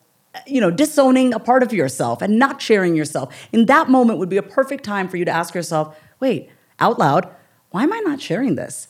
you 0.47 0.61
know, 0.61 0.71
disowning 0.71 1.35
a 1.35 1.39
part 1.39 1.63
of 1.63 1.73
yourself 1.73 2.23
and 2.23 2.39
not 2.39 2.61
sharing 2.61 2.95
yourself. 2.95 3.35
In 3.53 3.67
that 3.67 3.89
moment 3.89 4.19
would 4.19 4.29
be 4.29 4.37
a 4.37 4.43
perfect 4.43 4.85
time 4.85 5.09
for 5.09 5.17
you 5.17 5.25
to 5.25 5.31
ask 5.31 5.55
yourself, 5.55 5.97
wait, 6.21 6.49
out 6.79 6.99
loud, 6.99 7.29
why 7.71 7.83
am 7.83 7.93
I 7.93 8.01
not 8.01 8.21
sharing 8.21 8.55
this? 8.55 8.89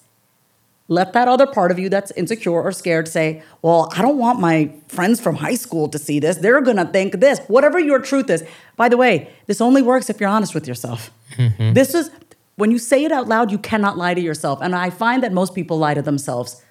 Let 0.88 1.12
that 1.14 1.26
other 1.26 1.46
part 1.46 1.70
of 1.70 1.78
you 1.78 1.88
that's 1.88 2.10
insecure 2.12 2.60
or 2.60 2.70
scared 2.72 3.08
say, 3.08 3.42
well, 3.62 3.88
I 3.96 4.02
don't 4.02 4.18
want 4.18 4.40
my 4.40 4.72
friends 4.88 5.20
from 5.20 5.36
high 5.36 5.54
school 5.54 5.88
to 5.88 5.98
see 5.98 6.18
this. 6.20 6.36
They're 6.36 6.60
gonna 6.60 6.84
think 6.86 7.20
this, 7.20 7.40
whatever 7.48 7.78
your 7.78 7.98
truth 7.98 8.28
is. 8.28 8.44
By 8.76 8.88
the 8.88 8.96
way, 8.96 9.30
this 9.46 9.60
only 9.60 9.80
works 9.80 10.10
if 10.10 10.20
you're 10.20 10.28
honest 10.28 10.54
with 10.54 10.68
yourself. 10.68 11.10
Mm-hmm. 11.36 11.72
This 11.72 11.94
is, 11.94 12.10
when 12.56 12.70
you 12.70 12.78
say 12.78 13.04
it 13.04 13.12
out 13.12 13.26
loud, 13.26 13.50
you 13.50 13.58
cannot 13.58 13.96
lie 13.96 14.14
to 14.14 14.20
yourself. 14.20 14.60
And 14.60 14.74
I 14.74 14.90
find 14.90 15.22
that 15.22 15.32
most 15.32 15.54
people 15.54 15.78
lie 15.78 15.94
to 15.94 16.02
themselves. 16.02 16.62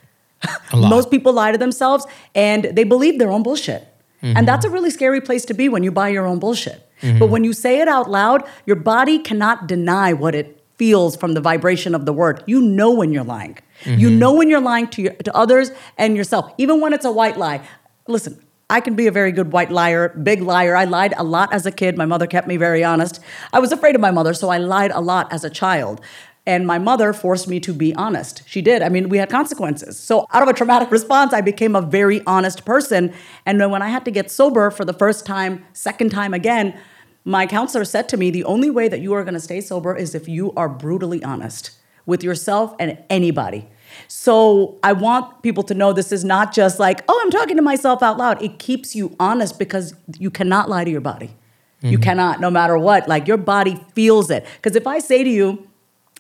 Most 0.74 1.10
people 1.12 1.34
lie 1.34 1.52
to 1.52 1.58
themselves 1.58 2.06
and 2.36 2.66
they 2.66 2.84
believe 2.84 3.20
their 3.20 3.32
own 3.32 3.44
bullshit. 3.44 3.88
And 4.22 4.48
that's 4.48 4.66
a 4.66 4.70
really 4.70 4.92
scary 4.92 5.22
place 5.22 5.46
to 5.46 5.54
be 5.54 5.70
when 5.70 5.84
you 5.84 5.92
buy 5.92 6.10
your 6.10 6.26
own 6.26 6.40
bullshit. 6.40 6.88
But 7.20 7.28
when 7.28 7.44
you 7.44 7.54
say 7.54 7.80
it 7.80 7.88
out 7.88 8.10
loud, 8.10 8.44
your 8.66 8.76
body 8.76 9.18
cannot 9.20 9.68
deny 9.68 10.14
what 10.14 10.36
it 10.36 10.64
feels 10.78 11.16
from 11.16 11.34
the 11.34 11.42
vibration 11.42 11.96
of 11.96 12.06
the 12.06 12.14
word. 12.14 12.44
You 12.46 12.62
know 12.62 12.92
when 12.92 13.12
you're 13.12 13.24
lying. 13.24 13.58
You 13.86 14.10
mm-hmm. 14.10 14.20
know 14.20 14.34
when 14.34 14.50
you're 14.50 14.62
lying 14.62 14.88
to 14.90 15.02
your, 15.02 15.14
to 15.14 15.36
others 15.36 15.72
and 15.98 16.16
yourself, 16.16 16.52
even 16.58 16.82
when 16.82 16.94
it's 16.94 17.06
a 17.06 17.12
white 17.12 17.38
lie. 17.38 17.68
Listen, 18.08 18.40
I 18.70 18.80
can 18.80 18.96
be 18.96 19.08
a 19.08 19.12
very 19.12 19.32
good 19.32 19.52
white 19.52 19.70
liar, 19.72 20.10
big 20.10 20.42
liar. 20.42 20.76
I 20.76 20.86
lied 20.86 21.14
a 21.18 21.24
lot 21.24 21.52
as 21.54 21.66
a 21.66 21.72
kid. 21.72 21.98
My 21.98 22.06
mother 22.06 22.26
kept 22.26 22.48
me 22.48 22.58
very 22.58 22.84
honest. 22.84 23.20
I 23.52 23.60
was 23.60 23.72
afraid 23.72 23.96
of 23.96 24.02
my 24.02 24.12
mother, 24.12 24.34
so 24.34 24.50
I 24.50 24.60
lied 24.60 24.92
a 24.92 25.02
lot 25.02 25.32
as 25.34 25.44
a 25.44 25.50
child. 25.50 26.00
And 26.46 26.66
my 26.66 26.80
mother 26.80 27.14
forced 27.14 27.48
me 27.48 27.60
to 27.60 27.74
be 27.74 27.94
honest. 27.94 28.42
She 28.48 28.62
did. 28.62 28.82
I 28.82 28.90
mean, 28.90 29.10
we 29.10 29.20
had 29.20 29.30
consequences. 29.30 30.00
So, 30.00 30.26
out 30.34 30.42
of 30.42 30.50
a 30.50 30.54
traumatic 30.54 30.90
response, 30.98 31.34
I 31.34 31.42
became 31.42 31.76
a 31.76 31.82
very 31.82 32.22
honest 32.26 32.66
person. 32.66 33.14
And 33.46 33.62
then 33.62 33.70
when 33.70 33.82
I 33.82 33.90
had 33.90 34.06
to 34.06 34.12
get 34.12 34.32
sober 34.32 34.72
for 34.72 34.84
the 34.84 34.94
first 34.94 35.26
time, 35.26 35.64
second 35.74 36.10
time 36.10 36.34
again, 36.34 36.78
my 37.24 37.46
counselor 37.46 37.86
said 37.86 38.10
to 38.10 38.18
me, 38.18 38.32
The 38.32 38.44
only 38.44 38.72
way 38.72 38.88
that 38.88 39.02
you 39.02 39.14
are 39.14 39.24
going 39.24 39.36
to 39.36 39.40
stay 39.40 39.62
sober 39.62 39.96
is 39.96 40.16
if 40.16 40.28
you 40.28 40.52
are 40.54 40.68
brutally 40.68 41.24
honest 41.24 41.72
with 42.08 42.24
yourself 42.24 42.76
and 42.80 42.98
anybody. 43.12 43.70
So, 44.08 44.80
I 44.82 44.94
want 44.94 45.44
people 45.44 45.64
to 45.64 45.76
know 45.76 45.94
this 45.94 46.12
is 46.12 46.24
not 46.24 46.54
just 46.54 46.80
like, 46.80 47.02
oh, 47.08 47.22
I'm 47.24 47.30
talking 47.30 47.58
to 47.58 47.62
myself 47.62 48.02
out 48.02 48.18
loud. 48.18 48.42
It 48.42 48.58
keeps 48.58 48.96
you 48.96 49.16
honest 49.20 49.60
because 49.60 49.94
you 50.18 50.32
cannot 50.32 50.70
lie 50.70 50.86
to 50.86 50.90
your 50.90 51.02
body. 51.02 51.36
You 51.82 51.98
mm-hmm. 51.98 52.04
cannot, 52.04 52.40
no 52.40 52.50
matter 52.50 52.78
what. 52.78 53.08
Like, 53.08 53.28
your 53.28 53.38
body 53.38 53.84
feels 53.94 54.32
it. 54.32 54.46
Because 54.56 54.76
if 54.76 54.88
I 54.88 55.00
say 55.00 55.24
to 55.24 55.30
you, 55.30 55.68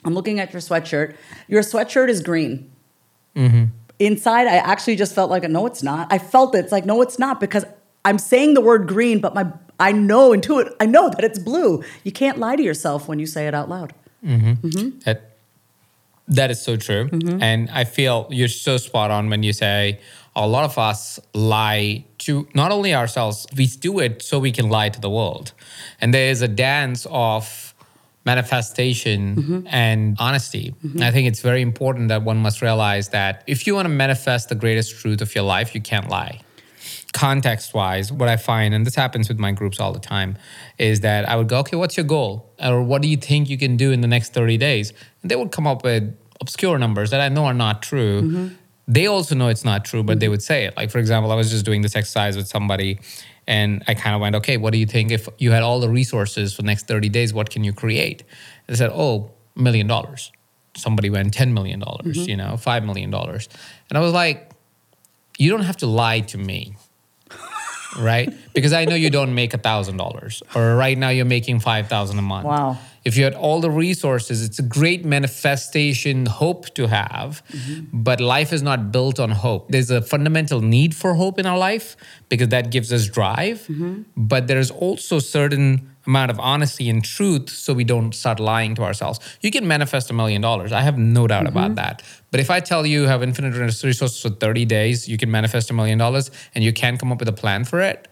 I'm 0.03 0.13
looking 0.13 0.39
at 0.39 0.51
your 0.53 0.61
sweatshirt. 0.61 1.15
Your 1.47 1.61
sweatshirt 1.61 2.09
is 2.09 2.21
green. 2.21 2.71
Mm-hmm. 3.35 3.65
Inside, 3.99 4.47
I 4.47 4.57
actually 4.57 4.95
just 4.95 5.13
felt 5.13 5.29
like, 5.29 5.43
no, 5.43 5.65
it's 5.67 5.83
not. 5.83 6.11
I 6.11 6.17
felt 6.17 6.55
it. 6.55 6.59
It's 6.59 6.71
like, 6.71 6.85
no, 6.85 7.01
it's 7.01 7.19
not 7.19 7.39
because 7.39 7.65
I'm 8.03 8.17
saying 8.17 8.55
the 8.55 8.61
word 8.61 8.87
green, 8.87 9.19
but 9.19 9.35
my 9.35 9.51
I 9.79 9.91
know 9.91 10.29
intuit. 10.29 10.73
I 10.79 10.85
know 10.85 11.09
that 11.09 11.23
it's 11.23 11.39
blue. 11.39 11.83
You 12.03 12.11
can't 12.11 12.37
lie 12.37 12.55
to 12.55 12.63
yourself 12.63 13.07
when 13.07 13.17
you 13.17 13.25
say 13.25 13.47
it 13.47 13.55
out 13.55 13.67
loud. 13.67 13.93
Mm-hmm. 14.23 14.67
Mm-hmm. 14.67 14.99
That 14.99 15.37
that 16.27 16.51
is 16.51 16.61
so 16.61 16.77
true, 16.77 17.09
and 17.41 17.69
I 17.71 17.83
feel 17.83 18.27
you're 18.29 18.47
so 18.47 18.77
spot 18.77 19.11
on 19.11 19.29
when 19.29 19.43
you 19.43 19.51
say 19.51 19.99
a 20.35 20.47
lot 20.47 20.63
of 20.63 20.77
us 20.77 21.19
lie 21.33 22.05
to 22.19 22.47
not 22.53 22.71
only 22.71 22.93
ourselves, 22.93 23.47
we 23.57 23.67
do 23.67 23.99
it 23.99 24.21
so 24.21 24.39
we 24.39 24.51
can 24.51 24.69
lie 24.69 24.89
to 24.89 25.01
the 25.01 25.09
world, 25.09 25.51
and 25.99 26.13
there 26.13 26.29
is 26.29 26.41
a 26.41 26.47
dance 26.47 27.05
of 27.09 27.70
manifestation 28.25 29.35
mm-hmm. 29.35 29.67
and 29.67 30.15
honesty. 30.19 30.75
And 30.83 31.03
I 31.03 31.11
think 31.11 31.27
it's 31.27 31.41
very 31.41 31.61
important 31.61 32.09
that 32.09 32.23
one 32.23 32.37
must 32.37 32.61
realize 32.61 33.09
that 33.09 33.43
if 33.47 33.65
you 33.65 33.73
want 33.73 33.85
to 33.85 33.93
manifest 33.93 34.49
the 34.49 34.55
greatest 34.55 34.99
truth 34.99 35.21
of 35.21 35.33
your 35.33 35.43
life, 35.43 35.73
you 35.73 35.81
can't 35.81 36.09
lie 36.09 36.41
context 37.13 37.73
wise, 37.73 38.11
what 38.11 38.29
I 38.29 38.37
find, 38.37 38.73
and 38.73 38.85
this 38.85 38.95
happens 38.95 39.27
with 39.27 39.39
my 39.39 39.51
groups 39.51 39.79
all 39.79 39.91
the 39.91 39.99
time, 39.99 40.37
is 40.77 41.01
that 41.01 41.27
I 41.27 41.35
would 41.35 41.49
go, 41.49 41.59
okay, 41.59 41.75
what's 41.75 41.97
your 41.97 42.05
goal? 42.05 42.53
Or 42.59 42.81
what 42.81 43.01
do 43.01 43.07
you 43.07 43.17
think 43.17 43.49
you 43.49 43.57
can 43.57 43.77
do 43.77 43.91
in 43.91 44.01
the 44.01 44.07
next 44.07 44.33
30 44.33 44.57
days? 44.57 44.93
And 45.21 45.29
they 45.29 45.35
would 45.35 45.51
come 45.51 45.67
up 45.67 45.83
with 45.83 46.17
obscure 46.39 46.77
numbers 46.79 47.11
that 47.11 47.21
I 47.21 47.29
know 47.29 47.45
are 47.45 47.53
not 47.53 47.81
true. 47.81 48.21
Mm-hmm. 48.21 48.55
They 48.91 49.07
also 49.07 49.35
know 49.35 49.47
it's 49.47 49.63
not 49.63 49.85
true, 49.85 50.03
but 50.03 50.19
they 50.19 50.25
mm-hmm. 50.25 50.31
would 50.31 50.43
say 50.43 50.65
it. 50.65 50.75
Like, 50.75 50.91
for 50.91 50.99
example, 50.99 51.31
I 51.31 51.35
was 51.35 51.49
just 51.49 51.63
doing 51.63 51.81
this 51.81 51.95
exercise 51.95 52.35
with 52.35 52.49
somebody 52.49 52.99
and 53.47 53.83
I 53.87 53.93
kind 53.93 54.13
of 54.15 54.19
went, 54.19 54.35
okay, 54.35 54.57
what 54.57 54.73
do 54.73 54.79
you 54.79 54.85
think 54.85 55.11
if 55.11 55.29
you 55.37 55.51
had 55.51 55.63
all 55.63 55.79
the 55.79 55.89
resources 55.89 56.53
for 56.53 56.61
the 56.61 56.65
next 56.65 56.87
30 56.89 57.07
days, 57.07 57.33
what 57.33 57.49
can 57.49 57.63
you 57.63 57.71
create? 57.71 58.23
They 58.67 58.75
said, 58.75 58.91
oh, 58.93 59.31
a 59.55 59.61
million 59.61 59.87
dollars. 59.87 60.33
Somebody 60.75 61.09
went 61.09 61.33
$10 61.33 61.53
million, 61.53 61.79
dollars, 61.79 62.17
mm-hmm. 62.17 62.29
you 62.29 62.35
know, 62.35 62.55
$5 62.57 62.85
million. 62.85 63.13
And 63.13 63.97
I 63.97 63.99
was 64.01 64.11
like, 64.11 64.51
you 65.37 65.49
don't 65.49 65.63
have 65.63 65.77
to 65.77 65.87
lie 65.87 66.19
to 66.19 66.37
me 66.37 66.75
right? 67.97 68.33
Because 68.53 68.73
I 68.73 68.85
know 68.85 68.95
you 68.95 69.09
don't 69.09 69.33
make 69.35 69.53
a 69.53 69.57
thousand 69.57 69.97
dollars, 69.97 70.43
or 70.55 70.75
right 70.75 70.97
now 70.97 71.09
you're 71.09 71.25
making 71.25 71.59
five 71.59 71.87
thousand 71.87 72.19
a 72.19 72.21
month. 72.21 72.45
Wow. 72.45 72.77
If 73.03 73.17
you 73.17 73.23
had 73.23 73.33
all 73.33 73.61
the 73.61 73.71
resources, 73.71 74.43
it's 74.43 74.59
a 74.59 74.63
great 74.63 75.03
manifestation 75.03 76.27
hope 76.27 76.71
to 76.75 76.87
have, 76.87 77.43
mm-hmm. 77.47 78.01
but 78.03 78.21
life 78.21 78.53
is 78.53 78.61
not 78.61 78.91
built 78.91 79.19
on 79.19 79.31
hope. 79.31 79.69
There's 79.69 79.89
a 79.89 80.03
fundamental 80.03 80.61
need 80.61 80.95
for 80.95 81.15
hope 81.15 81.39
in 81.39 81.47
our 81.47 81.57
life 81.57 81.97
because 82.29 82.49
that 82.49 82.69
gives 82.69 82.93
us 82.93 83.07
drive, 83.07 83.61
mm-hmm. 83.67 84.03
but 84.15 84.45
there's 84.47 84.69
also 84.69 85.17
certain 85.17 85.90
amount 86.05 86.31
of 86.31 86.39
honesty 86.39 86.89
and 86.89 87.03
truth 87.03 87.49
so 87.49 87.73
we 87.73 87.83
don't 87.83 88.13
start 88.13 88.39
lying 88.39 88.75
to 88.75 88.83
ourselves. 88.83 89.19
You 89.41 89.51
can 89.51 89.67
manifest 89.67 90.09
a 90.09 90.13
million 90.13 90.41
dollars. 90.41 90.71
I 90.71 90.81
have 90.81 90.97
no 90.97 91.27
doubt 91.27 91.47
about 91.47 91.71
mm-hmm. 91.71 91.75
that. 91.75 92.03
But 92.31 92.39
if 92.39 92.49
I 92.49 92.59
tell 92.59 92.85
you 92.85 93.01
you 93.01 93.07
have 93.07 93.23
infinite 93.23 93.55
resources 93.55 94.21
for 94.21 94.29
30 94.29 94.65
days, 94.65 95.07
you 95.07 95.17
can 95.17 95.29
manifest 95.31 95.69
a 95.69 95.73
million 95.73 95.97
dollars 95.97 96.31
and 96.55 96.63
you 96.63 96.73
can't 96.73 96.99
come 96.99 97.11
up 97.11 97.19
with 97.19 97.27
a 97.27 97.33
plan 97.33 97.63
for 97.63 97.81
it, 97.81 98.07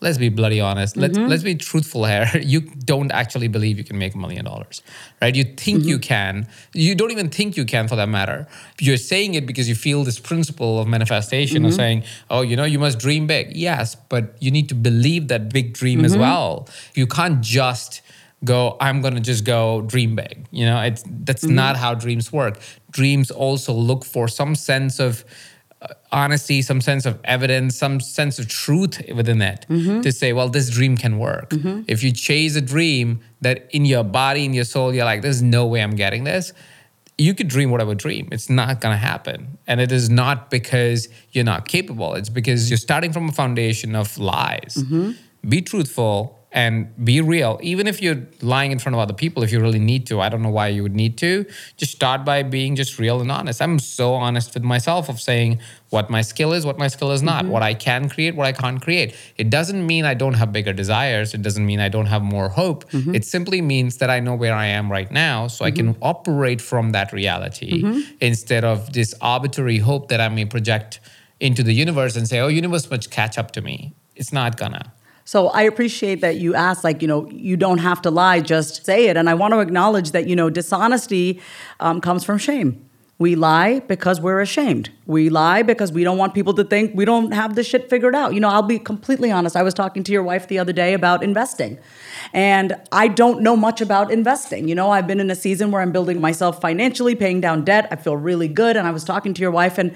let's 0.00 0.18
be 0.18 0.28
bloody 0.28 0.60
honest. 0.60 0.96
Let's 0.96 1.16
mm-hmm. 1.16 1.28
let's 1.28 1.42
be 1.42 1.54
truthful 1.54 2.04
here. 2.04 2.28
You 2.50 2.60
don't 2.62 3.12
actually 3.12 3.48
believe 3.48 3.78
you 3.78 3.84
can 3.84 3.98
make 3.98 4.14
a 4.14 4.18
million 4.18 4.44
dollars, 4.44 4.82
right? 5.20 5.34
You 5.34 5.44
think 5.44 5.84
you 5.84 5.96
mm-hmm. 5.96 6.02
can. 6.02 6.48
You 6.72 6.94
don't 6.94 7.10
even 7.10 7.28
think 7.28 7.56
you 7.56 7.64
can, 7.64 7.86
for 7.86 7.96
that 7.96 8.08
matter. 8.08 8.48
You're 8.80 8.96
saying 8.96 9.34
it 9.34 9.46
because 9.46 9.68
you 9.68 9.74
feel 9.74 10.02
this 10.04 10.18
principle 10.18 10.80
of 10.80 10.88
manifestation 10.88 11.64
of 11.64 11.70
mm-hmm. 11.70 11.76
saying, 11.76 12.04
"Oh, 12.28 12.42
you 12.42 12.56
know, 12.56 12.64
you 12.64 12.78
must 12.78 12.98
dream 12.98 13.26
big." 13.26 13.56
Yes, 13.56 13.94
but 13.94 14.36
you 14.40 14.50
need 14.50 14.68
to 14.70 14.74
believe 14.74 15.28
that 15.28 15.52
big 15.52 15.74
dream 15.74 16.04
as 16.04 16.16
well. 16.16 16.68
You 16.94 17.06
can't 17.06 17.40
just 17.40 18.02
go 18.42 18.76
i'm 18.80 19.02
going 19.02 19.14
to 19.14 19.20
just 19.20 19.44
go 19.44 19.82
dream 19.82 20.16
big 20.16 20.46
you 20.50 20.64
know 20.64 20.80
it's 20.80 21.04
that's 21.24 21.44
not 21.44 21.76
how 21.76 21.92
dreams 21.92 22.32
work 22.32 22.58
dreams 22.90 23.30
also 23.30 23.70
look 23.72 24.02
for 24.02 24.28
some 24.28 24.54
sense 24.54 24.98
of 24.98 25.24
honesty 26.12 26.60
some 26.60 26.80
sense 26.80 27.06
of 27.06 27.18
evidence 27.24 27.76
some 27.76 28.00
sense 28.00 28.38
of 28.38 28.46
truth 28.48 29.00
within 29.14 29.40
it 29.40 29.64
mm-hmm. 29.68 30.00
to 30.02 30.12
say 30.12 30.32
well 30.32 30.48
this 30.48 30.68
dream 30.68 30.96
can 30.96 31.18
work 31.18 31.50
mm-hmm. 31.50 31.82
if 31.86 32.02
you 32.02 32.12
chase 32.12 32.54
a 32.54 32.60
dream 32.60 33.20
that 33.40 33.66
in 33.70 33.86
your 33.86 34.04
body 34.04 34.44
in 34.44 34.52
your 34.52 34.64
soul 34.64 34.94
you're 34.94 35.06
like 35.06 35.22
there's 35.22 35.42
no 35.42 35.66
way 35.66 35.82
i'm 35.82 35.96
getting 35.96 36.24
this 36.24 36.52
you 37.20 37.34
could 37.34 37.48
dream 37.48 37.70
whatever 37.70 37.94
dream. 37.94 38.28
It's 38.32 38.48
not 38.48 38.80
going 38.80 38.94
to 38.94 38.98
happen. 38.98 39.58
And 39.66 39.78
it 39.78 39.92
is 39.92 40.08
not 40.08 40.50
because 40.50 41.08
you're 41.32 41.44
not 41.44 41.68
capable. 41.68 42.14
It's 42.14 42.30
because 42.30 42.70
you're 42.70 42.78
starting 42.78 43.12
from 43.12 43.28
a 43.28 43.32
foundation 43.32 43.94
of 43.94 44.16
lies. 44.16 44.76
Mm-hmm. 44.78 45.10
Be 45.48 45.60
truthful 45.60 46.39
and 46.52 46.92
be 47.04 47.20
real. 47.20 47.60
Even 47.62 47.86
if 47.86 48.02
you're 48.02 48.26
lying 48.42 48.72
in 48.72 48.78
front 48.78 48.94
of 48.94 49.00
other 49.00 49.14
people, 49.14 49.42
if 49.42 49.52
you 49.52 49.60
really 49.60 49.78
need 49.78 50.06
to, 50.08 50.20
I 50.20 50.28
don't 50.28 50.42
know 50.42 50.50
why 50.50 50.68
you 50.68 50.82
would 50.82 50.96
need 50.96 51.16
to. 51.18 51.46
Just 51.76 51.92
start 51.92 52.24
by 52.24 52.42
being 52.42 52.74
just 52.74 52.98
real 52.98 53.20
and 53.20 53.30
honest. 53.30 53.62
I'm 53.62 53.78
so 53.78 54.14
honest 54.14 54.54
with 54.54 54.64
myself 54.64 55.08
of 55.08 55.20
saying 55.20 55.60
what 55.90 56.10
my 56.10 56.22
skill 56.22 56.52
is, 56.52 56.66
what 56.66 56.76
my 56.76 56.88
skill 56.88 57.12
is 57.12 57.22
not, 57.22 57.44
mm-hmm. 57.44 57.52
what 57.52 57.62
I 57.62 57.74
can 57.74 58.08
create, 58.08 58.34
what 58.34 58.46
I 58.46 58.52
can't 58.52 58.82
create. 58.82 59.14
It 59.36 59.48
doesn't 59.48 59.86
mean 59.86 60.04
I 60.04 60.14
don't 60.14 60.34
have 60.34 60.52
bigger 60.52 60.72
desires. 60.72 61.34
It 61.34 61.42
doesn't 61.42 61.64
mean 61.64 61.78
I 61.78 61.88
don't 61.88 62.06
have 62.06 62.22
more 62.22 62.48
hope. 62.48 62.90
Mm-hmm. 62.90 63.14
It 63.14 63.24
simply 63.24 63.60
means 63.60 63.98
that 63.98 64.10
I 64.10 64.18
know 64.18 64.34
where 64.34 64.54
I 64.54 64.66
am 64.66 64.90
right 64.90 65.10
now 65.10 65.46
so 65.46 65.64
I 65.64 65.70
can 65.70 65.94
mm-hmm. 65.94 66.02
operate 66.02 66.60
from 66.60 66.90
that 66.92 67.12
reality 67.12 68.04
instead 68.20 68.64
of 68.64 68.92
this 68.92 69.14
arbitrary 69.20 69.78
hope 69.78 70.08
that 70.08 70.20
I 70.20 70.28
may 70.28 70.44
project 70.44 71.00
into 71.38 71.62
the 71.62 71.72
universe 71.72 72.16
and 72.16 72.26
say, 72.28 72.40
oh, 72.40 72.48
universe 72.48 72.90
must 72.90 73.10
catch 73.10 73.38
up 73.38 73.52
to 73.52 73.60
me. 73.60 73.94
It's 74.16 74.32
not 74.32 74.56
gonna. 74.56 74.92
So 75.24 75.48
I 75.48 75.62
appreciate 75.62 76.20
that 76.22 76.36
you 76.36 76.54
asked, 76.54 76.82
like, 76.82 77.02
you 77.02 77.08
know, 77.08 77.28
you 77.30 77.56
don't 77.56 77.78
have 77.78 78.02
to 78.02 78.10
lie, 78.10 78.40
just 78.40 78.84
say 78.84 79.06
it. 79.06 79.16
And 79.16 79.28
I 79.28 79.34
want 79.34 79.54
to 79.54 79.60
acknowledge 79.60 80.10
that, 80.12 80.26
you 80.26 80.34
know, 80.34 80.50
dishonesty 80.50 81.40
um, 81.78 82.00
comes 82.00 82.24
from 82.24 82.38
shame. 82.38 82.84
We 83.20 83.34
lie 83.34 83.80
because 83.80 84.18
we're 84.18 84.40
ashamed. 84.40 84.88
We 85.04 85.28
lie 85.28 85.60
because 85.60 85.92
we 85.92 86.04
don't 86.04 86.16
want 86.16 86.32
people 86.32 86.54
to 86.54 86.64
think 86.64 86.94
we 86.94 87.04
don't 87.04 87.32
have 87.32 87.54
this 87.54 87.66
shit 87.66 87.90
figured 87.90 88.14
out. 88.14 88.32
You 88.32 88.40
know, 88.40 88.48
I'll 88.48 88.62
be 88.62 88.78
completely 88.78 89.30
honest. 89.30 89.56
I 89.56 89.62
was 89.62 89.74
talking 89.74 90.02
to 90.04 90.10
your 90.10 90.22
wife 90.22 90.48
the 90.48 90.58
other 90.58 90.72
day 90.72 90.94
about 90.94 91.22
investing, 91.22 91.78
and 92.32 92.76
I 92.92 93.08
don't 93.08 93.42
know 93.42 93.56
much 93.56 93.82
about 93.82 94.10
investing. 94.10 94.68
You 94.68 94.74
know, 94.74 94.90
I've 94.90 95.06
been 95.06 95.20
in 95.20 95.30
a 95.30 95.34
season 95.34 95.70
where 95.70 95.82
I'm 95.82 95.92
building 95.92 96.18
myself 96.18 96.62
financially, 96.62 97.14
paying 97.14 97.42
down 97.42 97.62
debt. 97.62 97.88
I 97.90 97.96
feel 97.96 98.16
really 98.16 98.48
good. 98.48 98.74
And 98.74 98.88
I 98.88 98.90
was 98.90 99.04
talking 99.04 99.34
to 99.34 99.42
your 99.42 99.50
wife, 99.50 99.76
and 99.76 99.94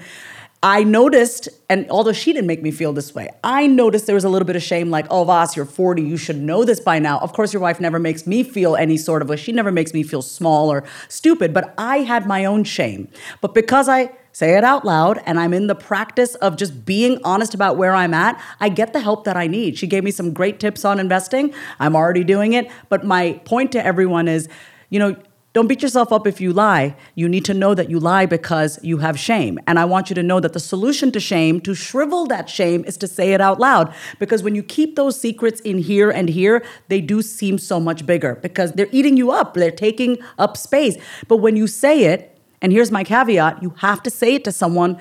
I 0.65 0.83
noticed, 0.83 1.47
and 1.69 1.85
although 1.91 2.11
she 2.11 2.33
didn't 2.33 2.47
make 2.47 2.63
me 2.63 2.71
feel 2.71 2.91
this 2.91 3.13
way, 3.13 3.29
I 3.43 3.67
noticed 3.67 4.07
there 4.07 4.15
was 4.15 4.23
a 4.23 4.29
little 4.29 4.47
bit 4.47 4.55
of 4.55 4.63
shame 4.63 4.89
like, 4.89 5.05
oh, 5.11 5.23
Vas, 5.23 5.55
you're 5.55 5.63
40, 5.63 6.01
you 6.01 6.17
should 6.17 6.41
know 6.41 6.65
this 6.65 6.79
by 6.79 6.97
now. 6.97 7.19
Of 7.19 7.33
course, 7.33 7.53
your 7.53 7.61
wife 7.61 7.79
never 7.79 7.99
makes 7.99 8.25
me 8.25 8.41
feel 8.41 8.75
any 8.75 8.97
sort 8.97 9.21
of 9.21 9.29
a, 9.29 9.37
she 9.37 9.51
never 9.51 9.71
makes 9.71 9.93
me 9.93 10.01
feel 10.01 10.23
small 10.23 10.71
or 10.71 10.83
stupid, 11.07 11.53
but 11.53 11.75
I 11.77 11.97
had 11.97 12.25
my 12.25 12.45
own 12.45 12.63
shame. 12.63 13.09
But 13.41 13.53
because 13.53 13.87
I 13.87 14.11
say 14.31 14.57
it 14.57 14.63
out 14.63 14.83
loud 14.83 15.21
and 15.27 15.39
I'm 15.39 15.53
in 15.53 15.67
the 15.67 15.75
practice 15.75 16.33
of 16.33 16.57
just 16.57 16.83
being 16.83 17.19
honest 17.23 17.53
about 17.53 17.77
where 17.77 17.93
I'm 17.93 18.15
at, 18.15 18.41
I 18.59 18.69
get 18.69 18.91
the 18.91 19.01
help 19.01 19.25
that 19.25 19.37
I 19.37 19.45
need. 19.45 19.77
She 19.77 19.85
gave 19.85 20.03
me 20.03 20.09
some 20.09 20.33
great 20.33 20.59
tips 20.59 20.83
on 20.83 20.99
investing. 20.99 21.53
I'm 21.79 21.95
already 21.95 22.23
doing 22.23 22.53
it. 22.53 22.71
But 22.89 23.05
my 23.05 23.39
point 23.45 23.71
to 23.73 23.85
everyone 23.85 24.27
is, 24.27 24.49
you 24.89 24.97
know, 24.97 25.15
don't 25.55 25.67
beat 25.67 25.81
yourself 25.81 26.11
up 26.11 26.27
if 26.27 26.41
you 26.41 26.51
lie. 26.51 26.97
You 27.15 27.29
need 27.29 27.45
to 27.45 27.53
know 27.53 27.73
that 27.75 27.89
you 27.89 27.97
lie 27.97 28.25
because 28.25 28.77
you 28.83 28.97
have 28.97 29.17
shame. 29.17 29.57
And 29.65 29.79
I 29.79 29.85
want 29.85 30.09
you 30.09 30.13
to 30.15 30.21
know 30.21 30.41
that 30.41 30.51
the 30.51 30.59
solution 30.59 31.13
to 31.13 31.19
shame, 31.21 31.61
to 31.61 31.73
shrivel 31.73 32.25
that 32.25 32.49
shame, 32.49 32.83
is 32.83 32.97
to 32.97 33.07
say 33.07 33.31
it 33.31 33.39
out 33.39 33.57
loud. 33.57 33.93
Because 34.19 34.43
when 34.43 34.53
you 34.53 34.61
keep 34.61 34.97
those 34.97 35.17
secrets 35.17 35.61
in 35.61 35.77
here 35.77 36.11
and 36.11 36.27
here, 36.27 36.61
they 36.89 36.99
do 36.99 37.21
seem 37.21 37.57
so 37.57 37.79
much 37.79 38.05
bigger 38.05 38.35
because 38.35 38.73
they're 38.73 38.89
eating 38.91 39.15
you 39.15 39.31
up, 39.31 39.53
they're 39.53 39.71
taking 39.71 40.17
up 40.37 40.57
space. 40.57 40.97
But 41.29 41.37
when 41.37 41.55
you 41.55 41.67
say 41.67 42.03
it, 42.03 42.37
and 42.61 42.73
here's 42.73 42.91
my 42.91 43.05
caveat 43.05 43.63
you 43.63 43.75
have 43.77 44.03
to 44.03 44.09
say 44.09 44.35
it 44.35 44.43
to 44.43 44.51
someone 44.51 44.99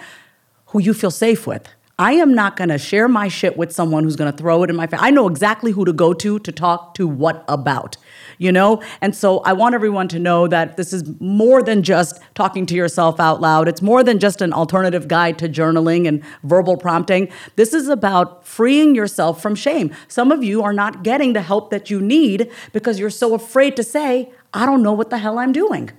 who 0.66 0.80
you 0.80 0.94
feel 0.94 1.10
safe 1.10 1.48
with. 1.48 1.68
I 1.98 2.12
am 2.12 2.34
not 2.34 2.56
going 2.56 2.70
to 2.70 2.78
share 2.78 3.06
my 3.06 3.28
shit 3.28 3.56
with 3.56 3.72
someone 3.72 4.02
who's 4.02 4.16
going 4.16 4.30
to 4.30 4.36
throw 4.36 4.64
it 4.64 4.70
in 4.70 4.74
my 4.74 4.86
face. 4.88 4.98
I 5.02 5.10
know 5.10 5.28
exactly 5.28 5.70
who 5.70 5.84
to 5.84 5.92
go 5.92 6.12
to 6.12 6.40
to 6.40 6.52
talk 6.52 6.94
to 6.94 7.06
what 7.06 7.44
about, 7.48 7.96
you 8.38 8.52
know? 8.52 8.82
And 9.00 9.14
so 9.14 9.38
I 9.40 9.52
want 9.52 9.74
everyone 9.74 10.08
to 10.08 10.18
know 10.18 10.46
that 10.48 10.76
this 10.76 10.92
is 10.92 11.04
more 11.20 11.62
than 11.62 11.82
just 11.82 12.20
talking 12.34 12.66
to 12.66 12.74
yourself 12.74 13.20
out 13.20 13.40
loud. 13.40 13.68
It's 13.68 13.82
more 13.82 14.02
than 14.02 14.18
just 14.18 14.40
an 14.40 14.52
alternative 14.52 15.08
guide 15.08 15.38
to 15.38 15.48
journaling 15.48 16.06
and 16.08 16.22
verbal 16.42 16.76
prompting. 16.76 17.30
This 17.56 17.74
is 17.74 17.88
about 17.88 18.46
freeing 18.46 18.94
yourself 18.94 19.40
from 19.40 19.54
shame. 19.54 19.94
Some 20.08 20.32
of 20.32 20.42
you 20.42 20.62
are 20.62 20.72
not 20.72 21.02
getting 21.02 21.32
the 21.32 21.42
help 21.42 21.70
that 21.70 21.90
you 21.90 22.00
need 22.00 22.50
because 22.72 22.98
you're 22.98 23.10
so 23.10 23.34
afraid 23.34 23.76
to 23.76 23.82
say, 23.82 24.30
I 24.52 24.66
don't 24.66 24.82
know 24.82 24.92
what 24.92 25.10
the 25.10 25.18
hell 25.18 25.38
I'm 25.38 25.52
doing. 25.52 25.90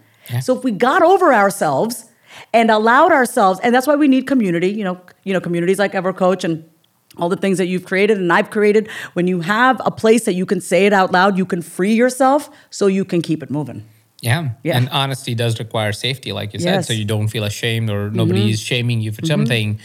So 0.42 0.58
if 0.58 0.64
we 0.64 0.72
got 0.72 1.04
over 1.04 1.34
ourselves, 1.34 2.10
and 2.54 2.70
allowed 2.70 3.12
ourselves 3.12 3.60
and 3.64 3.74
that's 3.74 3.88
why 3.88 3.96
we 3.96 4.08
need 4.08 4.28
community 4.28 4.70
you 4.70 4.84
know 4.84 5.00
you 5.24 5.34
know 5.34 5.40
communities 5.40 5.80
like 5.80 5.94
evercoach 5.94 6.44
and 6.44 6.70
all 7.18 7.30
the 7.30 7.36
things 7.38 7.58
that 7.58 7.68
you've 7.68 7.86
created 7.86 8.18
and 8.18 8.32
I've 8.32 8.50
created 8.50 8.90
when 9.14 9.28
you 9.28 9.42
have 9.42 9.82
a 9.86 9.92
place 9.92 10.26
that 10.26 10.34
you 10.34 10.46
can 10.46 10.62
say 10.62 10.86
it 10.86 10.94
out 10.94 11.12
loud 11.12 11.38
you 11.38 11.46
can 11.46 11.62
free 11.62 11.94
yourself 11.94 12.50
so 12.70 12.88
you 12.88 13.06
can 13.06 13.22
keep 13.22 13.42
it 13.44 13.50
moving 13.50 13.84
Yeah. 14.22 14.50
Yeah. 14.64 14.78
And 14.78 14.90
honesty 14.90 15.36
does 15.36 15.60
require 15.60 15.94
safety, 15.94 16.32
like 16.32 16.54
you 16.54 16.60
said, 16.60 16.66
Yes. 16.74 16.86
Mm-hmm. 16.86 16.94
so 16.94 17.00
you 17.00 17.06
don't 17.06 17.28
feel 17.28 17.44
ashamed 17.44 17.90
or 17.90 18.10
nobody 18.10 18.50
is 18.50 18.60
shaming 18.60 19.02
you 19.02 19.12
for 19.12 19.24
something 19.26 19.80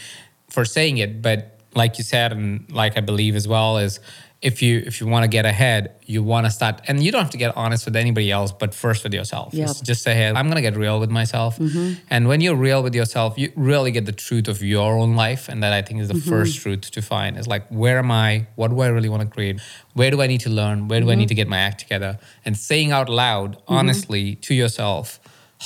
for 0.49 0.65
saying 0.65 0.97
it. 0.97 1.21
But 1.21 1.39
like 1.75 1.97
you 1.99 2.03
said, 2.03 2.31
and 2.31 2.65
like 2.71 2.97
I 2.97 3.01
believe 3.01 3.35
as 3.35 3.47
well, 3.47 3.77
is 3.77 3.99
if 4.41 4.61
you 4.63 4.81
if 4.85 4.99
you 4.99 5.05
want 5.07 5.23
to 5.23 5.27
get 5.27 5.45
ahead, 5.45 5.93
you 6.05 6.23
want 6.23 6.47
to 6.47 6.51
start, 6.51 6.81
and 6.87 7.03
you 7.03 7.11
don't 7.11 7.21
have 7.21 7.29
to 7.31 7.37
get 7.37 7.55
honest 7.55 7.85
with 7.85 7.95
anybody 7.95 8.31
else, 8.31 8.51
but 8.51 8.73
first 8.73 9.03
with 9.03 9.13
yourself. 9.13 9.53
Yep. 9.53 9.67
Just- 9.67 9.85
Just 9.85 10.03
say, 10.03 10.15
hey, 10.15 10.29
I'm 10.29 10.47
gonna 10.47 10.61
get 10.61 10.75
real 10.75 10.99
with 10.99 11.11
myself. 11.11 11.59
Mm-hmm. 11.59 12.01
And 12.09 12.27
when 12.27 12.41
you're 12.41 12.55
real 12.55 12.81
with 12.81 12.95
yourself, 12.95 13.37
you 13.37 13.51
really 13.55 13.91
get 13.91 14.05
the 14.05 14.11
truth 14.11 14.47
of 14.47 14.61
your 14.63 14.97
own 14.97 15.15
life, 15.15 15.47
and 15.47 15.61
that 15.61 15.73
I 15.73 15.81
think 15.83 16.01
is 16.01 16.07
the 16.07 16.15
mm-hmm. 16.15 16.29
first 16.29 16.59
truth 16.59 16.89
to 16.91 17.01
find. 17.01 17.37
Is 17.37 17.47
like, 17.47 17.67
where 17.69 17.99
am 17.99 18.09
I? 18.09 18.47
What 18.55 18.69
do 18.69 18.79
I 18.81 18.87
really 18.87 19.09
want 19.09 19.21
to 19.21 19.27
create? 19.27 19.61
Where 19.93 20.09
do 20.09 20.21
I 20.21 20.27
need 20.27 20.41
to 20.41 20.49
learn? 20.49 20.87
Where 20.87 20.99
do 20.99 21.07
I 21.07 21.11
mm-hmm. 21.11 21.19
need 21.19 21.29
to 21.29 21.35
get 21.35 21.47
my 21.47 21.57
act 21.57 21.79
together? 21.79 22.19
And 22.43 22.57
saying 22.57 22.91
out 22.91 23.09
loud, 23.09 23.57
honestly, 23.67 24.35
to 24.35 24.55
yourself 24.55 25.19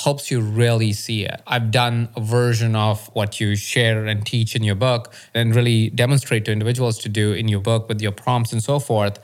helps 0.04 0.30
you 0.30 0.42
really 0.42 0.92
see 0.92 1.24
it. 1.24 1.42
I've 1.48 1.72
done 1.72 2.10
a 2.18 2.20
version 2.20 2.76
of 2.76 3.08
what 3.14 3.40
you 3.40 3.56
share 3.56 4.06
and 4.06 4.26
teach 4.26 4.54
in 4.54 4.62
your 4.62 4.76
book 4.76 5.14
and 5.34 5.56
really 5.56 5.90
demonstrate 5.90 6.44
to 6.46 6.52
individuals 6.52 6.98
to 7.00 7.10
do 7.10 7.32
in 7.32 7.48
your 7.48 7.62
book 7.62 7.88
with 7.88 8.02
your 8.02 8.12
prompts 8.12 8.52
and 8.52 8.62
so 8.62 8.78
forth. 8.78 9.20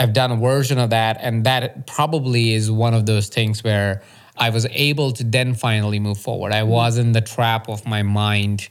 I've 0.00 0.12
done 0.12 0.32
a 0.32 0.36
version 0.36 0.78
of 0.78 0.90
that, 0.90 1.18
and 1.20 1.44
that 1.44 1.86
probably 1.86 2.54
is 2.54 2.72
one 2.72 2.92
of 2.92 3.06
those 3.06 3.28
things 3.28 3.62
where 3.62 4.02
I 4.36 4.50
was 4.50 4.66
able 4.72 5.12
to 5.12 5.22
then 5.22 5.54
finally 5.54 6.00
move 6.00 6.18
forward. 6.18 6.52
I 6.52 6.64
was 6.64 6.98
in 6.98 7.12
the 7.12 7.20
trap 7.20 7.68
of 7.68 7.86
my 7.86 8.02
mind 8.02 8.68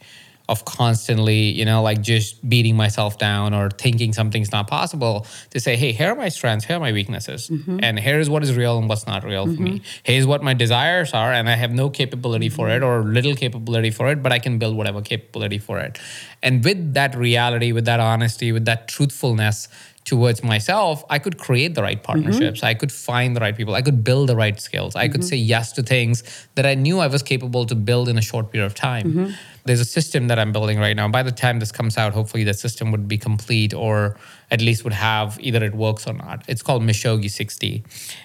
of 0.49 0.65
constantly, 0.65 1.39
you 1.39 1.63
know, 1.63 1.82
like 1.82 2.01
just 2.01 2.47
beating 2.47 2.75
myself 2.75 3.17
down 3.17 3.53
or 3.53 3.69
thinking 3.69 4.12
something's 4.12 4.51
not 4.51 4.67
possible 4.67 5.25
to 5.51 5.60
say, 5.60 5.77
hey, 5.77 5.93
here 5.93 6.10
are 6.10 6.15
my 6.15 6.27
strengths, 6.27 6.65
here 6.65 6.75
are 6.75 6.82
my 6.82 6.91
weaknesses, 6.91 7.49
mm-hmm. 7.49 7.79
and 7.82 7.97
here's 7.97 8.29
what 8.29 8.43
is 8.43 8.56
real 8.56 8.77
and 8.77 8.89
what's 8.89 9.08
not 9.08 9.23
real 9.23 9.45
for 9.45 9.62
me. 9.62 9.79
Mm-hmm. 9.79 9.99
Here's 10.03 10.27
what 10.27 10.43
my 10.43 10.53
desires 10.53 11.13
are, 11.13 11.32
and 11.32 11.49
I 11.49 11.56
have 11.56 11.71
no 11.71 11.89
capability 11.89 12.49
for 12.49 12.69
it 12.69 12.84
or 12.84 13.03
little 13.03 13.36
capability 13.36 13.89
for 13.89 14.10
it, 14.10 14.21
but 14.21 14.34
I 14.34 14.39
can 14.39 14.60
build 14.60 14.75
whatever 14.75 15.01
capability 15.01 15.60
for 15.60 15.79
it. 15.79 15.97
And 16.41 16.63
with 16.63 16.93
that 16.93 17.15
reality, 17.15 17.71
with 17.71 17.86
that 17.86 18.01
honesty, 18.01 18.51
with 18.51 18.65
that 18.65 18.89
truthfulness, 18.89 19.69
towards 20.06 20.43
myself, 20.43 21.03
I 21.10 21.19
could 21.19 21.38
create 21.38 21.75
the 21.75 21.82
right 21.82 21.97
mm-hmm. 21.97 22.06
partnerships. 22.06 22.62
I 22.62 22.73
could 22.73 22.91
find 22.91 23.36
the 23.36 23.39
right 23.39 23.56
people. 23.56 23.73
I 23.73 23.82
could 23.82 24.03
build 24.03 24.29
the 24.29 24.36
right 24.36 24.60
skills. 24.60 24.95
I 24.95 25.08
could 25.08 25.23
say 25.23 25.38
yes 25.38 25.71
to 25.73 25.84
things 25.84 26.23
that 26.56 26.65
I 26.65 26.75
knew 26.75 26.99
I 26.99 27.08
was 27.08 27.23
capable 27.23 27.65
to 27.65 27.75
build 27.75 28.10
in 28.10 28.17
a 28.17 28.21
short 28.21 28.51
period 28.51 28.65
of 28.65 28.75
time. 28.75 29.36
There's 29.65 29.80
a 29.80 29.86
system 29.86 30.28
that 30.28 30.39
I'm 30.39 30.52
building 30.52 30.80
right 30.80 30.95
now. 30.95 31.08
By 31.08 31.23
the 31.23 31.32
time 31.32 31.60
this 31.60 31.71
comes 31.71 31.97
out, 31.97 32.13
hopefully 32.13 32.43
the 32.43 32.54
system 32.54 32.91
would 32.91 33.08
be 33.08 33.17
complete 33.17 33.73
or 33.73 34.17
at 34.52 34.62
least 34.62 34.84
would 34.84 34.93
have 34.93 35.38
either 35.39 35.63
it 35.63 35.73
works 35.73 36.06
or 36.06 36.13
not. 36.13 36.43
It's 36.47 36.62
called 36.62 36.84
Misogi 36.84 37.30
60. 37.30 37.84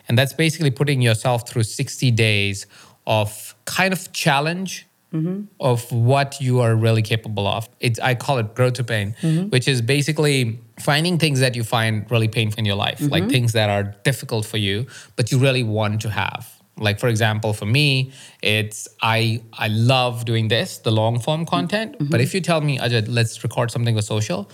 And 0.09 0.19
that's 0.19 0.33
basically 0.33 0.71
putting 0.71 1.01
yourself 1.01 1.49
through 1.49 1.63
60 1.63 2.11
days 2.11 2.67
of 3.07 3.55
kind 3.65 3.93
of 3.93 4.13
challenge 4.13 4.89
mm-hmm. 5.13 5.45
of 5.61 5.91
what 5.93 6.41
you 6.41 6.61
are 6.61 6.75
really 6.75 7.03
capable 7.03 7.47
of. 7.47 7.69
It's 7.81 7.99
I 8.01 8.15
call 8.15 8.39
it 8.39 8.55
growth 8.55 8.75
to 8.75 8.85
pain, 8.85 9.15
mm-hmm. 9.21 9.49
which 9.49 9.69
is 9.69 9.81
basically 9.83 10.61
finding 10.79 11.19
things 11.19 11.41
that 11.41 11.55
you 11.55 11.65
find 11.65 12.09
really 12.11 12.29
painful 12.29 12.59
in 12.59 12.65
your 12.65 12.77
life, 12.77 13.01
like 13.01 13.25
mm-hmm. 13.25 13.31
things 13.31 13.53
that 13.53 13.71
are 13.71 13.95
difficult 14.05 14.47
for 14.47 14.59
you, 14.59 14.87
but 15.17 15.33
you 15.33 15.39
really 15.39 15.63
want 15.63 16.01
to 16.03 16.11
have. 16.11 16.58
Like 16.79 16.99
for 16.99 17.09
example, 17.09 17.53
for 17.53 17.67
me, 17.67 18.13
it's 18.43 18.89
I 19.03 19.43
I 19.53 19.69
love 19.69 20.25
doing 20.25 20.49
this, 20.49 20.79
the 20.79 20.91
long 20.91 21.19
form 21.19 21.47
content. 21.47 21.93
Mm-hmm. 21.93 22.11
But 22.11 22.21
if 22.21 22.35
you 22.35 22.41
tell 22.41 22.61
me, 22.61 22.79
Ajay, 22.79 23.07
let's 23.09 23.43
record 23.43 23.71
something 23.71 23.95
for 23.97 24.03
social, 24.03 24.51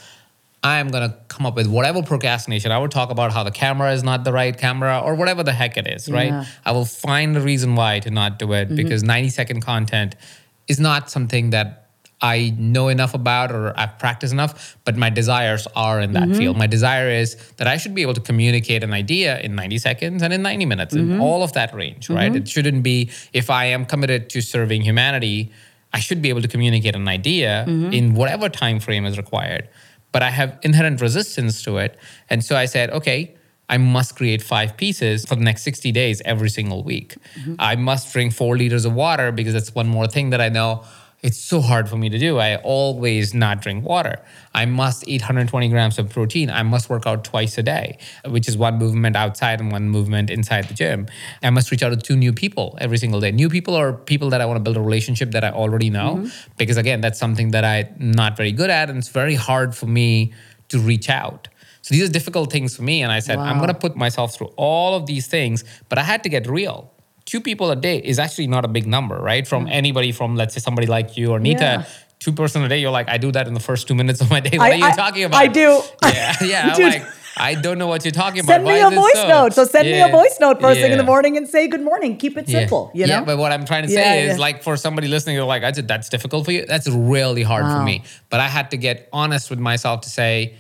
I 0.63 0.79
am 0.79 0.89
gonna 0.89 1.17
come 1.29 1.45
up 1.47 1.57
with 1.57 1.67
whatever 1.67 2.03
procrastination. 2.03 2.73
I 2.73 2.79
will 2.79 2.89
talk 2.89 3.11
about 3.11 3.33
how 3.33 3.43
the 3.45 3.51
camera 3.51 3.93
is 3.93 4.03
not 4.03 4.25
the 4.25 4.33
right 4.33 4.57
camera 4.57 5.01
or 5.05 5.15
whatever 5.15 5.43
the 5.43 5.53
heck 5.53 5.77
it 5.77 5.87
is, 5.87 6.09
Yeah. 6.09 6.15
right? 6.15 6.47
I 6.65 6.73
will 6.73 6.87
find 6.87 7.37
the 7.37 7.41
reason 7.41 7.75
why 7.75 8.01
to 8.01 8.11
not 8.11 8.39
do 8.39 8.53
it 8.53 8.67
mm-hmm. 8.67 8.77
because 8.77 9.03
90 9.03 9.29
second 9.29 9.61
content 9.61 10.17
is 10.67 10.81
not 10.81 11.11
something 11.11 11.51
that 11.51 11.84
I 12.25 12.55
know 12.57 12.89
enough 12.89 13.13
about 13.13 13.53
or 13.53 13.79
I've 13.79 13.99
practiced 13.99 14.33
enough, 14.33 14.79
but 14.87 14.97
my 14.97 15.11
desires 15.11 15.69
are 15.77 16.01
in 16.01 16.15
that 16.15 16.29
mm-hmm. 16.29 16.39
field. 16.39 16.57
My 16.57 16.67
desire 16.67 17.11
is 17.11 17.37
that 17.59 17.67
I 17.67 17.77
should 17.77 17.95
be 17.95 18.01
able 18.01 18.15
to 18.15 18.21
communicate 18.21 18.83
an 18.83 18.95
idea 18.95 19.39
in 19.41 19.55
90 19.55 19.77
seconds 19.77 20.23
and 20.23 20.33
in 20.33 20.41
90 20.41 20.65
minutes, 20.65 20.95
in 20.95 21.07
mm-hmm. 21.07 21.21
all 21.21 21.43
of 21.43 21.53
that 21.53 21.75
range, 21.75 22.09
right? 22.09 22.33
Mm-hmm. 22.33 22.37
It 22.37 22.49
shouldn't 22.49 22.83
be 22.83 23.11
if 23.35 23.51
I 23.51 23.67
am 23.67 23.85
committed 23.85 24.31
to 24.31 24.41
serving 24.41 24.81
humanity, 24.81 25.53
I 25.93 26.01
should 26.01 26.23
be 26.23 26.31
able 26.31 26.41
to 26.41 26.49
communicate 26.49 26.97
an 26.97 27.09
idea 27.09 27.65
in 27.93 28.15
whatever 28.15 28.49
time 28.49 28.81
frame 28.81 29.05
is 29.05 29.19
required. 29.19 29.69
But 30.11 30.23
I 30.23 30.31
have 30.31 30.59
inherent 30.63 31.03
resistance 31.03 31.63
to 31.65 31.77
it. 31.77 31.99
And 32.31 32.43
so 32.43 32.57
I 32.57 32.65
said, 32.65 32.89
okay, 32.91 33.35
I 33.69 33.77
must 33.77 34.17
create 34.17 34.43
five 34.43 34.79
pieces 34.79 35.27
for 35.27 35.35
the 35.35 35.43
next 35.43 35.63
60 35.63 35.93
days 35.93 36.23
every 36.25 36.49
single 36.49 36.83
week. 36.83 37.17
I 37.59 37.77
must 37.77 38.13
drink 38.15 38.33
four 38.33 38.57
liters 38.57 38.87
of 38.87 38.95
water 38.95 39.31
because 39.31 39.53
that's 39.53 39.75
one 39.75 39.89
more 39.89 40.07
thing 40.07 40.31
that 40.31 40.41
I 40.41 40.49
know 40.49 40.85
it's 41.25 41.39
so 41.39 41.63
hard 41.63 41.89
for 41.89 41.97
me 41.97 42.11
to 42.11 42.19
do. 42.19 42.39
I 42.39 42.57
always 42.57 43.33
not 43.33 43.63
drink 43.63 43.83
water. 43.83 44.21
I 44.55 44.67
must 44.67 45.09
eat 45.09 45.23
120 45.23 45.71
grams 45.71 45.99
of 45.99 46.11
protein. 46.11 46.51
I 46.51 46.63
must 46.63 46.91
work 46.91 47.07
out 47.07 47.25
twice 47.25 47.57
a 47.57 47.63
day, 47.63 47.97
which 48.27 48.47
is 48.47 48.59
one 48.59 48.77
movement 48.77 49.17
outside 49.17 49.59
and 49.59 49.73
one 49.73 49.89
movement 49.89 50.29
inside 50.29 50.69
the 50.69 50.75
gym. 50.75 51.07
I 51.43 51.49
must 51.49 51.71
reach 51.71 51.83
out 51.83 51.89
to 51.89 51.97
two 51.97 52.15
new 52.15 52.35
people 52.35 52.77
every 52.79 52.99
single 52.99 53.21
day. 53.21 53.33
New 53.33 53.49
people 53.49 53.75
are 53.75 53.95
people 53.95 54.29
that 54.31 54.43
I 54.43 54.45
want 54.45 54.59
to 54.59 54.63
build 54.63 54.77
a 54.77 54.83
relationship 54.83 55.31
that 55.31 55.45
I 55.45 55.51
already 55.51 55.89
know. 55.89 56.17
Mm-hmm. 56.17 56.53
Because 56.59 56.77
again, 56.77 57.01
that's 57.01 57.19
something 57.19 57.53
that 57.53 57.65
I'm 57.65 57.95
not 57.99 58.37
very 58.37 58.53
good 58.53 58.69
at. 58.69 58.91
And 58.91 58.99
it's 58.99 59.09
very 59.09 59.35
hard 59.35 59.75
for 59.75 59.87
me 59.87 60.35
to 60.69 60.79
reach 60.79 61.09
out. 61.09 61.49
So 61.81 61.95
these 61.95 62.09
are 62.09 62.13
difficult 62.13 62.53
things 62.53 62.77
for 62.77 62.83
me. 62.83 63.03
And 63.03 63.11
I 63.11 63.21
said, 63.21 63.39
I'm 63.39 63.57
going 63.57 63.69
to 63.69 63.75
put 63.75 63.97
myself 63.97 64.35
through 64.35 64.53
all 64.57 64.95
of 64.95 65.07
these 65.07 65.27
things, 65.27 65.65
but 65.89 65.99
I 65.99 66.03
had 66.03 66.23
to 66.25 66.29
get 66.29 66.47
real. 66.47 66.94
Two 67.27 67.41
people 67.41 67.71
a 67.71 67.77
day 67.77 67.99
is 67.99 68.19
actually 68.19 68.47
not 68.47 68.65
a 68.65 68.69
big 68.69 68.87
number, 68.87 69.17
right? 69.17 69.47
From 69.47 69.67
mm. 69.67 69.73
anybody 69.73 70.13
from, 70.13 70.37
let's 70.37 70.55
say, 70.55 70.61
somebody 70.61 70.87
like 70.87 71.17
you 71.17 71.33
or 71.33 71.41
Neeta, 71.41 71.61
Yeah. 71.61 71.85
two 72.19 72.33
person 72.33 72.63
a 72.63 72.69
day, 72.69 72.79
you're 72.81 72.91
like, 72.91 73.09
I 73.09 73.17
do 73.19 73.33
that 73.33 73.47
in 73.49 73.55
the 73.55 73.61
first 73.61 73.89
two 73.89 73.95
minutes 73.95 74.21
of 74.21 74.31
my 74.31 74.41
day. 74.41 74.59
What 74.59 74.71
I- 74.71 74.75
are 74.75 74.77
you 74.77 74.85
I- 74.85 74.93
talking 74.93 75.25
about? 75.25 75.41
I 75.41 75.47
do. 75.47 75.81
Yeah, 76.03 76.37
yeah. 76.43 76.75
I'm 76.75 76.83
like, 76.83 77.03
I 77.37 77.55
don't 77.55 77.79
know 77.79 77.87
what 77.89 78.05
you're 78.05 78.13
talking 78.13 78.41
about. 78.41 78.53
Send 78.53 78.65
Why 78.65 78.75
me 78.75 78.81
is 78.81 78.93
a 78.93 78.95
voice 78.95 79.13
so? 79.15 79.29
note. 79.29 79.53
So 79.55 79.65
send 79.65 79.89
me 79.89 80.01
a 80.01 80.09
voice 80.09 80.37
note 80.41 80.61
first 80.61 80.81
thing 80.81 80.93
in 80.93 80.99
the 80.99 81.05
morning 81.05 81.37
and 81.37 81.49
say 81.49 81.67
good 81.67 81.83
morning. 81.83 82.17
Keep 82.17 82.37
it 82.39 82.49
simple. 82.49 82.93
You 82.95 83.07
know. 83.07 83.15
Yeah, 83.15 83.25
but 83.25 83.39
what 83.39 83.51
I'm 83.53 83.65
trying 83.65 83.83
to 83.83 83.89
say 83.89 84.25
Yeah, 84.25 84.31
is 84.31 84.37
yeah. 84.37 84.41
like 84.47 84.63
for 84.63 84.77
somebody 84.77 85.09
listening, 85.09 85.35
you're 85.35 85.45
like, 85.45 85.65
I 85.65 85.73
said, 85.73 85.89
that's 85.89 86.09
difficult 86.09 86.45
for 86.45 86.53
you. 86.53 86.65
That's 86.65 86.89
really 86.89 87.43
hard 87.43 87.65
for 87.67 87.83
me. 87.83 88.05
But 88.31 88.41
I 88.41 88.49
had 88.49 88.71
to 88.71 88.77
get 88.77 89.09
honest 89.13 89.51
with 89.51 89.59
myself 89.59 90.03
to 90.03 90.11
say, 90.11 90.55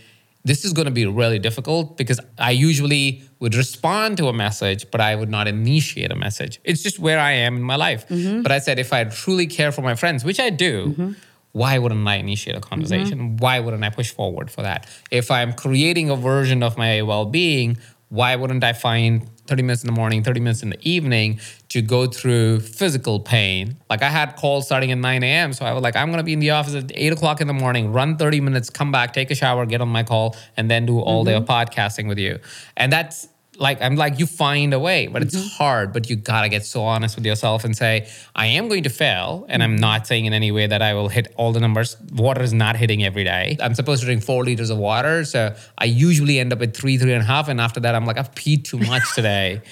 this 0.44 0.64
is 0.64 0.72
going 0.74 0.84
to 0.84 0.90
be 0.90 1.06
really 1.06 1.38
difficult 1.38 1.96
because 1.96 2.20
I 2.38 2.50
usually 2.50 3.22
would 3.40 3.54
respond 3.54 4.18
to 4.18 4.28
a 4.28 4.32
message, 4.32 4.90
but 4.90 5.00
I 5.00 5.14
would 5.16 5.30
not 5.30 5.48
initiate 5.48 6.12
a 6.12 6.14
message. 6.14 6.60
It's 6.64 6.82
just 6.82 6.98
where 6.98 7.18
I 7.18 7.32
am 7.32 7.56
in 7.56 7.62
my 7.62 7.76
life. 7.76 8.06
Mm-hmm. 8.08 8.42
But 8.42 8.52
I 8.52 8.58
said, 8.58 8.78
if 8.78 8.92
I 8.92 9.04
truly 9.04 9.46
care 9.46 9.72
for 9.72 9.80
my 9.80 9.94
friends, 9.94 10.22
which 10.22 10.38
I 10.38 10.50
do, 10.50 11.14
why 11.52 11.78
wouldn't 11.78 12.06
I 12.06 12.16
initiate 12.16 12.56
a 12.56 12.60
conversation? 12.60 13.18
Mm-hmm. 13.18 13.36
Why 13.36 13.60
wouldn't 13.60 13.84
I 13.84 13.90
push 13.90 14.10
forward 14.10 14.50
for 14.50 14.62
that? 14.62 14.86
If 15.10 15.30
I'm 15.30 15.52
creating 15.52 16.10
a 16.10 16.16
version 16.16 16.62
of 16.62 16.76
my 16.76 17.00
well 17.02 17.24
being, 17.24 17.78
why 18.14 18.36
wouldn't 18.36 18.62
I 18.62 18.72
find 18.72 19.28
30 19.48 19.62
minutes 19.62 19.82
in 19.82 19.88
the 19.88 19.92
morning, 19.92 20.22
30 20.22 20.40
minutes 20.40 20.62
in 20.62 20.70
the 20.70 20.78
evening 20.88 21.40
to 21.68 21.82
go 21.82 22.06
through 22.06 22.60
physical 22.60 23.18
pain? 23.18 23.76
Like 23.90 24.02
I 24.02 24.08
had 24.08 24.36
calls 24.36 24.66
starting 24.66 24.92
at 24.92 24.98
9 24.98 25.22
a.m. 25.24 25.52
So 25.52 25.64
I 25.64 25.72
was 25.72 25.82
like, 25.82 25.96
I'm 25.96 26.08
going 26.08 26.18
to 26.18 26.24
be 26.24 26.32
in 26.32 26.38
the 26.38 26.50
office 26.50 26.74
at 26.74 26.92
8 26.94 27.12
o'clock 27.12 27.40
in 27.40 27.48
the 27.48 27.52
morning, 27.52 27.92
run 27.92 28.16
30 28.16 28.40
minutes, 28.40 28.70
come 28.70 28.92
back, 28.92 29.12
take 29.12 29.32
a 29.32 29.34
shower, 29.34 29.66
get 29.66 29.80
on 29.80 29.88
my 29.88 30.04
call, 30.04 30.36
and 30.56 30.70
then 30.70 30.86
do 30.86 31.00
all 31.00 31.24
day 31.24 31.34
of 31.34 31.44
mm-hmm. 31.44 31.52
podcasting 31.52 32.06
with 32.06 32.18
you. 32.18 32.38
And 32.76 32.92
that's 32.92 33.28
like 33.58 33.80
I'm 33.80 33.96
like 33.96 34.18
you 34.18 34.26
find 34.26 34.74
a 34.74 34.78
way, 34.78 35.06
but 35.06 35.22
it's 35.22 35.36
mm-hmm. 35.36 35.46
hard. 35.48 35.92
But 35.92 36.10
you 36.10 36.16
gotta 36.16 36.48
get 36.48 36.64
so 36.64 36.82
honest 36.82 37.16
with 37.16 37.26
yourself 37.26 37.64
and 37.64 37.76
say, 37.76 38.08
I 38.34 38.46
am 38.46 38.68
going 38.68 38.84
to 38.84 38.90
fail, 38.90 39.46
and 39.48 39.62
I'm 39.62 39.76
not 39.76 40.06
saying 40.06 40.26
in 40.26 40.32
any 40.32 40.50
way 40.50 40.66
that 40.66 40.82
I 40.82 40.94
will 40.94 41.08
hit 41.08 41.32
all 41.36 41.52
the 41.52 41.60
numbers. 41.60 41.96
Water 42.12 42.42
is 42.42 42.52
not 42.52 42.76
hitting 42.76 43.04
every 43.04 43.24
day. 43.24 43.56
I'm 43.60 43.74
supposed 43.74 44.00
to 44.00 44.06
drink 44.06 44.22
four 44.22 44.44
liters 44.44 44.70
of 44.70 44.78
water, 44.78 45.24
so 45.24 45.54
I 45.78 45.84
usually 45.84 46.38
end 46.38 46.52
up 46.52 46.62
at 46.62 46.76
three, 46.76 46.98
three 46.98 47.12
and 47.12 47.22
a 47.22 47.26
half, 47.26 47.48
and 47.48 47.60
after 47.60 47.80
that, 47.80 47.94
I'm 47.94 48.06
like 48.06 48.18
I've 48.18 48.34
peed 48.34 48.64
too 48.64 48.78
much 48.78 49.14
today 49.14 49.62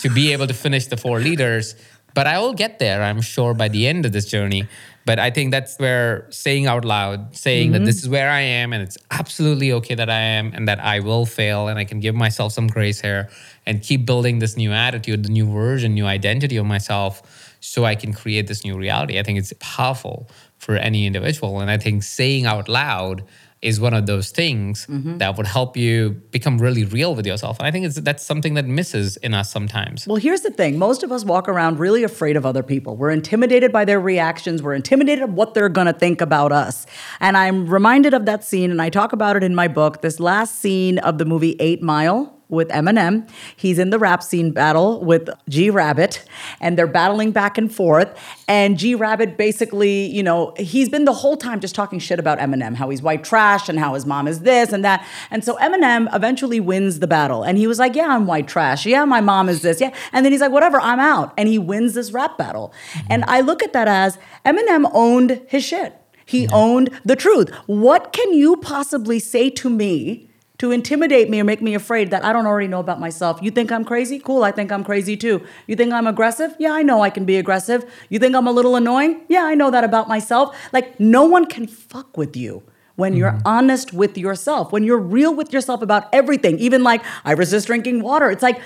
to 0.00 0.08
be 0.10 0.32
able 0.32 0.46
to 0.46 0.54
finish 0.54 0.86
the 0.86 0.96
four 0.96 1.20
liters. 1.20 1.74
But 2.14 2.26
I 2.26 2.38
will 2.40 2.54
get 2.54 2.78
there, 2.78 3.02
I'm 3.02 3.20
sure, 3.20 3.54
by 3.54 3.68
the 3.68 3.86
end 3.86 4.04
of 4.04 4.12
this 4.12 4.26
journey. 4.26 4.66
But 5.10 5.18
I 5.18 5.30
think 5.30 5.50
that's 5.50 5.76
where 5.76 6.28
saying 6.30 6.68
out 6.68 6.84
loud, 6.84 7.34
saying 7.34 7.72
that 7.72 7.78
mm-hmm. 7.78 7.84
this 7.84 8.00
is 8.00 8.08
where 8.08 8.30
I 8.30 8.42
am 8.42 8.72
and 8.72 8.80
it's 8.80 8.96
absolutely 9.10 9.72
okay 9.72 9.96
that 9.96 10.08
I 10.08 10.20
am 10.20 10.52
and 10.54 10.68
that 10.68 10.78
I 10.78 11.00
will 11.00 11.26
fail 11.26 11.66
and 11.66 11.80
I 11.80 11.84
can 11.84 11.98
give 11.98 12.14
myself 12.14 12.52
some 12.52 12.68
grace 12.68 13.00
here 13.00 13.28
and 13.66 13.82
keep 13.82 14.06
building 14.06 14.38
this 14.38 14.56
new 14.56 14.70
attitude, 14.70 15.24
the 15.24 15.28
new 15.28 15.50
version, 15.50 15.94
new 15.94 16.06
identity 16.06 16.58
of 16.58 16.66
myself 16.66 17.56
so 17.58 17.84
I 17.84 17.96
can 17.96 18.12
create 18.12 18.46
this 18.46 18.64
new 18.64 18.78
reality. 18.78 19.18
I 19.18 19.24
think 19.24 19.40
it's 19.40 19.52
powerful 19.58 20.28
for 20.58 20.76
any 20.76 21.06
individual. 21.06 21.58
And 21.58 21.72
I 21.72 21.76
think 21.76 22.04
saying 22.04 22.46
out 22.46 22.68
loud 22.68 23.24
is 23.62 23.78
one 23.78 23.92
of 23.92 24.06
those 24.06 24.30
things 24.30 24.86
mm-hmm. 24.86 25.18
that 25.18 25.36
would 25.36 25.46
help 25.46 25.76
you 25.76 26.10
become 26.30 26.58
really 26.58 26.84
real 26.84 27.14
with 27.14 27.26
yourself. 27.26 27.58
And 27.58 27.66
I 27.66 27.70
think 27.70 27.84
it's 27.84 27.96
that's 28.00 28.24
something 28.24 28.54
that 28.54 28.64
misses 28.64 29.18
in 29.18 29.34
us 29.34 29.50
sometimes. 29.50 30.06
Well, 30.06 30.16
here's 30.16 30.40
the 30.40 30.50
thing. 30.50 30.78
Most 30.78 31.02
of 31.02 31.12
us 31.12 31.24
walk 31.24 31.48
around 31.48 31.78
really 31.78 32.02
afraid 32.02 32.36
of 32.36 32.46
other 32.46 32.62
people. 32.62 32.96
We're 32.96 33.10
intimidated 33.10 33.70
by 33.70 33.84
their 33.84 34.00
reactions. 34.00 34.62
We're 34.62 34.74
intimidated 34.74 35.24
of 35.24 35.34
what 35.34 35.52
they're 35.52 35.68
going 35.68 35.88
to 35.88 35.92
think 35.92 36.20
about 36.20 36.52
us. 36.52 36.86
And 37.20 37.36
I'm 37.36 37.68
reminded 37.68 38.14
of 38.14 38.24
that 38.26 38.44
scene, 38.44 38.70
and 38.70 38.80
I 38.80 38.88
talk 38.88 39.12
about 39.12 39.36
it 39.36 39.44
in 39.44 39.54
my 39.54 39.68
book. 39.68 40.00
This 40.00 40.20
last 40.20 40.60
scene 40.60 40.98
of 40.98 41.18
the 41.18 41.26
movie 41.26 41.56
Eight 41.60 41.82
Mile 41.82 42.39
with 42.50 42.68
Eminem. 42.68 43.28
He's 43.56 43.78
in 43.78 43.90
the 43.90 43.98
rap 43.98 44.22
scene 44.22 44.50
battle 44.50 45.02
with 45.04 45.30
G 45.48 45.70
Rabbit, 45.70 46.24
and 46.60 46.76
they're 46.76 46.86
battling 46.86 47.30
back 47.30 47.56
and 47.58 47.72
forth. 47.72 48.16
And 48.48 48.78
G 48.78 48.94
Rabbit 48.94 49.36
basically, 49.36 50.06
you 50.06 50.22
know, 50.22 50.54
he's 50.58 50.88
been 50.88 51.04
the 51.04 51.12
whole 51.12 51.36
time 51.36 51.60
just 51.60 51.74
talking 51.74 51.98
shit 51.98 52.18
about 52.18 52.38
Eminem, 52.38 52.74
how 52.74 52.90
he's 52.90 53.02
white 53.02 53.24
trash 53.24 53.68
and 53.68 53.78
how 53.78 53.94
his 53.94 54.06
mom 54.06 54.26
is 54.28 54.40
this 54.40 54.72
and 54.72 54.84
that. 54.84 55.06
And 55.30 55.44
so 55.44 55.56
Eminem 55.56 56.14
eventually 56.14 56.60
wins 56.60 56.98
the 56.98 57.06
battle. 57.06 57.42
And 57.42 57.58
he 57.58 57.66
was 57.66 57.78
like, 57.78 57.94
Yeah, 57.94 58.08
I'm 58.08 58.26
white 58.26 58.48
trash. 58.48 58.86
Yeah, 58.86 59.04
my 59.04 59.20
mom 59.20 59.48
is 59.48 59.62
this. 59.62 59.80
Yeah. 59.80 59.94
And 60.12 60.24
then 60.24 60.32
he's 60.32 60.40
like, 60.40 60.52
Whatever, 60.52 60.80
I'm 60.80 61.00
out. 61.00 61.32
And 61.36 61.48
he 61.48 61.58
wins 61.58 61.94
this 61.94 62.12
rap 62.12 62.36
battle. 62.38 62.72
Mm-hmm. 62.92 63.06
And 63.10 63.24
I 63.26 63.40
look 63.40 63.62
at 63.62 63.72
that 63.72 63.88
as 63.88 64.18
Eminem 64.44 64.90
owned 64.92 65.42
his 65.48 65.64
shit. 65.64 65.96
He 66.24 66.46
owned 66.52 66.90
the 67.04 67.16
truth. 67.16 67.50
What 67.66 68.12
can 68.12 68.32
you 68.32 68.56
possibly 68.56 69.18
say 69.18 69.50
to 69.50 69.68
me 69.68 70.29
to 70.60 70.72
intimidate 70.72 71.30
me 71.30 71.40
or 71.40 71.44
make 71.44 71.62
me 71.62 71.74
afraid 71.74 72.10
that 72.10 72.22
I 72.22 72.34
don't 72.34 72.46
already 72.46 72.68
know 72.68 72.80
about 72.80 73.00
myself. 73.00 73.40
You 73.40 73.50
think 73.50 73.72
I'm 73.72 73.82
crazy? 73.82 74.18
Cool, 74.18 74.44
I 74.44 74.52
think 74.52 74.70
I'm 74.70 74.84
crazy 74.84 75.16
too. 75.16 75.42
You 75.66 75.74
think 75.74 75.90
I'm 75.90 76.06
aggressive? 76.06 76.54
Yeah, 76.58 76.72
I 76.72 76.82
know 76.82 77.00
I 77.00 77.08
can 77.08 77.24
be 77.24 77.38
aggressive. 77.38 77.90
You 78.10 78.18
think 78.18 78.36
I'm 78.36 78.46
a 78.46 78.52
little 78.52 78.76
annoying? 78.76 79.22
Yeah, 79.28 79.44
I 79.44 79.54
know 79.54 79.70
that 79.70 79.84
about 79.84 80.06
myself. 80.06 80.54
Like, 80.70 81.00
no 81.00 81.24
one 81.24 81.46
can 81.46 81.66
fuck 81.66 82.18
with 82.18 82.36
you. 82.36 82.62
When 82.96 83.16
you're 83.16 83.32
mm-hmm. 83.32 83.46
honest 83.46 83.94
with 83.94 84.18
yourself, 84.18 84.70
when 84.72 84.84
you're 84.84 84.98
real 84.98 85.34
with 85.34 85.50
yourself 85.54 85.80
about 85.80 86.12
everything, 86.12 86.58
even 86.58 86.82
like 86.82 87.02
I 87.24 87.32
resist 87.32 87.66
drinking 87.66 88.02
water, 88.02 88.30
it's 88.30 88.42
like 88.42 88.60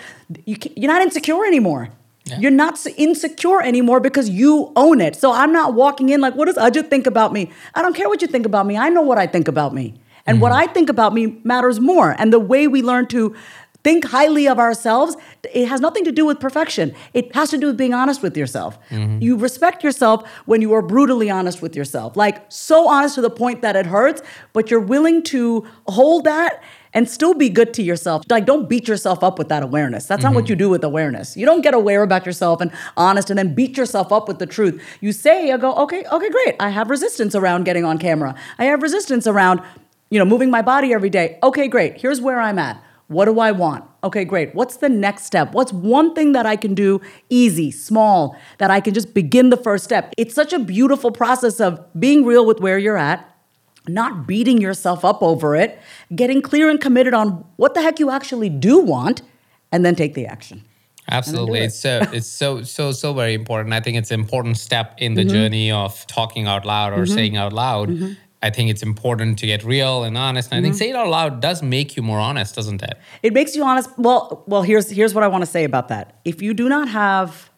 you 0.44 0.56
can, 0.56 0.72
you're 0.74 0.92
not 0.92 1.02
insecure 1.02 1.44
anymore. 1.46 1.90
You're 2.38 2.50
not 2.50 2.76
so 2.78 2.90
insecure 2.96 3.62
anymore 3.62 4.00
because 4.00 4.28
you 4.30 4.72
own 4.74 5.00
it. 5.00 5.14
So 5.14 5.30
I'm 5.30 5.52
not 5.52 5.74
walking 5.74 6.08
in 6.08 6.20
like, 6.20 6.34
what 6.34 6.46
does 6.46 6.56
Ajit 6.56 6.88
think 6.88 7.06
about 7.06 7.32
me? 7.32 7.52
I 7.74 7.82
don't 7.82 7.94
care 7.94 8.08
what 8.08 8.22
you 8.22 8.26
think 8.26 8.46
about 8.46 8.66
me. 8.66 8.76
I 8.76 8.88
know 8.88 9.02
what 9.02 9.18
I 9.18 9.28
think 9.28 9.46
about 9.46 9.72
me. 9.74 9.94
And 10.26 10.40
what 10.40 10.52
mm. 10.52 10.56
I 10.56 10.66
think 10.66 10.88
about 10.88 11.12
me 11.12 11.38
matters 11.44 11.80
more. 11.80 12.14
And 12.18 12.32
the 12.32 12.40
way 12.40 12.66
we 12.66 12.82
learn 12.82 13.06
to 13.08 13.34
think 13.84 14.06
highly 14.06 14.48
of 14.48 14.58
ourselves, 14.58 15.14
it 15.52 15.68
has 15.68 15.80
nothing 15.80 16.04
to 16.04 16.12
do 16.12 16.24
with 16.24 16.40
perfection. 16.40 16.94
It 17.12 17.34
has 17.34 17.50
to 17.50 17.58
do 17.58 17.66
with 17.66 17.76
being 17.76 17.92
honest 17.92 18.22
with 18.22 18.34
yourself. 18.34 18.78
Mm-hmm. 18.88 19.20
You 19.20 19.36
respect 19.36 19.84
yourself 19.84 20.26
when 20.46 20.62
you 20.62 20.72
are 20.72 20.80
brutally 20.80 21.30
honest 21.30 21.60
with 21.60 21.76
yourself, 21.76 22.16
like 22.16 22.50
so 22.50 22.88
honest 22.88 23.16
to 23.16 23.20
the 23.20 23.30
point 23.30 23.60
that 23.60 23.76
it 23.76 23.84
hurts, 23.84 24.22
but 24.54 24.70
you're 24.70 24.80
willing 24.80 25.22
to 25.24 25.66
hold 25.86 26.24
that 26.24 26.62
and 26.94 27.10
still 27.10 27.34
be 27.34 27.50
good 27.50 27.74
to 27.74 27.82
yourself. 27.82 28.22
Like, 28.30 28.46
don't 28.46 28.68
beat 28.68 28.86
yourself 28.88 29.22
up 29.22 29.38
with 29.38 29.48
that 29.48 29.62
awareness. 29.62 30.06
That's 30.06 30.22
not 30.22 30.32
what 30.32 30.44
mm-hmm. 30.44 30.52
you 30.52 30.56
do 30.56 30.70
with 30.70 30.84
awareness. 30.84 31.36
You 31.36 31.44
don't 31.44 31.60
get 31.60 31.74
aware 31.74 32.02
about 32.02 32.24
yourself 32.24 32.60
and 32.60 32.70
honest 32.96 33.30
and 33.30 33.38
then 33.38 33.54
beat 33.54 33.76
yourself 33.76 34.12
up 34.12 34.28
with 34.28 34.38
the 34.38 34.46
truth. 34.46 34.80
You 35.00 35.12
say, 35.12 35.50
I 35.50 35.56
go, 35.56 35.74
okay, 35.74 36.04
okay, 36.10 36.30
great. 36.30 36.54
I 36.60 36.70
have 36.70 36.88
resistance 36.88 37.34
around 37.34 37.64
getting 37.64 37.84
on 37.84 37.98
camera. 37.98 38.36
I 38.58 38.66
have 38.66 38.80
resistance 38.80 39.26
around, 39.26 39.60
you 40.14 40.20
know, 40.20 40.24
moving 40.24 40.48
my 40.48 40.62
body 40.62 40.94
every 40.94 41.10
day. 41.10 41.38
Okay, 41.42 41.66
great. 41.66 42.00
Here's 42.00 42.20
where 42.20 42.40
I'm 42.40 42.56
at. 42.56 42.80
What 43.08 43.24
do 43.24 43.40
I 43.40 43.50
want? 43.50 43.84
Okay, 44.04 44.24
great. 44.24 44.54
What's 44.54 44.76
the 44.76 44.88
next 44.88 45.24
step? 45.24 45.52
What's 45.54 45.72
one 45.72 46.14
thing 46.14 46.32
that 46.34 46.46
I 46.46 46.54
can 46.54 46.72
do 46.72 47.00
easy, 47.30 47.72
small, 47.72 48.36
that 48.58 48.70
I 48.70 48.78
can 48.80 48.94
just 48.94 49.12
begin 49.12 49.50
the 49.50 49.56
first 49.56 49.82
step? 49.82 50.12
It's 50.16 50.32
such 50.32 50.52
a 50.52 50.60
beautiful 50.60 51.10
process 51.10 51.58
of 51.58 51.80
being 51.98 52.24
real 52.24 52.46
with 52.46 52.60
where 52.60 52.78
you're 52.78 52.96
at, 52.96 53.28
not 53.88 54.24
beating 54.28 54.60
yourself 54.60 55.04
up 55.04 55.20
over 55.20 55.56
it, 55.56 55.80
getting 56.14 56.40
clear 56.40 56.70
and 56.70 56.80
committed 56.80 57.12
on 57.12 57.44
what 57.56 57.74
the 57.74 57.82
heck 57.82 57.98
you 57.98 58.08
actually 58.10 58.48
do 58.48 58.78
want, 58.78 59.20
and 59.72 59.84
then 59.84 59.96
take 59.96 60.14
the 60.14 60.26
action. 60.26 60.62
Absolutely. 61.10 61.58
it. 61.58 61.64
It's 61.64 61.78
so 61.78 62.00
it's 62.12 62.26
so 62.26 62.62
so 62.62 62.92
so 62.92 63.12
very 63.12 63.34
important. 63.34 63.74
I 63.74 63.80
think 63.80 63.98
it's 63.98 64.10
an 64.10 64.20
important 64.20 64.56
step 64.56 64.94
in 64.98 65.14
the 65.14 65.22
Mm-hmm. 65.22 65.34
journey 65.34 65.70
of 65.70 66.06
talking 66.06 66.46
out 66.46 66.64
loud 66.64 66.94
or 66.98 67.04
saying 67.04 67.36
out 67.36 67.52
loud. 67.52 67.90
I 68.44 68.50
think 68.50 68.68
it's 68.68 68.82
important 68.82 69.38
to 69.38 69.46
get 69.46 69.64
real 69.64 70.04
and 70.04 70.18
honest. 70.18 70.52
And 70.52 70.58
I 70.58 70.62
think 70.62 70.74
mm-hmm. 70.74 70.78
say 70.78 70.90
it 70.90 70.96
out 70.96 71.08
loud 71.08 71.40
does 71.40 71.62
make 71.62 71.96
you 71.96 72.02
more 72.02 72.20
honest, 72.20 72.54
doesn't 72.54 72.82
it? 72.82 72.98
It 73.22 73.32
makes 73.32 73.56
you 73.56 73.64
honest. 73.64 73.88
Well, 73.96 74.44
well, 74.46 74.60
here's 74.60 74.90
here's 74.90 75.14
what 75.14 75.24
I 75.24 75.28
want 75.28 75.42
to 75.42 75.50
say 75.50 75.64
about 75.64 75.88
that. 75.88 76.20
If 76.26 76.42
you 76.42 76.52
do 76.52 76.68
not 76.68 76.88
have 76.90 77.50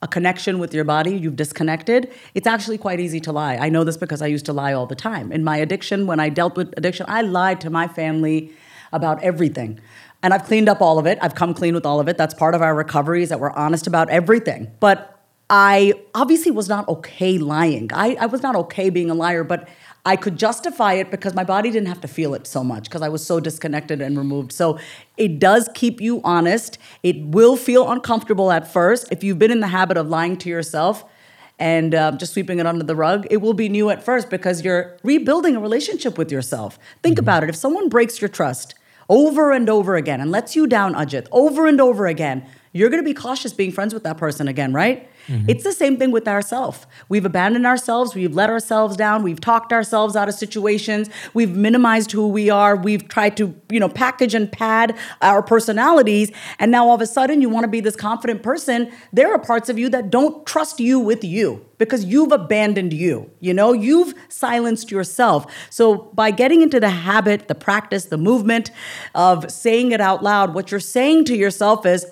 a 0.00 0.06
connection 0.06 0.60
with 0.60 0.72
your 0.72 0.84
body, 0.84 1.16
you've 1.16 1.34
disconnected, 1.34 2.12
it's 2.34 2.46
actually 2.46 2.78
quite 2.78 3.00
easy 3.00 3.18
to 3.18 3.32
lie. 3.32 3.56
I 3.56 3.68
know 3.68 3.82
this 3.82 3.96
because 3.96 4.22
I 4.22 4.28
used 4.28 4.46
to 4.46 4.52
lie 4.52 4.72
all 4.72 4.86
the 4.86 4.94
time. 4.94 5.32
In 5.32 5.42
my 5.42 5.56
addiction, 5.56 6.06
when 6.06 6.20
I 6.20 6.28
dealt 6.28 6.56
with 6.56 6.72
addiction, 6.76 7.06
I 7.08 7.22
lied 7.22 7.60
to 7.62 7.70
my 7.70 7.88
family 7.88 8.52
about 8.92 9.20
everything. 9.24 9.80
And 10.22 10.32
I've 10.32 10.44
cleaned 10.44 10.68
up 10.68 10.80
all 10.80 11.00
of 11.00 11.06
it. 11.06 11.18
I've 11.20 11.34
come 11.34 11.52
clean 11.52 11.74
with 11.74 11.84
all 11.84 11.98
of 11.98 12.06
it. 12.06 12.16
That's 12.16 12.34
part 12.34 12.54
of 12.54 12.62
our 12.62 12.76
recovery 12.76 13.24
is 13.24 13.28
that 13.30 13.40
we're 13.40 13.50
honest 13.52 13.88
about 13.88 14.08
everything. 14.08 14.70
But 14.78 15.18
I 15.50 15.94
obviously 16.14 16.52
was 16.52 16.68
not 16.68 16.88
okay 16.88 17.38
lying. 17.38 17.90
I, 17.92 18.16
I 18.20 18.26
was 18.26 18.42
not 18.42 18.54
okay 18.54 18.90
being 18.90 19.10
a 19.10 19.14
liar, 19.14 19.44
but 19.44 19.68
I 20.08 20.16
could 20.16 20.38
justify 20.38 20.94
it 20.94 21.10
because 21.10 21.34
my 21.34 21.44
body 21.44 21.70
didn't 21.70 21.88
have 21.88 22.00
to 22.00 22.08
feel 22.08 22.32
it 22.32 22.46
so 22.46 22.64
much 22.64 22.84
because 22.84 23.02
I 23.02 23.10
was 23.10 23.22
so 23.26 23.40
disconnected 23.40 24.00
and 24.00 24.16
removed. 24.16 24.52
So 24.52 24.78
it 25.18 25.38
does 25.38 25.68
keep 25.74 26.00
you 26.00 26.22
honest. 26.24 26.78
It 27.02 27.26
will 27.26 27.56
feel 27.56 27.90
uncomfortable 27.90 28.50
at 28.50 28.72
first. 28.72 29.12
If 29.12 29.22
you've 29.22 29.38
been 29.38 29.50
in 29.50 29.60
the 29.60 29.68
habit 29.68 29.98
of 29.98 30.08
lying 30.08 30.38
to 30.38 30.48
yourself, 30.48 31.04
and 31.58 31.94
um, 31.94 32.16
just 32.16 32.32
sweeping 32.32 32.58
it 32.58 32.66
under 32.66 32.84
the 32.84 32.96
rug, 32.96 33.26
it 33.30 33.38
will 33.38 33.52
be 33.52 33.68
new 33.68 33.90
at 33.90 34.02
first 34.02 34.30
because 34.30 34.64
you're 34.64 34.96
rebuilding 35.02 35.56
a 35.56 35.60
relationship 35.60 36.16
with 36.16 36.32
yourself. 36.32 36.78
Think 37.02 37.16
mm-hmm. 37.16 37.24
about 37.24 37.42
it. 37.42 37.50
If 37.50 37.56
someone 37.56 37.90
breaks 37.90 38.18
your 38.22 38.30
trust 38.30 38.76
over 39.10 39.52
and 39.52 39.68
over 39.68 39.96
again 39.96 40.22
and 40.22 40.30
lets 40.30 40.56
you 40.56 40.66
down, 40.66 40.94
Ajit, 40.94 41.26
over 41.32 41.66
and 41.66 41.82
over 41.82 42.06
again, 42.06 42.46
you're 42.72 42.88
going 42.88 43.02
to 43.02 43.08
be 43.08 43.12
cautious 43.12 43.52
being 43.52 43.72
friends 43.72 43.92
with 43.92 44.04
that 44.04 44.16
person 44.16 44.48
again, 44.48 44.72
right? 44.72 45.10
Mm-hmm. 45.28 45.50
It's 45.50 45.62
the 45.62 45.72
same 45.72 45.98
thing 45.98 46.10
with 46.10 46.26
ourselves. 46.26 46.86
We've 47.08 47.24
abandoned 47.24 47.66
ourselves, 47.66 48.14
we've 48.14 48.34
let 48.34 48.48
ourselves 48.48 48.96
down, 48.96 49.22
we've 49.22 49.40
talked 49.40 49.72
ourselves 49.72 50.16
out 50.16 50.28
of 50.28 50.34
situations, 50.34 51.10
we've 51.34 51.54
minimized 51.54 52.12
who 52.12 52.28
we 52.28 52.48
are, 52.48 52.76
we've 52.76 53.08
tried 53.08 53.36
to, 53.36 53.54
you 53.70 53.78
know, 53.78 53.88
package 53.88 54.34
and 54.34 54.50
pad 54.50 54.96
our 55.20 55.42
personalities, 55.42 56.32
and 56.58 56.70
now 56.70 56.88
all 56.88 56.94
of 56.94 57.02
a 57.02 57.06
sudden 57.06 57.42
you 57.42 57.48
want 57.48 57.64
to 57.64 57.68
be 57.68 57.80
this 57.80 57.96
confident 57.96 58.42
person. 58.42 58.90
There 59.12 59.32
are 59.32 59.38
parts 59.38 59.68
of 59.68 59.78
you 59.78 59.88
that 59.90 60.10
don't 60.10 60.46
trust 60.46 60.80
you 60.80 60.98
with 60.98 61.22
you 61.22 61.64
because 61.76 62.04
you've 62.04 62.32
abandoned 62.32 62.92
you. 62.92 63.30
You 63.40 63.54
know, 63.54 63.72
you've 63.72 64.14
silenced 64.28 64.90
yourself. 64.90 65.52
So 65.70 66.10
by 66.14 66.30
getting 66.30 66.62
into 66.62 66.80
the 66.80 66.90
habit, 66.90 67.48
the 67.48 67.54
practice, 67.54 68.06
the 68.06 68.18
movement 68.18 68.70
of 69.14 69.50
saying 69.50 69.92
it 69.92 70.00
out 70.00 70.22
loud, 70.22 70.54
what 70.54 70.70
you're 70.70 70.80
saying 70.80 71.26
to 71.26 71.36
yourself 71.36 71.86
is, 71.86 72.06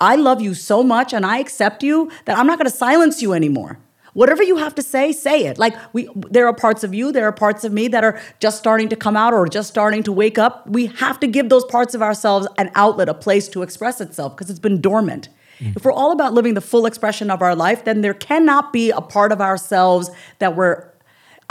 I 0.00 0.16
love 0.16 0.40
you 0.40 0.54
so 0.54 0.82
much 0.82 1.12
and 1.12 1.26
I 1.26 1.38
accept 1.38 1.82
you 1.82 2.10
that 2.24 2.38
I'm 2.38 2.46
not 2.46 2.58
going 2.58 2.70
to 2.70 2.76
silence 2.76 3.20
you 3.20 3.32
anymore. 3.32 3.78
Whatever 4.14 4.42
you 4.42 4.56
have 4.56 4.74
to 4.76 4.82
say, 4.82 5.12
say 5.12 5.46
it. 5.46 5.58
Like 5.58 5.76
we 5.92 6.08
there 6.16 6.46
are 6.46 6.52
parts 6.54 6.82
of 6.82 6.94
you, 6.94 7.12
there 7.12 7.26
are 7.26 7.32
parts 7.32 7.62
of 7.62 7.72
me 7.72 7.88
that 7.88 8.02
are 8.02 8.20
just 8.40 8.58
starting 8.58 8.88
to 8.88 8.96
come 8.96 9.16
out 9.16 9.32
or 9.32 9.46
just 9.46 9.68
starting 9.68 10.02
to 10.04 10.12
wake 10.12 10.38
up. 10.38 10.66
We 10.66 10.86
have 10.86 11.20
to 11.20 11.26
give 11.26 11.50
those 11.50 11.64
parts 11.64 11.94
of 11.94 12.02
ourselves 12.02 12.48
an 12.56 12.70
outlet, 12.74 13.08
a 13.08 13.14
place 13.14 13.48
to 13.48 13.62
express 13.62 14.00
itself 14.00 14.34
because 14.34 14.50
it's 14.50 14.58
been 14.58 14.80
dormant. 14.80 15.28
Mm. 15.60 15.76
If 15.76 15.84
we're 15.84 15.92
all 15.92 16.12
about 16.12 16.32
living 16.32 16.54
the 16.54 16.60
full 16.60 16.86
expression 16.86 17.30
of 17.30 17.42
our 17.42 17.54
life, 17.54 17.84
then 17.84 18.00
there 18.00 18.14
cannot 18.14 18.72
be 18.72 18.90
a 18.90 19.00
part 19.00 19.30
of 19.30 19.40
ourselves 19.40 20.10
that 20.38 20.56
we're 20.56 20.88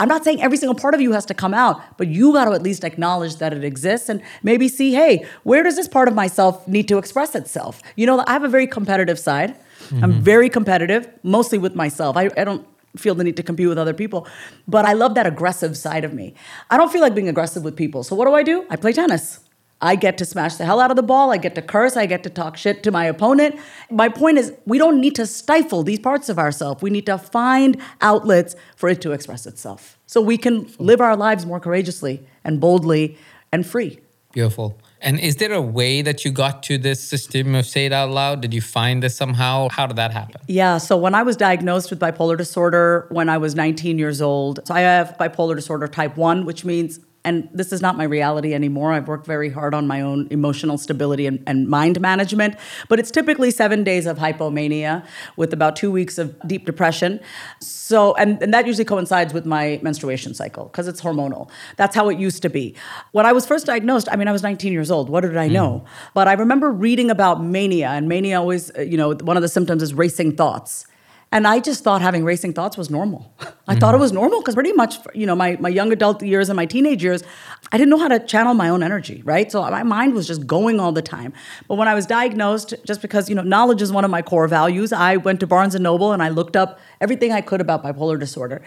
I'm 0.00 0.08
not 0.08 0.22
saying 0.22 0.40
every 0.40 0.56
single 0.56 0.76
part 0.76 0.94
of 0.94 1.00
you 1.00 1.12
has 1.12 1.26
to 1.26 1.34
come 1.34 1.52
out, 1.52 1.82
but 1.96 2.06
you 2.06 2.32
got 2.32 2.44
to 2.44 2.52
at 2.52 2.62
least 2.62 2.84
acknowledge 2.84 3.36
that 3.36 3.52
it 3.52 3.64
exists 3.64 4.08
and 4.08 4.22
maybe 4.42 4.68
see, 4.68 4.94
hey, 4.94 5.26
where 5.42 5.62
does 5.64 5.74
this 5.74 5.88
part 5.88 6.06
of 6.06 6.14
myself 6.14 6.66
need 6.68 6.86
to 6.88 6.98
express 6.98 7.34
itself? 7.34 7.82
You 7.96 8.06
know, 8.06 8.22
I 8.26 8.32
have 8.32 8.44
a 8.44 8.48
very 8.48 8.66
competitive 8.68 9.18
side. 9.18 9.56
Mm-hmm. 9.88 10.04
I'm 10.04 10.12
very 10.20 10.48
competitive, 10.48 11.08
mostly 11.22 11.58
with 11.58 11.74
myself. 11.74 12.16
I, 12.16 12.30
I 12.36 12.44
don't 12.44 12.66
feel 12.96 13.14
the 13.14 13.24
need 13.24 13.36
to 13.36 13.42
compete 13.42 13.68
with 13.68 13.78
other 13.78 13.94
people, 13.94 14.26
but 14.66 14.84
I 14.84 14.92
love 14.92 15.14
that 15.14 15.26
aggressive 15.26 15.76
side 15.76 16.04
of 16.04 16.12
me. 16.12 16.34
I 16.70 16.76
don't 16.76 16.92
feel 16.92 17.00
like 17.00 17.14
being 17.14 17.28
aggressive 17.28 17.64
with 17.64 17.76
people. 17.76 18.02
So 18.04 18.14
what 18.14 18.26
do 18.26 18.34
I 18.34 18.42
do? 18.42 18.66
I 18.70 18.76
play 18.76 18.92
tennis. 18.92 19.40
I 19.80 19.94
get 19.94 20.18
to 20.18 20.24
smash 20.24 20.56
the 20.56 20.64
hell 20.64 20.80
out 20.80 20.90
of 20.90 20.96
the 20.96 21.02
ball. 21.02 21.30
I 21.30 21.36
get 21.36 21.54
to 21.54 21.62
curse. 21.62 21.96
I 21.96 22.06
get 22.06 22.22
to 22.24 22.30
talk 22.30 22.56
shit 22.56 22.82
to 22.82 22.90
my 22.90 23.04
opponent. 23.04 23.60
My 23.90 24.08
point 24.08 24.38
is, 24.38 24.52
we 24.66 24.78
don't 24.78 25.00
need 25.00 25.14
to 25.16 25.26
stifle 25.26 25.82
these 25.84 26.00
parts 26.00 26.28
of 26.28 26.38
ourselves. 26.38 26.82
We 26.82 26.90
need 26.90 27.06
to 27.06 27.16
find 27.18 27.80
outlets 28.00 28.56
for 28.76 28.88
it 28.88 29.00
to 29.02 29.12
express 29.12 29.46
itself 29.46 29.98
so 30.06 30.20
we 30.20 30.36
can 30.36 30.68
live 30.78 31.00
our 31.00 31.16
lives 31.16 31.46
more 31.46 31.60
courageously 31.60 32.26
and 32.42 32.60
boldly 32.60 33.16
and 33.52 33.64
free. 33.64 34.00
Beautiful. 34.32 34.78
And 35.00 35.20
is 35.20 35.36
there 35.36 35.52
a 35.52 35.62
way 35.62 36.02
that 36.02 36.24
you 36.24 36.32
got 36.32 36.62
to 36.64 36.76
this 36.76 37.02
system 37.02 37.54
of 37.54 37.64
say 37.66 37.86
it 37.86 37.92
out 37.92 38.10
loud? 38.10 38.40
Did 38.40 38.52
you 38.52 38.60
find 38.60 39.02
this 39.02 39.16
somehow? 39.16 39.68
How 39.68 39.86
did 39.86 39.96
that 39.96 40.12
happen? 40.12 40.40
Yeah. 40.48 40.78
So 40.78 40.96
when 40.96 41.14
I 41.14 41.22
was 41.22 41.36
diagnosed 41.36 41.90
with 41.90 42.00
bipolar 42.00 42.36
disorder 42.36 43.06
when 43.10 43.28
I 43.28 43.38
was 43.38 43.54
19 43.54 43.98
years 43.98 44.20
old, 44.20 44.60
so 44.66 44.74
I 44.74 44.80
have 44.80 45.16
bipolar 45.18 45.54
disorder 45.54 45.86
type 45.86 46.16
1, 46.16 46.44
which 46.44 46.64
means 46.64 46.98
and 47.28 47.48
this 47.52 47.72
is 47.74 47.82
not 47.82 47.96
my 47.96 48.04
reality 48.04 48.54
anymore. 48.54 48.92
I've 48.92 49.06
worked 49.06 49.26
very 49.26 49.50
hard 49.50 49.74
on 49.74 49.86
my 49.86 50.00
own 50.00 50.28
emotional 50.30 50.78
stability 50.78 51.26
and, 51.26 51.42
and, 51.46 51.68
mind 51.68 52.00
management, 52.00 52.56
but 52.88 52.98
it's 52.98 53.10
typically 53.10 53.50
seven 53.50 53.84
days 53.84 54.06
of 54.06 54.16
hypomania 54.16 55.04
with 55.36 55.52
about 55.52 55.76
two 55.76 55.90
weeks 55.90 56.16
of 56.16 56.34
deep 56.48 56.64
depression. 56.64 57.20
So, 57.60 58.14
and, 58.14 58.42
and 58.42 58.54
that 58.54 58.66
usually 58.66 58.86
coincides 58.86 59.34
with 59.34 59.44
my 59.44 59.78
menstruation 59.82 60.32
cycle 60.32 60.64
because 60.64 60.88
it's 60.88 61.02
hormonal. 61.02 61.50
That's 61.76 61.94
how 61.94 62.08
it 62.08 62.18
used 62.18 62.40
to 62.42 62.48
be. 62.48 62.74
When 63.12 63.26
I 63.26 63.32
was 63.32 63.44
first 63.44 63.66
diagnosed, 63.66 64.08
I 64.10 64.16
mean, 64.16 64.28
I 64.28 64.32
was 64.32 64.42
19 64.42 64.72
years 64.72 64.90
old. 64.90 65.10
What 65.10 65.20
did 65.20 65.36
I 65.36 65.48
know? 65.48 65.84
Mm. 65.84 65.88
But 66.14 66.28
I 66.28 66.32
remember 66.32 66.70
reading 66.70 67.10
about 67.10 67.44
mania, 67.44 67.88
and 67.88 68.08
mania 68.08 68.40
always, 68.40 68.72
you 68.78 68.96
know, 68.96 69.12
one 69.12 69.36
of 69.36 69.42
the 69.42 69.48
symptoms 69.48 69.82
is 69.82 69.92
racing 69.92 70.36
thoughts. 70.36 70.86
And 71.30 71.46
I 71.46 71.60
just 71.60 71.84
thought 71.84 72.00
having 72.00 72.24
racing 72.24 72.54
thoughts 72.54 72.78
was 72.78 72.88
normal. 72.88 73.34
I 73.38 73.44
mm-hmm. 73.44 73.80
thought 73.80 73.94
it 73.94 73.98
was 73.98 74.12
normal 74.12 74.40
because 74.40 74.54
pretty 74.54 74.72
much, 74.72 74.96
you 75.14 75.26
know, 75.26 75.34
my, 75.34 75.58
my 75.60 75.68
young 75.68 75.92
adult 75.92 76.22
years 76.22 76.48
and 76.48 76.56
my 76.56 76.64
teenage 76.64 77.02
years, 77.04 77.22
I 77.70 77.76
didn't 77.76 77.90
know 77.90 77.98
how 77.98 78.08
to 78.08 78.18
channel 78.18 78.54
my 78.54 78.70
own 78.70 78.82
energy, 78.82 79.20
right? 79.26 79.52
So 79.52 79.60
my 79.62 79.82
mind 79.82 80.14
was 80.14 80.26
just 80.26 80.46
going 80.46 80.80
all 80.80 80.90
the 80.90 81.02
time. 81.02 81.34
But 81.66 81.74
when 81.74 81.86
I 81.86 81.94
was 81.94 82.06
diagnosed, 82.06 82.74
just 82.84 83.02
because, 83.02 83.28
you 83.28 83.34
know, 83.34 83.42
knowledge 83.42 83.82
is 83.82 83.92
one 83.92 84.04
of 84.04 84.10
my 84.10 84.22
core 84.22 84.48
values, 84.48 84.90
I 84.90 85.18
went 85.18 85.40
to 85.40 85.46
Barnes 85.46 85.74
and 85.74 85.84
Noble 85.84 86.12
and 86.12 86.22
I 86.22 86.30
looked 86.30 86.56
up 86.56 86.80
everything 87.00 87.30
I 87.30 87.42
could 87.42 87.60
about 87.60 87.84
bipolar 87.84 88.18
disorder. 88.18 88.62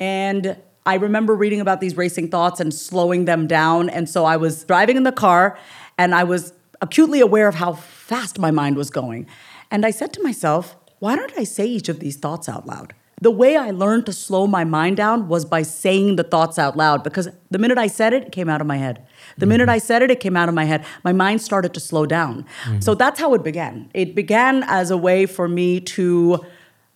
And 0.00 0.56
I 0.86 0.94
remember 0.94 1.34
reading 1.34 1.60
about 1.60 1.82
these 1.82 1.94
racing 1.98 2.30
thoughts 2.30 2.58
and 2.58 2.72
slowing 2.72 3.26
them 3.26 3.46
down. 3.46 3.90
And 3.90 4.08
so 4.08 4.24
I 4.24 4.38
was 4.38 4.64
driving 4.64 4.96
in 4.96 5.02
the 5.02 5.12
car 5.12 5.58
and 5.98 6.14
I 6.14 6.24
was 6.24 6.54
acutely 6.80 7.20
aware 7.20 7.48
of 7.48 7.56
how 7.56 7.74
fast 7.74 8.38
my 8.38 8.50
mind 8.50 8.76
was 8.76 8.88
going. 8.88 9.26
And 9.70 9.84
I 9.84 9.90
said 9.90 10.14
to 10.14 10.22
myself, 10.22 10.74
why 10.98 11.16
don't 11.16 11.32
I 11.36 11.44
say 11.44 11.66
each 11.66 11.88
of 11.88 12.00
these 12.00 12.16
thoughts 12.16 12.48
out 12.48 12.66
loud? 12.66 12.94
The 13.20 13.30
way 13.32 13.56
I 13.56 13.72
learned 13.72 14.06
to 14.06 14.12
slow 14.12 14.46
my 14.46 14.64
mind 14.64 14.96
down 14.96 15.28
was 15.28 15.44
by 15.44 15.62
saying 15.62 16.16
the 16.16 16.22
thoughts 16.22 16.58
out 16.58 16.76
loud 16.76 17.02
because 17.02 17.28
the 17.50 17.58
minute 17.58 17.76
I 17.76 17.88
said 17.88 18.12
it, 18.12 18.24
it 18.24 18.32
came 18.32 18.48
out 18.48 18.60
of 18.60 18.66
my 18.66 18.76
head. 18.76 19.04
The 19.36 19.44
mm-hmm. 19.44 19.48
minute 19.50 19.68
I 19.68 19.78
said 19.78 20.02
it, 20.02 20.10
it 20.10 20.20
came 20.20 20.36
out 20.36 20.48
of 20.48 20.54
my 20.54 20.64
head. 20.64 20.84
My 21.02 21.12
mind 21.12 21.42
started 21.42 21.74
to 21.74 21.80
slow 21.80 22.06
down. 22.06 22.46
Mm-hmm. 22.62 22.80
So 22.80 22.94
that's 22.94 23.18
how 23.18 23.34
it 23.34 23.42
began. 23.42 23.90
It 23.92 24.14
began 24.14 24.62
as 24.68 24.92
a 24.92 24.96
way 24.96 25.26
for 25.26 25.48
me 25.48 25.80
to 25.80 26.44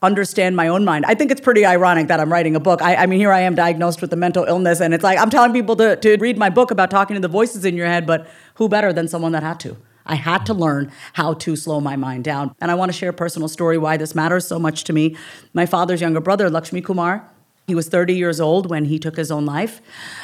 understand 0.00 0.56
my 0.56 0.68
own 0.68 0.84
mind. 0.84 1.04
I 1.06 1.14
think 1.14 1.30
it's 1.30 1.40
pretty 1.40 1.64
ironic 1.64 2.08
that 2.08 2.20
I'm 2.20 2.30
writing 2.30 2.54
a 2.54 2.60
book. 2.60 2.82
I, 2.82 2.96
I, 2.96 3.06
mean, 3.06 3.18
here 3.20 3.32
I 3.32 3.40
am 3.40 3.54
diagnosed 3.54 4.00
with 4.00 4.12
a 4.12 4.16
mental 4.16 4.44
illness, 4.44 4.80
and 4.80 4.94
it's 4.94 5.04
like 5.04 5.18
I'm 5.18 5.30
telling 5.30 5.52
people 5.52 5.76
to, 5.76 5.96
to 5.96 6.16
read 6.18 6.36
my 6.36 6.50
book 6.50 6.70
about 6.70 6.90
talking 6.90 7.14
to 7.14 7.20
the 7.20 7.28
voices 7.28 7.64
in 7.64 7.76
your 7.76 7.86
head, 7.86 8.06
but 8.06 8.28
who 8.54 8.68
better 8.68 8.92
than 8.92 9.08
someone 9.08 9.32
that 9.32 9.42
had 9.42 9.60
to? 9.60 9.76
I 10.06 10.16
had 10.16 10.46
to 10.46 10.54
learn 10.54 10.92
how 11.14 11.34
to 11.34 11.56
slow 11.56 11.80
my 11.80 11.96
mind 11.96 12.24
down. 12.24 12.54
And 12.60 12.70
I 12.70 12.74
want 12.74 12.90
to 12.92 12.96
share 12.96 13.10
a 13.10 13.14
personal 13.14 13.48
story 13.48 13.78
why 13.78 13.96
this 13.96 14.14
matters 14.14 14.46
so 14.46 14.58
much 14.58 14.84
to 14.84 14.92
me. 14.92 15.16
My 15.52 15.66
father's 15.66 16.00
younger 16.00 16.20
brother, 16.20 16.50
Lakshmi 16.50 16.80
Kumar, 16.80 17.28
he 17.66 17.74
was 17.74 17.88
30 17.88 18.14
years 18.14 18.40
old 18.40 18.68
when 18.68 18.86
he 18.86 18.98
took 18.98 19.16
his 19.16 19.30
own 19.30 19.46
life. 19.46 19.80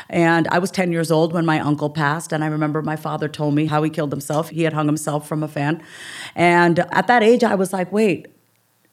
And 0.08 0.48
I 0.48 0.58
was 0.58 0.70
10 0.70 0.90
years 0.90 1.10
old 1.10 1.32
when 1.32 1.46
my 1.46 1.60
uncle 1.60 1.88
passed. 1.88 2.32
And 2.32 2.42
I 2.42 2.48
remember 2.48 2.82
my 2.82 2.96
father 2.96 3.28
told 3.28 3.54
me 3.54 3.66
how 3.66 3.82
he 3.82 3.90
killed 3.90 4.10
himself. 4.10 4.48
He 4.48 4.64
had 4.64 4.72
hung 4.72 4.86
himself 4.86 5.28
from 5.28 5.42
a 5.42 5.48
fan. 5.48 5.82
And 6.34 6.80
at 6.90 7.06
that 7.06 7.22
age, 7.22 7.44
I 7.44 7.54
was 7.54 7.72
like, 7.72 7.92
wait, 7.92 8.26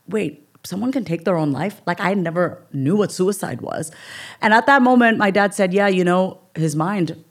wait, 0.08 0.48
someone 0.64 0.92
can 0.92 1.04
take 1.04 1.26
their 1.26 1.38
own 1.38 1.52
life? 1.52 1.82
Like, 1.88 2.00
I 2.00 2.14
never 2.14 2.64
knew 2.72 2.96
what 2.96 3.12
suicide 3.12 3.62
was. 3.62 3.92
And 4.42 4.54
at 4.54 4.68
that 4.68 4.82
moment, 4.82 5.18
my 5.18 5.32
dad 5.32 5.54
said, 5.56 5.74
yeah, 5.74 5.88
you 5.88 6.04
know, 6.04 6.40
his 6.56 6.76
mind 6.76 7.24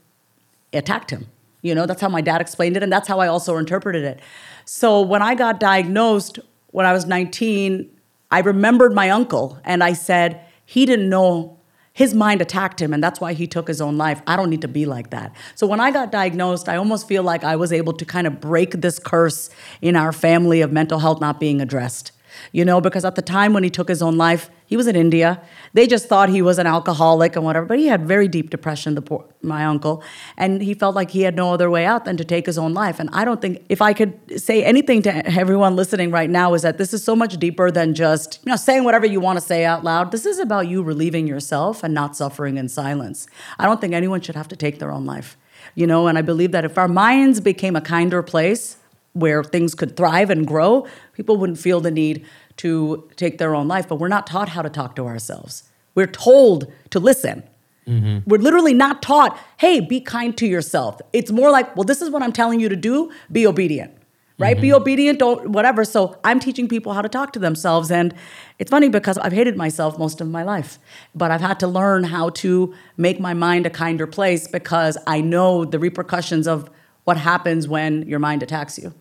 attacked 0.73 1.11
him. 1.11 1.29
You 1.65 1.75
know, 1.75 1.87
that's 1.87 2.01
how 2.01 2.11
my 2.11 2.21
dad 2.21 2.41
explained 2.41 2.77
it, 2.77 2.83
and 2.83 2.93
that's 2.93 3.09
how 3.09 3.21
I 3.21 3.27
also 3.27 3.57
interpreted 3.57 4.05
it. 4.05 4.21
So 4.67 5.01
when 5.01 5.23
I 5.23 5.35
got 5.35 5.59
diagnosed 5.59 6.39
when 6.73 6.85
I 6.85 6.93
was 6.93 7.07
19, 7.07 7.91
I 8.31 8.41
remembered 8.41 8.95
my 8.95 9.09
uncle, 9.11 9.59
and 9.65 9.83
I 9.83 9.95
said, 9.95 10.45
he 10.67 10.85
didn't 10.85 11.09
know 11.09 11.59
his 11.95 12.13
mind 12.13 12.43
attacked 12.43 12.83
him 12.83 12.93
and 12.93 13.03
that's 13.03 13.21
why 13.21 13.35
he 13.35 13.47
took 13.47 13.69
his 13.69 13.81
own 13.81 13.97
life. 13.97 14.21
I 14.27 14.35
don't 14.35 14.51
need 14.51 14.63
to 14.63 14.69
be 14.69 14.85
like 14.85 15.11
that. 15.11 15.35
So 15.55 15.65
when 15.65 15.79
I 15.79 15.93
got 15.93 16.11
diagnosed, 16.11 16.69
I 16.69 16.75
almost 16.75 17.07
feel 17.07 17.23
like 17.23 17.45
I 17.45 17.55
was 17.55 17.73
able 17.73 17.93
to 17.93 18.05
kind 18.05 18.27
of 18.27 18.41
break 18.41 18.73
this 18.81 18.99
curse 18.99 19.49
in 19.81 19.95
our 19.95 20.11
family 20.11 20.61
of 20.61 20.73
mental 20.73 20.99
health 20.99 21.21
not 21.21 21.39
being 21.39 21.61
addressed. 21.61 22.11
You 22.53 22.65
know, 22.65 22.81
because 22.81 23.05
at 23.05 23.15
the 23.15 23.23
time 23.23 23.53
when 23.53 23.65
he 23.65 23.71
took 23.71 23.89
his 23.89 24.03
own 24.03 24.17
life, 24.17 24.51
he 24.67 24.77
was 24.77 24.87
in 24.87 24.97
India. 24.97 25.43
They 25.75 25.87
just 25.87 26.09
thought 26.09 26.29
he 26.29 26.41
was 26.41 26.59
an 26.59 26.67
alcoholic 26.67 27.37
and 27.37 27.45
whatever, 27.45 27.67
but 27.67 27.79
he 27.79 27.87
had 27.87 28.07
very 28.09 28.29
deep 28.29 28.51
depression, 28.51 28.95
the 28.95 29.03
poor, 29.03 29.25
my 29.43 29.65
uncle, 29.65 30.03
and 30.37 30.63
he 30.63 30.75
felt 30.75 30.95
like 30.95 31.11
he 31.11 31.23
had 31.23 31.37
no 31.37 31.53
other 31.53 31.71
way 31.71 31.85
out 31.85 32.05
than 32.05 32.17
to 32.17 32.25
take 32.25 32.47
his 32.47 32.57
own 32.57 32.73
life. 32.73 32.99
And 32.99 33.11
I 33.13 33.25
don't 33.25 33.41
think 33.41 33.65
if 33.69 33.83
I 33.83 33.93
could 33.93 34.41
say 34.41 34.65
anything 34.65 35.03
to 35.03 35.15
everyone 35.39 35.77
listening 35.77 36.11
right 36.11 36.31
now 36.31 36.55
is 36.55 36.63
that 36.63 36.79
this 36.79 36.95
is 36.95 37.05
so 37.05 37.15
much 37.15 37.37
deeper 37.37 37.71
than 37.71 37.95
just, 37.95 38.41
you 38.45 38.51
know, 38.51 38.57
saying 38.57 38.85
whatever 38.85 39.07
you 39.07 39.21
want 39.21 39.39
to 39.39 39.45
say 39.45 39.65
out 39.65 39.85
loud. 39.85 40.11
This 40.11 40.27
is 40.27 40.39
about 40.39 40.69
you 40.69 40.83
relieving 40.83 41.27
yourself 41.27 41.83
and 41.83 41.93
not 41.93 42.17
suffering 42.17 42.57
in 42.57 42.69
silence. 42.69 43.27
I 43.59 43.67
don't 43.67 43.81
think 43.81 43.93
anyone 43.93 44.21
should 44.21 44.37
have 44.37 44.49
to 44.49 44.57
take 44.57 44.79
their 44.79 44.91
own 44.91 45.05
life. 45.05 45.37
You 45.75 45.87
know, 45.87 46.07
and 46.07 46.17
I 46.17 46.23
believe 46.23 46.53
that 46.53 46.65
if 46.65 46.79
our 46.79 46.89
minds 46.89 47.41
became 47.41 47.75
a 47.75 47.81
kinder 47.81 48.23
place, 48.23 48.77
where 49.15 49.45
things 49.45 49.75
could 49.75 49.97
thrive 49.97 50.29
and 50.29 50.47
grow, 50.47 50.87
people 51.13 51.37
wouldn't 51.37 51.59
feel 51.59 51.81
the 51.81 51.91
need 51.91 52.27
to 52.59 53.09
take 53.17 53.39
their 53.39 53.55
own 53.55 53.69
life. 53.69 53.89
But 53.89 53.97
we're 53.97 54.09
not 54.09 54.27
taught 54.27 54.51
how 54.51 54.63
to 54.63 54.71
talk 54.71 54.97
to 54.97 55.07
ourselves. 55.07 55.65
We're 55.95 56.07
told 56.07 56.73
to 56.91 57.01
listen. 57.01 57.45
Mm-hmm. 57.87 58.29
We're 58.29 58.39
literally 58.39 58.75
not 58.75 59.03
taught, 59.03 59.39
hey, 59.59 59.81
be 59.81 60.01
kind 60.01 60.37
to 60.39 60.47
yourself. 60.47 61.01
It's 61.13 61.31
more 61.31 61.51
like, 61.51 61.77
well, 61.77 61.85
this 61.85 62.01
is 62.01 62.11
what 62.11 62.23
I'm 62.23 62.33
telling 62.33 62.61
you 62.61 62.69
to 62.69 62.77
do, 62.77 63.13
be 63.31 63.47
obedient. 63.47 63.93
Right? 64.37 64.57
Mm-hmm. 64.57 64.63
Be 64.63 64.73
obedient, 64.73 65.19
don't 65.21 65.51
whatever. 65.51 65.85
So 65.85 66.19
I'm 66.25 66.41
teaching 66.41 66.67
people 66.67 66.93
how 66.93 67.03
to 67.03 67.09
talk 67.09 67.33
to 67.35 67.39
themselves. 67.39 67.93
And 67.93 68.13
it's 68.59 68.69
funny 68.69 68.89
because 68.89 69.17
I've 69.19 69.33
hated 69.33 69.57
myself 69.57 69.97
most 69.97 70.21
of 70.21 70.29
my 70.29 70.43
life. 70.43 70.81
But 71.15 71.31
I've 71.31 71.41
had 71.41 71.61
to 71.61 71.69
learn 71.69 72.03
how 72.03 72.31
to 72.31 72.75
make 72.97 73.21
my 73.21 73.33
mind 73.33 73.65
a 73.65 73.71
kinder 73.71 74.09
place 74.09 74.49
because 74.49 74.99
I 75.07 75.21
know 75.21 75.65
the 75.65 75.79
repercussions 75.79 76.49
of 76.49 76.69
what 77.05 77.17
happens 77.17 77.69
when 77.69 78.09
your 78.09 78.19
mind 78.19 78.43
attacks 78.43 78.77
you 78.77 78.93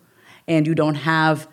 and 0.48 0.68
you 0.68 0.76
don't 0.76 0.96
have 0.96 1.48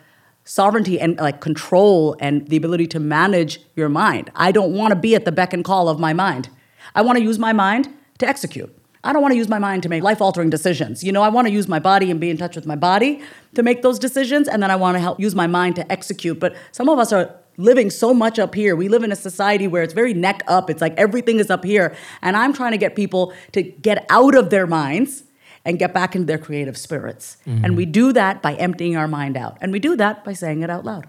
sovereignty 0.50 0.98
and 0.98 1.16
like 1.18 1.40
control 1.40 2.16
and 2.18 2.48
the 2.48 2.56
ability 2.56 2.84
to 2.84 2.98
manage 2.98 3.60
your 3.76 3.88
mind. 3.88 4.28
I 4.34 4.50
don't 4.50 4.72
want 4.72 4.90
to 4.90 4.96
be 4.96 5.14
at 5.14 5.24
the 5.24 5.30
beck 5.30 5.52
and 5.52 5.64
call 5.64 5.88
of 5.88 6.00
my 6.00 6.12
mind. 6.12 6.48
I 6.92 7.02
want 7.02 7.18
to 7.18 7.22
use 7.22 7.38
my 7.38 7.52
mind 7.52 7.88
to 8.18 8.28
execute. 8.28 8.76
I 9.04 9.12
don't 9.12 9.22
want 9.22 9.30
to 9.30 9.38
use 9.38 9.48
my 9.48 9.60
mind 9.60 9.84
to 9.84 9.88
make 9.88 10.02
life 10.02 10.20
altering 10.20 10.50
decisions. 10.50 11.04
You 11.04 11.12
know, 11.12 11.22
I 11.22 11.28
want 11.28 11.46
to 11.46 11.52
use 11.52 11.68
my 11.68 11.78
body 11.78 12.10
and 12.10 12.18
be 12.18 12.30
in 12.30 12.36
touch 12.36 12.56
with 12.56 12.66
my 12.66 12.74
body 12.74 13.22
to 13.54 13.62
make 13.62 13.82
those 13.82 14.00
decisions. 14.00 14.48
And 14.48 14.60
then 14.60 14.72
I 14.72 14.76
want 14.76 14.96
to 14.96 14.98
help 14.98 15.20
use 15.20 15.36
my 15.36 15.46
mind 15.46 15.76
to 15.76 15.90
execute. 15.90 16.40
But 16.40 16.56
some 16.72 16.88
of 16.88 16.98
us 16.98 17.12
are 17.12 17.32
living 17.56 17.88
so 17.88 18.12
much 18.12 18.40
up 18.40 18.52
here. 18.52 18.74
We 18.74 18.88
live 18.88 19.04
in 19.04 19.12
a 19.12 19.16
society 19.16 19.68
where 19.68 19.84
it's 19.84 19.94
very 19.94 20.14
neck 20.14 20.42
up. 20.48 20.68
It's 20.68 20.80
like 20.80 20.94
everything 20.96 21.38
is 21.38 21.48
up 21.48 21.64
here. 21.64 21.94
And 22.22 22.36
I'm 22.36 22.52
trying 22.52 22.72
to 22.72 22.78
get 22.78 22.96
people 22.96 23.32
to 23.52 23.62
get 23.62 24.04
out 24.10 24.34
of 24.34 24.50
their 24.50 24.66
minds 24.66 25.22
and 25.64 25.78
get 25.78 25.92
back 25.92 26.14
into 26.14 26.26
their 26.26 26.38
creative 26.38 26.76
spirits. 26.76 27.36
Mm-hmm. 27.46 27.64
And 27.64 27.76
we 27.76 27.84
do 27.86 28.12
that 28.12 28.42
by 28.42 28.54
emptying 28.54 28.96
our 28.96 29.08
mind 29.08 29.36
out. 29.36 29.58
And 29.60 29.72
we 29.72 29.78
do 29.78 29.96
that 29.96 30.24
by 30.24 30.32
saying 30.32 30.62
it 30.62 30.70
out 30.70 30.84
loud. 30.84 31.08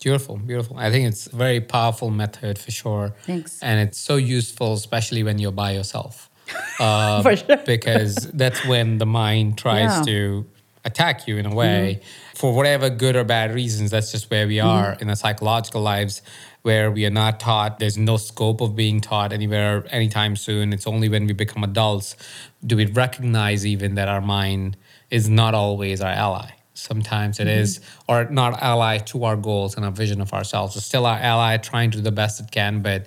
Beautiful, 0.00 0.38
beautiful. 0.38 0.78
I 0.78 0.90
think 0.90 1.08
it's 1.08 1.26
a 1.26 1.36
very 1.36 1.60
powerful 1.60 2.10
method 2.10 2.58
for 2.58 2.70
sure. 2.70 3.14
Thanks. 3.24 3.62
And 3.62 3.86
it's 3.86 3.98
so 3.98 4.16
useful, 4.16 4.72
especially 4.72 5.22
when 5.22 5.38
you're 5.38 5.52
by 5.52 5.72
yourself. 5.72 6.28
Uh, 6.80 7.22
for 7.22 7.36
sure. 7.36 7.58
because 7.58 8.16
that's 8.32 8.64
when 8.66 8.98
the 8.98 9.06
mind 9.06 9.58
tries 9.58 9.98
yeah. 9.98 10.02
to 10.02 10.46
attack 10.84 11.26
you 11.28 11.36
in 11.36 11.46
a 11.46 11.54
way 11.54 12.00
mm-hmm. 12.00 12.36
for 12.36 12.54
whatever 12.54 12.90
good 12.90 13.16
or 13.16 13.24
bad 13.24 13.54
reasons. 13.54 13.90
That's 13.90 14.12
just 14.12 14.30
where 14.30 14.46
we 14.46 14.60
are 14.60 14.92
mm-hmm. 14.92 15.02
in 15.02 15.08
our 15.08 15.16
psychological 15.16 15.82
lives 15.82 16.22
where 16.62 16.90
we 16.90 17.06
are 17.06 17.10
not 17.10 17.40
taught. 17.40 17.78
There's 17.78 17.96
no 17.96 18.16
scope 18.16 18.60
of 18.60 18.76
being 18.76 19.00
taught 19.00 19.32
anywhere 19.32 19.84
anytime 19.90 20.36
soon. 20.36 20.72
It's 20.72 20.86
only 20.86 21.08
when 21.08 21.26
we 21.26 21.32
become 21.32 21.64
adults 21.64 22.16
do 22.64 22.76
we 22.76 22.86
recognize 22.86 23.64
even 23.64 23.94
that 23.94 24.08
our 24.08 24.20
mind 24.20 24.76
is 25.10 25.28
not 25.28 25.54
always 25.54 26.00
our 26.00 26.10
ally. 26.10 26.50
Sometimes 26.74 27.40
it 27.40 27.46
mm-hmm. 27.46 27.60
is, 27.60 27.80
or 28.08 28.24
not 28.26 28.62
ally 28.62 28.98
to 28.98 29.24
our 29.24 29.36
goals 29.36 29.76
and 29.76 29.84
our 29.84 29.90
vision 29.90 30.20
of 30.20 30.32
ourselves. 30.32 30.76
It's 30.76 30.86
still 30.86 31.06
our 31.06 31.18
ally 31.18 31.56
trying 31.56 31.90
to 31.92 31.98
do 31.98 32.02
the 32.02 32.12
best 32.12 32.40
it 32.40 32.50
can, 32.50 32.80
but 32.80 33.06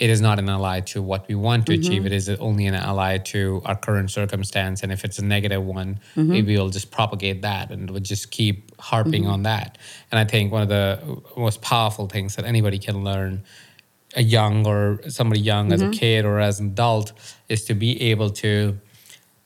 it 0.00 0.08
is 0.08 0.22
not 0.22 0.38
an 0.38 0.48
ally 0.48 0.80
to 0.80 1.02
what 1.02 1.28
we 1.28 1.34
want 1.34 1.66
to 1.66 1.72
mm-hmm. 1.72 1.80
achieve. 1.82 2.06
It 2.06 2.12
is 2.12 2.30
only 2.30 2.64
an 2.66 2.74
ally 2.74 3.18
to 3.18 3.60
our 3.66 3.76
current 3.76 4.10
circumstance. 4.10 4.82
And 4.82 4.90
if 4.90 5.04
it's 5.04 5.18
a 5.18 5.24
negative 5.24 5.62
one, 5.62 6.00
mm-hmm. 6.16 6.30
maybe 6.30 6.56
we'll 6.56 6.70
just 6.70 6.90
propagate 6.90 7.42
that 7.42 7.70
and 7.70 7.90
we'll 7.90 8.00
just 8.00 8.30
keep 8.30 8.74
harping 8.80 9.24
mm-hmm. 9.24 9.32
on 9.32 9.42
that. 9.42 9.76
And 10.10 10.18
I 10.18 10.24
think 10.24 10.52
one 10.52 10.62
of 10.62 10.70
the 10.70 11.20
most 11.36 11.60
powerful 11.60 12.06
things 12.06 12.36
that 12.36 12.46
anybody 12.46 12.78
can 12.78 13.04
learn, 13.04 13.44
a 14.16 14.22
young 14.22 14.66
or 14.66 15.00
somebody 15.08 15.42
young 15.42 15.70
as 15.70 15.82
a 15.82 15.84
mm-hmm. 15.84 15.92
kid 15.92 16.24
or 16.24 16.40
as 16.40 16.60
an 16.60 16.68
adult, 16.68 17.12
is 17.50 17.66
to 17.66 17.74
be 17.74 18.00
able 18.10 18.30
to 18.30 18.78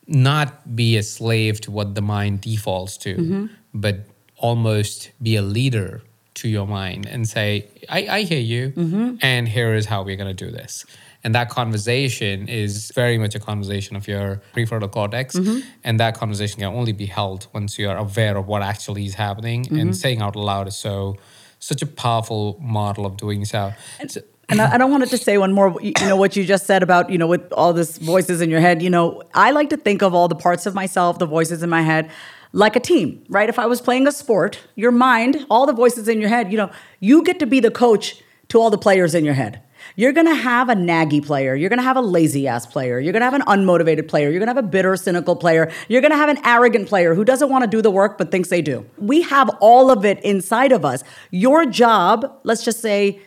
not 0.07 0.73
be 0.73 0.95
a 0.95 1.03
slave 1.03 1.59
to 1.61 1.71
what 1.71 1.95
the 1.95 2.01
mind 2.01 2.39
defaults 2.39 2.95
to, 2.99 3.15
mm-hmm. 3.17 3.45
but 3.73 4.05
almost 4.37 5.11
be 5.21 5.35
a 5.35 5.41
leader 5.41 6.01
to 6.35 6.47
your 6.47 6.67
mind 6.67 7.05
and 7.05 7.27
say, 7.27 7.67
I, 7.89 8.07
I 8.07 8.21
hear 8.21 8.39
you, 8.39 8.71
mm-hmm. 8.71 9.15
and 9.21 9.47
here 9.47 9.73
is 9.73 9.85
how 9.85 10.03
we're 10.03 10.17
going 10.17 10.35
to 10.35 10.45
do 10.45 10.51
this. 10.51 10.85
And 11.23 11.33
that 11.33 11.49
conversation 11.49 12.47
is 12.47 12.91
very 12.93 13.17
much 13.17 13.33
a 13.33 13.39
conversation 13.39 13.95
of 13.95 14.07
your 14.07 14.43
prefrontal 14.55 14.91
cortex. 14.91 15.35
Mm-hmm. 15.35 15.67
And 15.83 15.99
that 15.99 16.15
conversation 16.15 16.59
can 16.59 16.71
only 16.71 16.91
be 16.91 17.07
held 17.07 17.47
once 17.51 17.79
you 17.79 17.89
are 17.89 17.97
aware 17.97 18.37
of 18.37 18.45
what 18.45 18.61
actually 18.61 19.05
is 19.05 19.15
happening. 19.15 19.63
Mm-hmm. 19.63 19.79
And 19.79 19.97
saying 19.97 20.21
out 20.21 20.35
loud 20.35 20.67
is 20.67 20.75
so 20.75 21.17
such 21.57 21.81
a 21.81 21.87
powerful 21.87 22.59
model 22.61 23.07
of 23.07 23.17
doing 23.17 23.43
so. 23.43 23.73
And, 23.99 24.11
so, 24.11 24.21
and 24.49 24.61
I, 24.61 24.75
I 24.75 24.77
don't 24.77 24.91
want 24.91 25.03
to 25.03 25.09
just 25.09 25.23
say 25.23 25.39
one 25.39 25.51
more, 25.51 25.75
you 25.81 25.93
know, 26.01 26.15
what 26.15 26.35
you 26.35 26.45
just 26.45 26.67
said 26.67 26.83
about, 26.83 27.09
you 27.09 27.17
know, 27.17 27.25
with 27.25 27.51
all 27.53 27.73
this 27.73 27.97
voices 27.97 28.39
in 28.39 28.51
your 28.51 28.59
head, 28.59 28.83
you 28.83 28.91
know, 28.91 29.23
I 29.33 29.49
like 29.49 29.71
to 29.71 29.77
think 29.77 30.03
of 30.03 30.13
all 30.13 30.27
the 30.27 30.35
parts 30.35 30.67
of 30.67 30.75
myself, 30.75 31.17
the 31.17 31.25
voices 31.25 31.63
in 31.63 31.71
my 31.71 31.81
head, 31.81 32.11
like 32.55 32.77
a 32.77 32.79
team, 32.79 33.21
right? 33.27 33.49
If 33.49 33.59
I 33.59 33.65
was 33.65 33.81
playing 33.81 34.07
a 34.07 34.13
sport, 34.13 34.59
your 34.75 34.91
mind, 34.91 35.45
all 35.49 35.65
the 35.65 35.73
voices 35.73 36.07
in 36.07 36.21
your 36.21 36.29
head, 36.29 36.53
you 36.53 36.57
know, 36.57 36.71
you 37.01 37.21
get 37.21 37.37
to 37.39 37.45
be 37.45 37.59
the 37.59 37.69
coach 37.69 38.23
to 38.47 38.59
all 38.59 38.69
the 38.69 38.77
players 38.77 39.13
in 39.13 39.25
your 39.25 39.33
head. 39.33 39.61
You're 39.97 40.13
gonna 40.13 40.33
have 40.33 40.69
a 40.69 40.73
naggy 40.73 41.23
player. 41.23 41.53
You're 41.53 41.69
gonna 41.69 41.81
have 41.81 41.97
a 41.97 42.01
lazy 42.01 42.47
ass 42.47 42.65
player. 42.65 42.97
You're 42.97 43.11
gonna 43.11 43.25
have 43.25 43.33
an 43.33 43.41
unmotivated 43.41 44.07
player. 44.07 44.29
You're 44.29 44.39
gonna 44.39 44.53
have 44.53 44.63
a 44.63 44.67
bitter, 44.67 44.95
cynical 44.95 45.35
player. 45.35 45.69
You're 45.89 46.01
gonna 46.01 46.15
have 46.15 46.29
an 46.29 46.39
arrogant 46.45 46.87
player 46.87 47.13
who 47.13 47.25
doesn't 47.25 47.49
wanna 47.49 47.67
do 47.67 47.81
the 47.81 47.91
work 47.91 48.17
but 48.17 48.31
thinks 48.31 48.47
they 48.47 48.61
do. 48.61 48.85
We 48.97 49.23
have 49.23 49.49
all 49.59 49.91
of 49.91 50.05
it 50.05 50.23
inside 50.23 50.71
of 50.71 50.85
us. 50.85 51.03
Your 51.31 51.65
job, 51.65 52.39
let's 52.43 52.63
just 52.63 52.79
say 52.79 53.19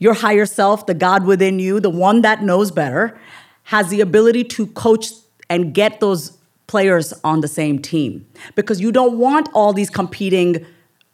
your 0.00 0.14
higher 0.14 0.46
self, 0.46 0.86
the 0.86 0.94
God 0.94 1.24
within 1.24 1.60
you, 1.60 1.78
the 1.78 1.90
one 1.90 2.22
that 2.22 2.42
knows 2.42 2.72
better, 2.72 3.16
has 3.64 3.88
the 3.88 4.00
ability 4.00 4.42
to 4.44 4.66
coach 4.66 5.12
and 5.48 5.72
get 5.72 6.00
those 6.00 6.36
players 6.66 7.12
on 7.22 7.40
the 7.40 7.48
same 7.48 7.78
team 7.78 8.26
because 8.54 8.80
you 8.80 8.90
don't 8.92 9.18
want 9.18 9.48
all 9.54 9.72
these 9.72 9.90
competing 9.90 10.64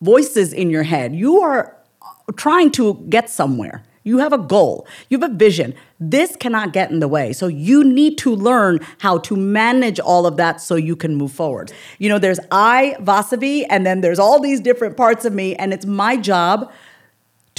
voices 0.00 0.52
in 0.52 0.70
your 0.70 0.84
head. 0.84 1.14
You 1.14 1.40
are 1.40 1.76
trying 2.36 2.70
to 2.72 2.94
get 3.08 3.28
somewhere. 3.28 3.82
You 4.02 4.18
have 4.18 4.32
a 4.32 4.38
goal, 4.38 4.86
you 5.10 5.20
have 5.20 5.30
a 5.30 5.34
vision. 5.34 5.74
This 5.98 6.34
cannot 6.34 6.72
get 6.72 6.90
in 6.90 7.00
the 7.00 7.08
way. 7.08 7.34
So 7.34 7.48
you 7.48 7.84
need 7.84 8.16
to 8.18 8.34
learn 8.34 8.80
how 8.98 9.18
to 9.18 9.36
manage 9.36 10.00
all 10.00 10.26
of 10.26 10.38
that 10.38 10.62
so 10.62 10.74
you 10.74 10.96
can 10.96 11.16
move 11.16 11.32
forward. 11.32 11.70
You 11.98 12.08
know, 12.08 12.18
there's 12.18 12.40
I, 12.50 12.96
Vasavi, 13.00 13.66
and 13.68 13.84
then 13.84 14.00
there's 14.00 14.18
all 14.18 14.40
these 14.40 14.60
different 14.60 14.96
parts 14.96 15.26
of 15.26 15.34
me, 15.34 15.54
and 15.56 15.74
it's 15.74 15.84
my 15.84 16.16
job 16.16 16.72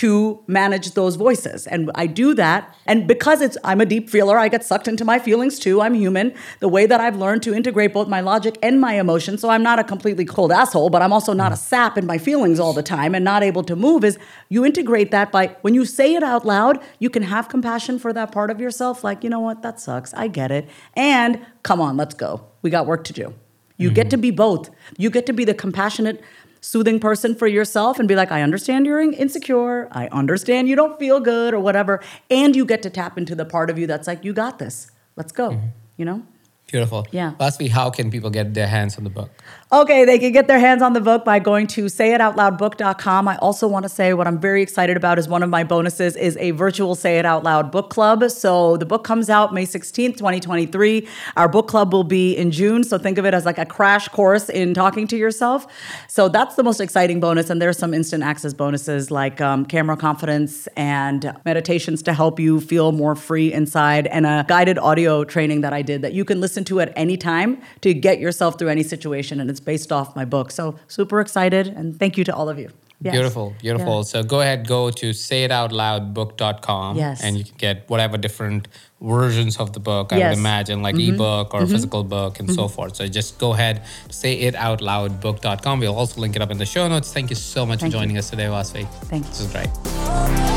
to 0.01 0.43
manage 0.47 0.93
those 0.93 1.15
voices. 1.15 1.67
And 1.67 1.91
I 1.93 2.07
do 2.07 2.33
that. 2.33 2.75
And 2.87 3.07
because 3.07 3.39
it's 3.39 3.55
I'm 3.63 3.79
a 3.81 3.85
deep 3.85 4.09
feeler, 4.09 4.35
I 4.35 4.47
get 4.47 4.63
sucked 4.65 4.87
into 4.87 5.05
my 5.05 5.19
feelings 5.19 5.59
too. 5.59 5.79
I'm 5.79 5.93
human. 5.93 6.33
The 6.59 6.67
way 6.67 6.87
that 6.87 6.99
I've 6.99 7.17
learned 7.17 7.43
to 7.43 7.53
integrate 7.53 7.93
both 7.93 8.07
my 8.07 8.19
logic 8.19 8.57
and 8.63 8.81
my 8.81 8.93
emotion, 8.99 9.37
so 9.37 9.51
I'm 9.51 9.61
not 9.61 9.77
a 9.77 9.83
completely 9.83 10.25
cold 10.25 10.51
asshole, 10.51 10.89
but 10.89 11.03
I'm 11.03 11.13
also 11.13 11.33
not 11.33 11.51
a 11.51 11.55
sap 11.55 11.99
in 11.99 12.07
my 12.07 12.17
feelings 12.17 12.59
all 12.59 12.73
the 12.73 12.81
time 12.81 13.13
and 13.13 13.23
not 13.23 13.43
able 13.43 13.61
to 13.63 13.75
move 13.75 14.03
is 14.03 14.17
you 14.49 14.65
integrate 14.65 15.11
that 15.11 15.31
by 15.31 15.55
when 15.61 15.75
you 15.75 15.85
say 15.85 16.15
it 16.15 16.23
out 16.23 16.47
loud, 16.47 16.83
you 16.97 17.11
can 17.11 17.21
have 17.21 17.47
compassion 17.47 17.99
for 17.99 18.11
that 18.11 18.31
part 18.31 18.49
of 18.49 18.59
yourself 18.59 19.03
like, 19.03 19.23
you 19.23 19.29
know 19.29 19.39
what, 19.39 19.61
that 19.61 19.79
sucks. 19.79 20.15
I 20.15 20.29
get 20.29 20.49
it. 20.49 20.67
And 20.95 21.45
come 21.61 21.79
on, 21.79 21.95
let's 21.95 22.15
go. 22.15 22.43
We 22.63 22.71
got 22.71 22.87
work 22.87 23.03
to 23.03 23.13
do. 23.13 23.35
You 23.81 23.89
mm-hmm. 23.89 23.95
get 23.95 24.09
to 24.11 24.17
be 24.17 24.31
both. 24.31 24.69
You 24.97 25.09
get 25.09 25.25
to 25.25 25.33
be 25.33 25.43
the 25.43 25.55
compassionate 25.55 26.23
soothing 26.61 26.99
person 26.99 27.35
for 27.35 27.47
yourself 27.47 27.99
and 27.99 28.07
be 28.07 28.15
like, 28.15 28.31
I 28.31 28.41
understand 28.41 28.85
you're 28.85 29.01
insecure. 29.01 29.87
I 29.91 30.07
understand 30.07 30.69
you 30.69 30.75
don't 30.75 30.97
feel 30.99 31.19
good 31.19 31.53
or 31.53 31.59
whatever. 31.59 32.01
And 32.29 32.55
you 32.55 32.65
get 32.65 32.83
to 32.83 32.89
tap 32.89 33.17
into 33.17 33.35
the 33.35 33.45
part 33.45 33.69
of 33.69 33.77
you 33.77 33.87
that's 33.87 34.07
like, 34.07 34.23
you 34.23 34.31
got 34.31 34.59
this. 34.59 34.89
Let's 35.15 35.31
go. 35.31 35.49
Mm-hmm. 35.49 35.67
You 35.97 36.05
know? 36.05 36.23
Beautiful. 36.67 37.05
Yeah. 37.11 37.33
Lastly, 37.39 37.67
how 37.67 37.89
can 37.89 38.09
people 38.09 38.29
get 38.29 38.53
their 38.53 38.67
hands 38.67 38.97
on 38.97 39.03
the 39.03 39.09
book? 39.09 39.29
Okay, 39.73 40.03
they 40.03 40.19
can 40.19 40.33
get 40.33 40.49
their 40.49 40.59
hands 40.59 40.81
on 40.81 40.91
the 40.91 40.99
book 40.99 41.23
by 41.23 41.39
going 41.39 41.65
to 41.67 41.85
sayitoutloudbook.com. 41.85 43.29
I 43.29 43.37
also 43.37 43.69
want 43.69 43.83
to 43.83 43.89
say 43.89 44.13
what 44.13 44.27
I'm 44.27 44.37
very 44.37 44.61
excited 44.61 44.97
about 44.97 45.17
is 45.17 45.29
one 45.29 45.43
of 45.43 45.49
my 45.49 45.63
bonuses 45.63 46.17
is 46.17 46.35
a 46.41 46.51
virtual 46.51 46.93
Say 46.93 47.19
It 47.19 47.25
Out 47.25 47.45
Loud 47.45 47.71
book 47.71 47.89
club. 47.89 48.29
So 48.31 48.75
the 48.75 48.85
book 48.85 49.05
comes 49.05 49.29
out 49.29 49.53
May 49.53 49.65
16th, 49.65 50.17
2023. 50.17 51.07
Our 51.37 51.47
book 51.47 51.69
club 51.69 51.93
will 51.93 52.03
be 52.03 52.35
in 52.35 52.51
June. 52.51 52.83
So 52.83 52.97
think 52.97 53.17
of 53.17 53.25
it 53.25 53.33
as 53.33 53.45
like 53.45 53.57
a 53.57 53.65
crash 53.65 54.09
course 54.09 54.49
in 54.49 54.73
talking 54.73 55.07
to 55.07 55.15
yourself. 55.15 55.65
So 56.09 56.27
that's 56.27 56.55
the 56.55 56.63
most 56.63 56.81
exciting 56.81 57.21
bonus. 57.21 57.49
And 57.49 57.61
there's 57.61 57.77
some 57.77 57.93
instant 57.93 58.23
access 58.23 58.53
bonuses 58.53 59.09
like 59.09 59.39
um, 59.39 59.65
camera 59.65 59.95
confidence 59.95 60.67
and 60.75 61.33
meditations 61.45 62.01
to 62.03 62.13
help 62.13 62.41
you 62.41 62.59
feel 62.59 62.91
more 62.91 63.15
free 63.15 63.53
inside 63.53 64.07
and 64.07 64.25
a 64.25 64.45
guided 64.49 64.77
audio 64.79 65.23
training 65.23 65.61
that 65.61 65.71
I 65.71 65.81
did 65.81 66.01
that 66.01 66.11
you 66.11 66.25
can 66.25 66.41
listen 66.41 66.65
to 66.65 66.81
at 66.81 66.91
any 66.97 67.15
time 67.15 67.61
to 67.79 67.93
get 67.93 68.19
yourself 68.19 68.59
through 68.59 68.67
any 68.67 68.83
situation. 68.83 69.39
And 69.39 69.49
it's 69.49 69.60
based 69.65 69.91
off 69.91 70.15
my 70.15 70.25
book. 70.25 70.51
So 70.51 70.75
super 70.87 71.19
excited. 71.21 71.67
And 71.67 71.97
thank 71.97 72.17
you 72.17 72.23
to 72.25 72.35
all 72.35 72.49
of 72.49 72.57
you. 72.59 72.69
Yes. 73.03 73.13
Beautiful, 73.13 73.55
beautiful. 73.59 73.95
Yeah. 73.97 74.01
So 74.03 74.21
go 74.23 74.41
ahead, 74.41 74.67
go 74.67 74.91
to 74.91 75.09
sayitoutloudbook.com 75.09 76.97
Yes. 76.97 77.23
and 77.23 77.35
you 77.35 77.43
can 77.43 77.55
get 77.57 77.89
whatever 77.89 78.15
different 78.15 78.67
versions 79.01 79.57
of 79.57 79.73
the 79.73 79.79
book, 79.79 80.13
I 80.13 80.17
Yes. 80.17 80.21
Mm-hmm. 80.21 80.29
would 80.29 80.37
imagine, 80.39 80.81
like 80.83 80.95
ebook 80.99 81.53
or 81.55 81.65
physical 81.65 82.03
book 82.03 82.39
and 82.39 82.47
so 82.53 82.67
forth. 82.67 82.95
So 82.97 83.07
just 83.07 83.39
go 83.39 83.53
ahead, 83.53 83.81
sayitoutloudbook.com. 84.09 85.79
We'll 85.79 85.95
also 85.95 86.21
link 86.21 86.35
it 86.35 86.43
up 86.43 86.51
in 86.51 86.59
the 86.59 86.65
show 86.67 86.87
notes. 86.87 87.11
Thank 87.11 87.31
you 87.31 87.35
so 87.35 87.65
much 87.65 87.79
Thank 87.79 87.91
for 87.93 87.97
you. 87.97 88.01
joining 88.03 88.17
us 88.19 88.29
today, 88.29 88.45
Vasavi. 88.45 88.87
Thank 89.09 89.23
you. 89.25 89.29
This 89.31 89.41
is 89.41 89.51
great. 89.51 90.50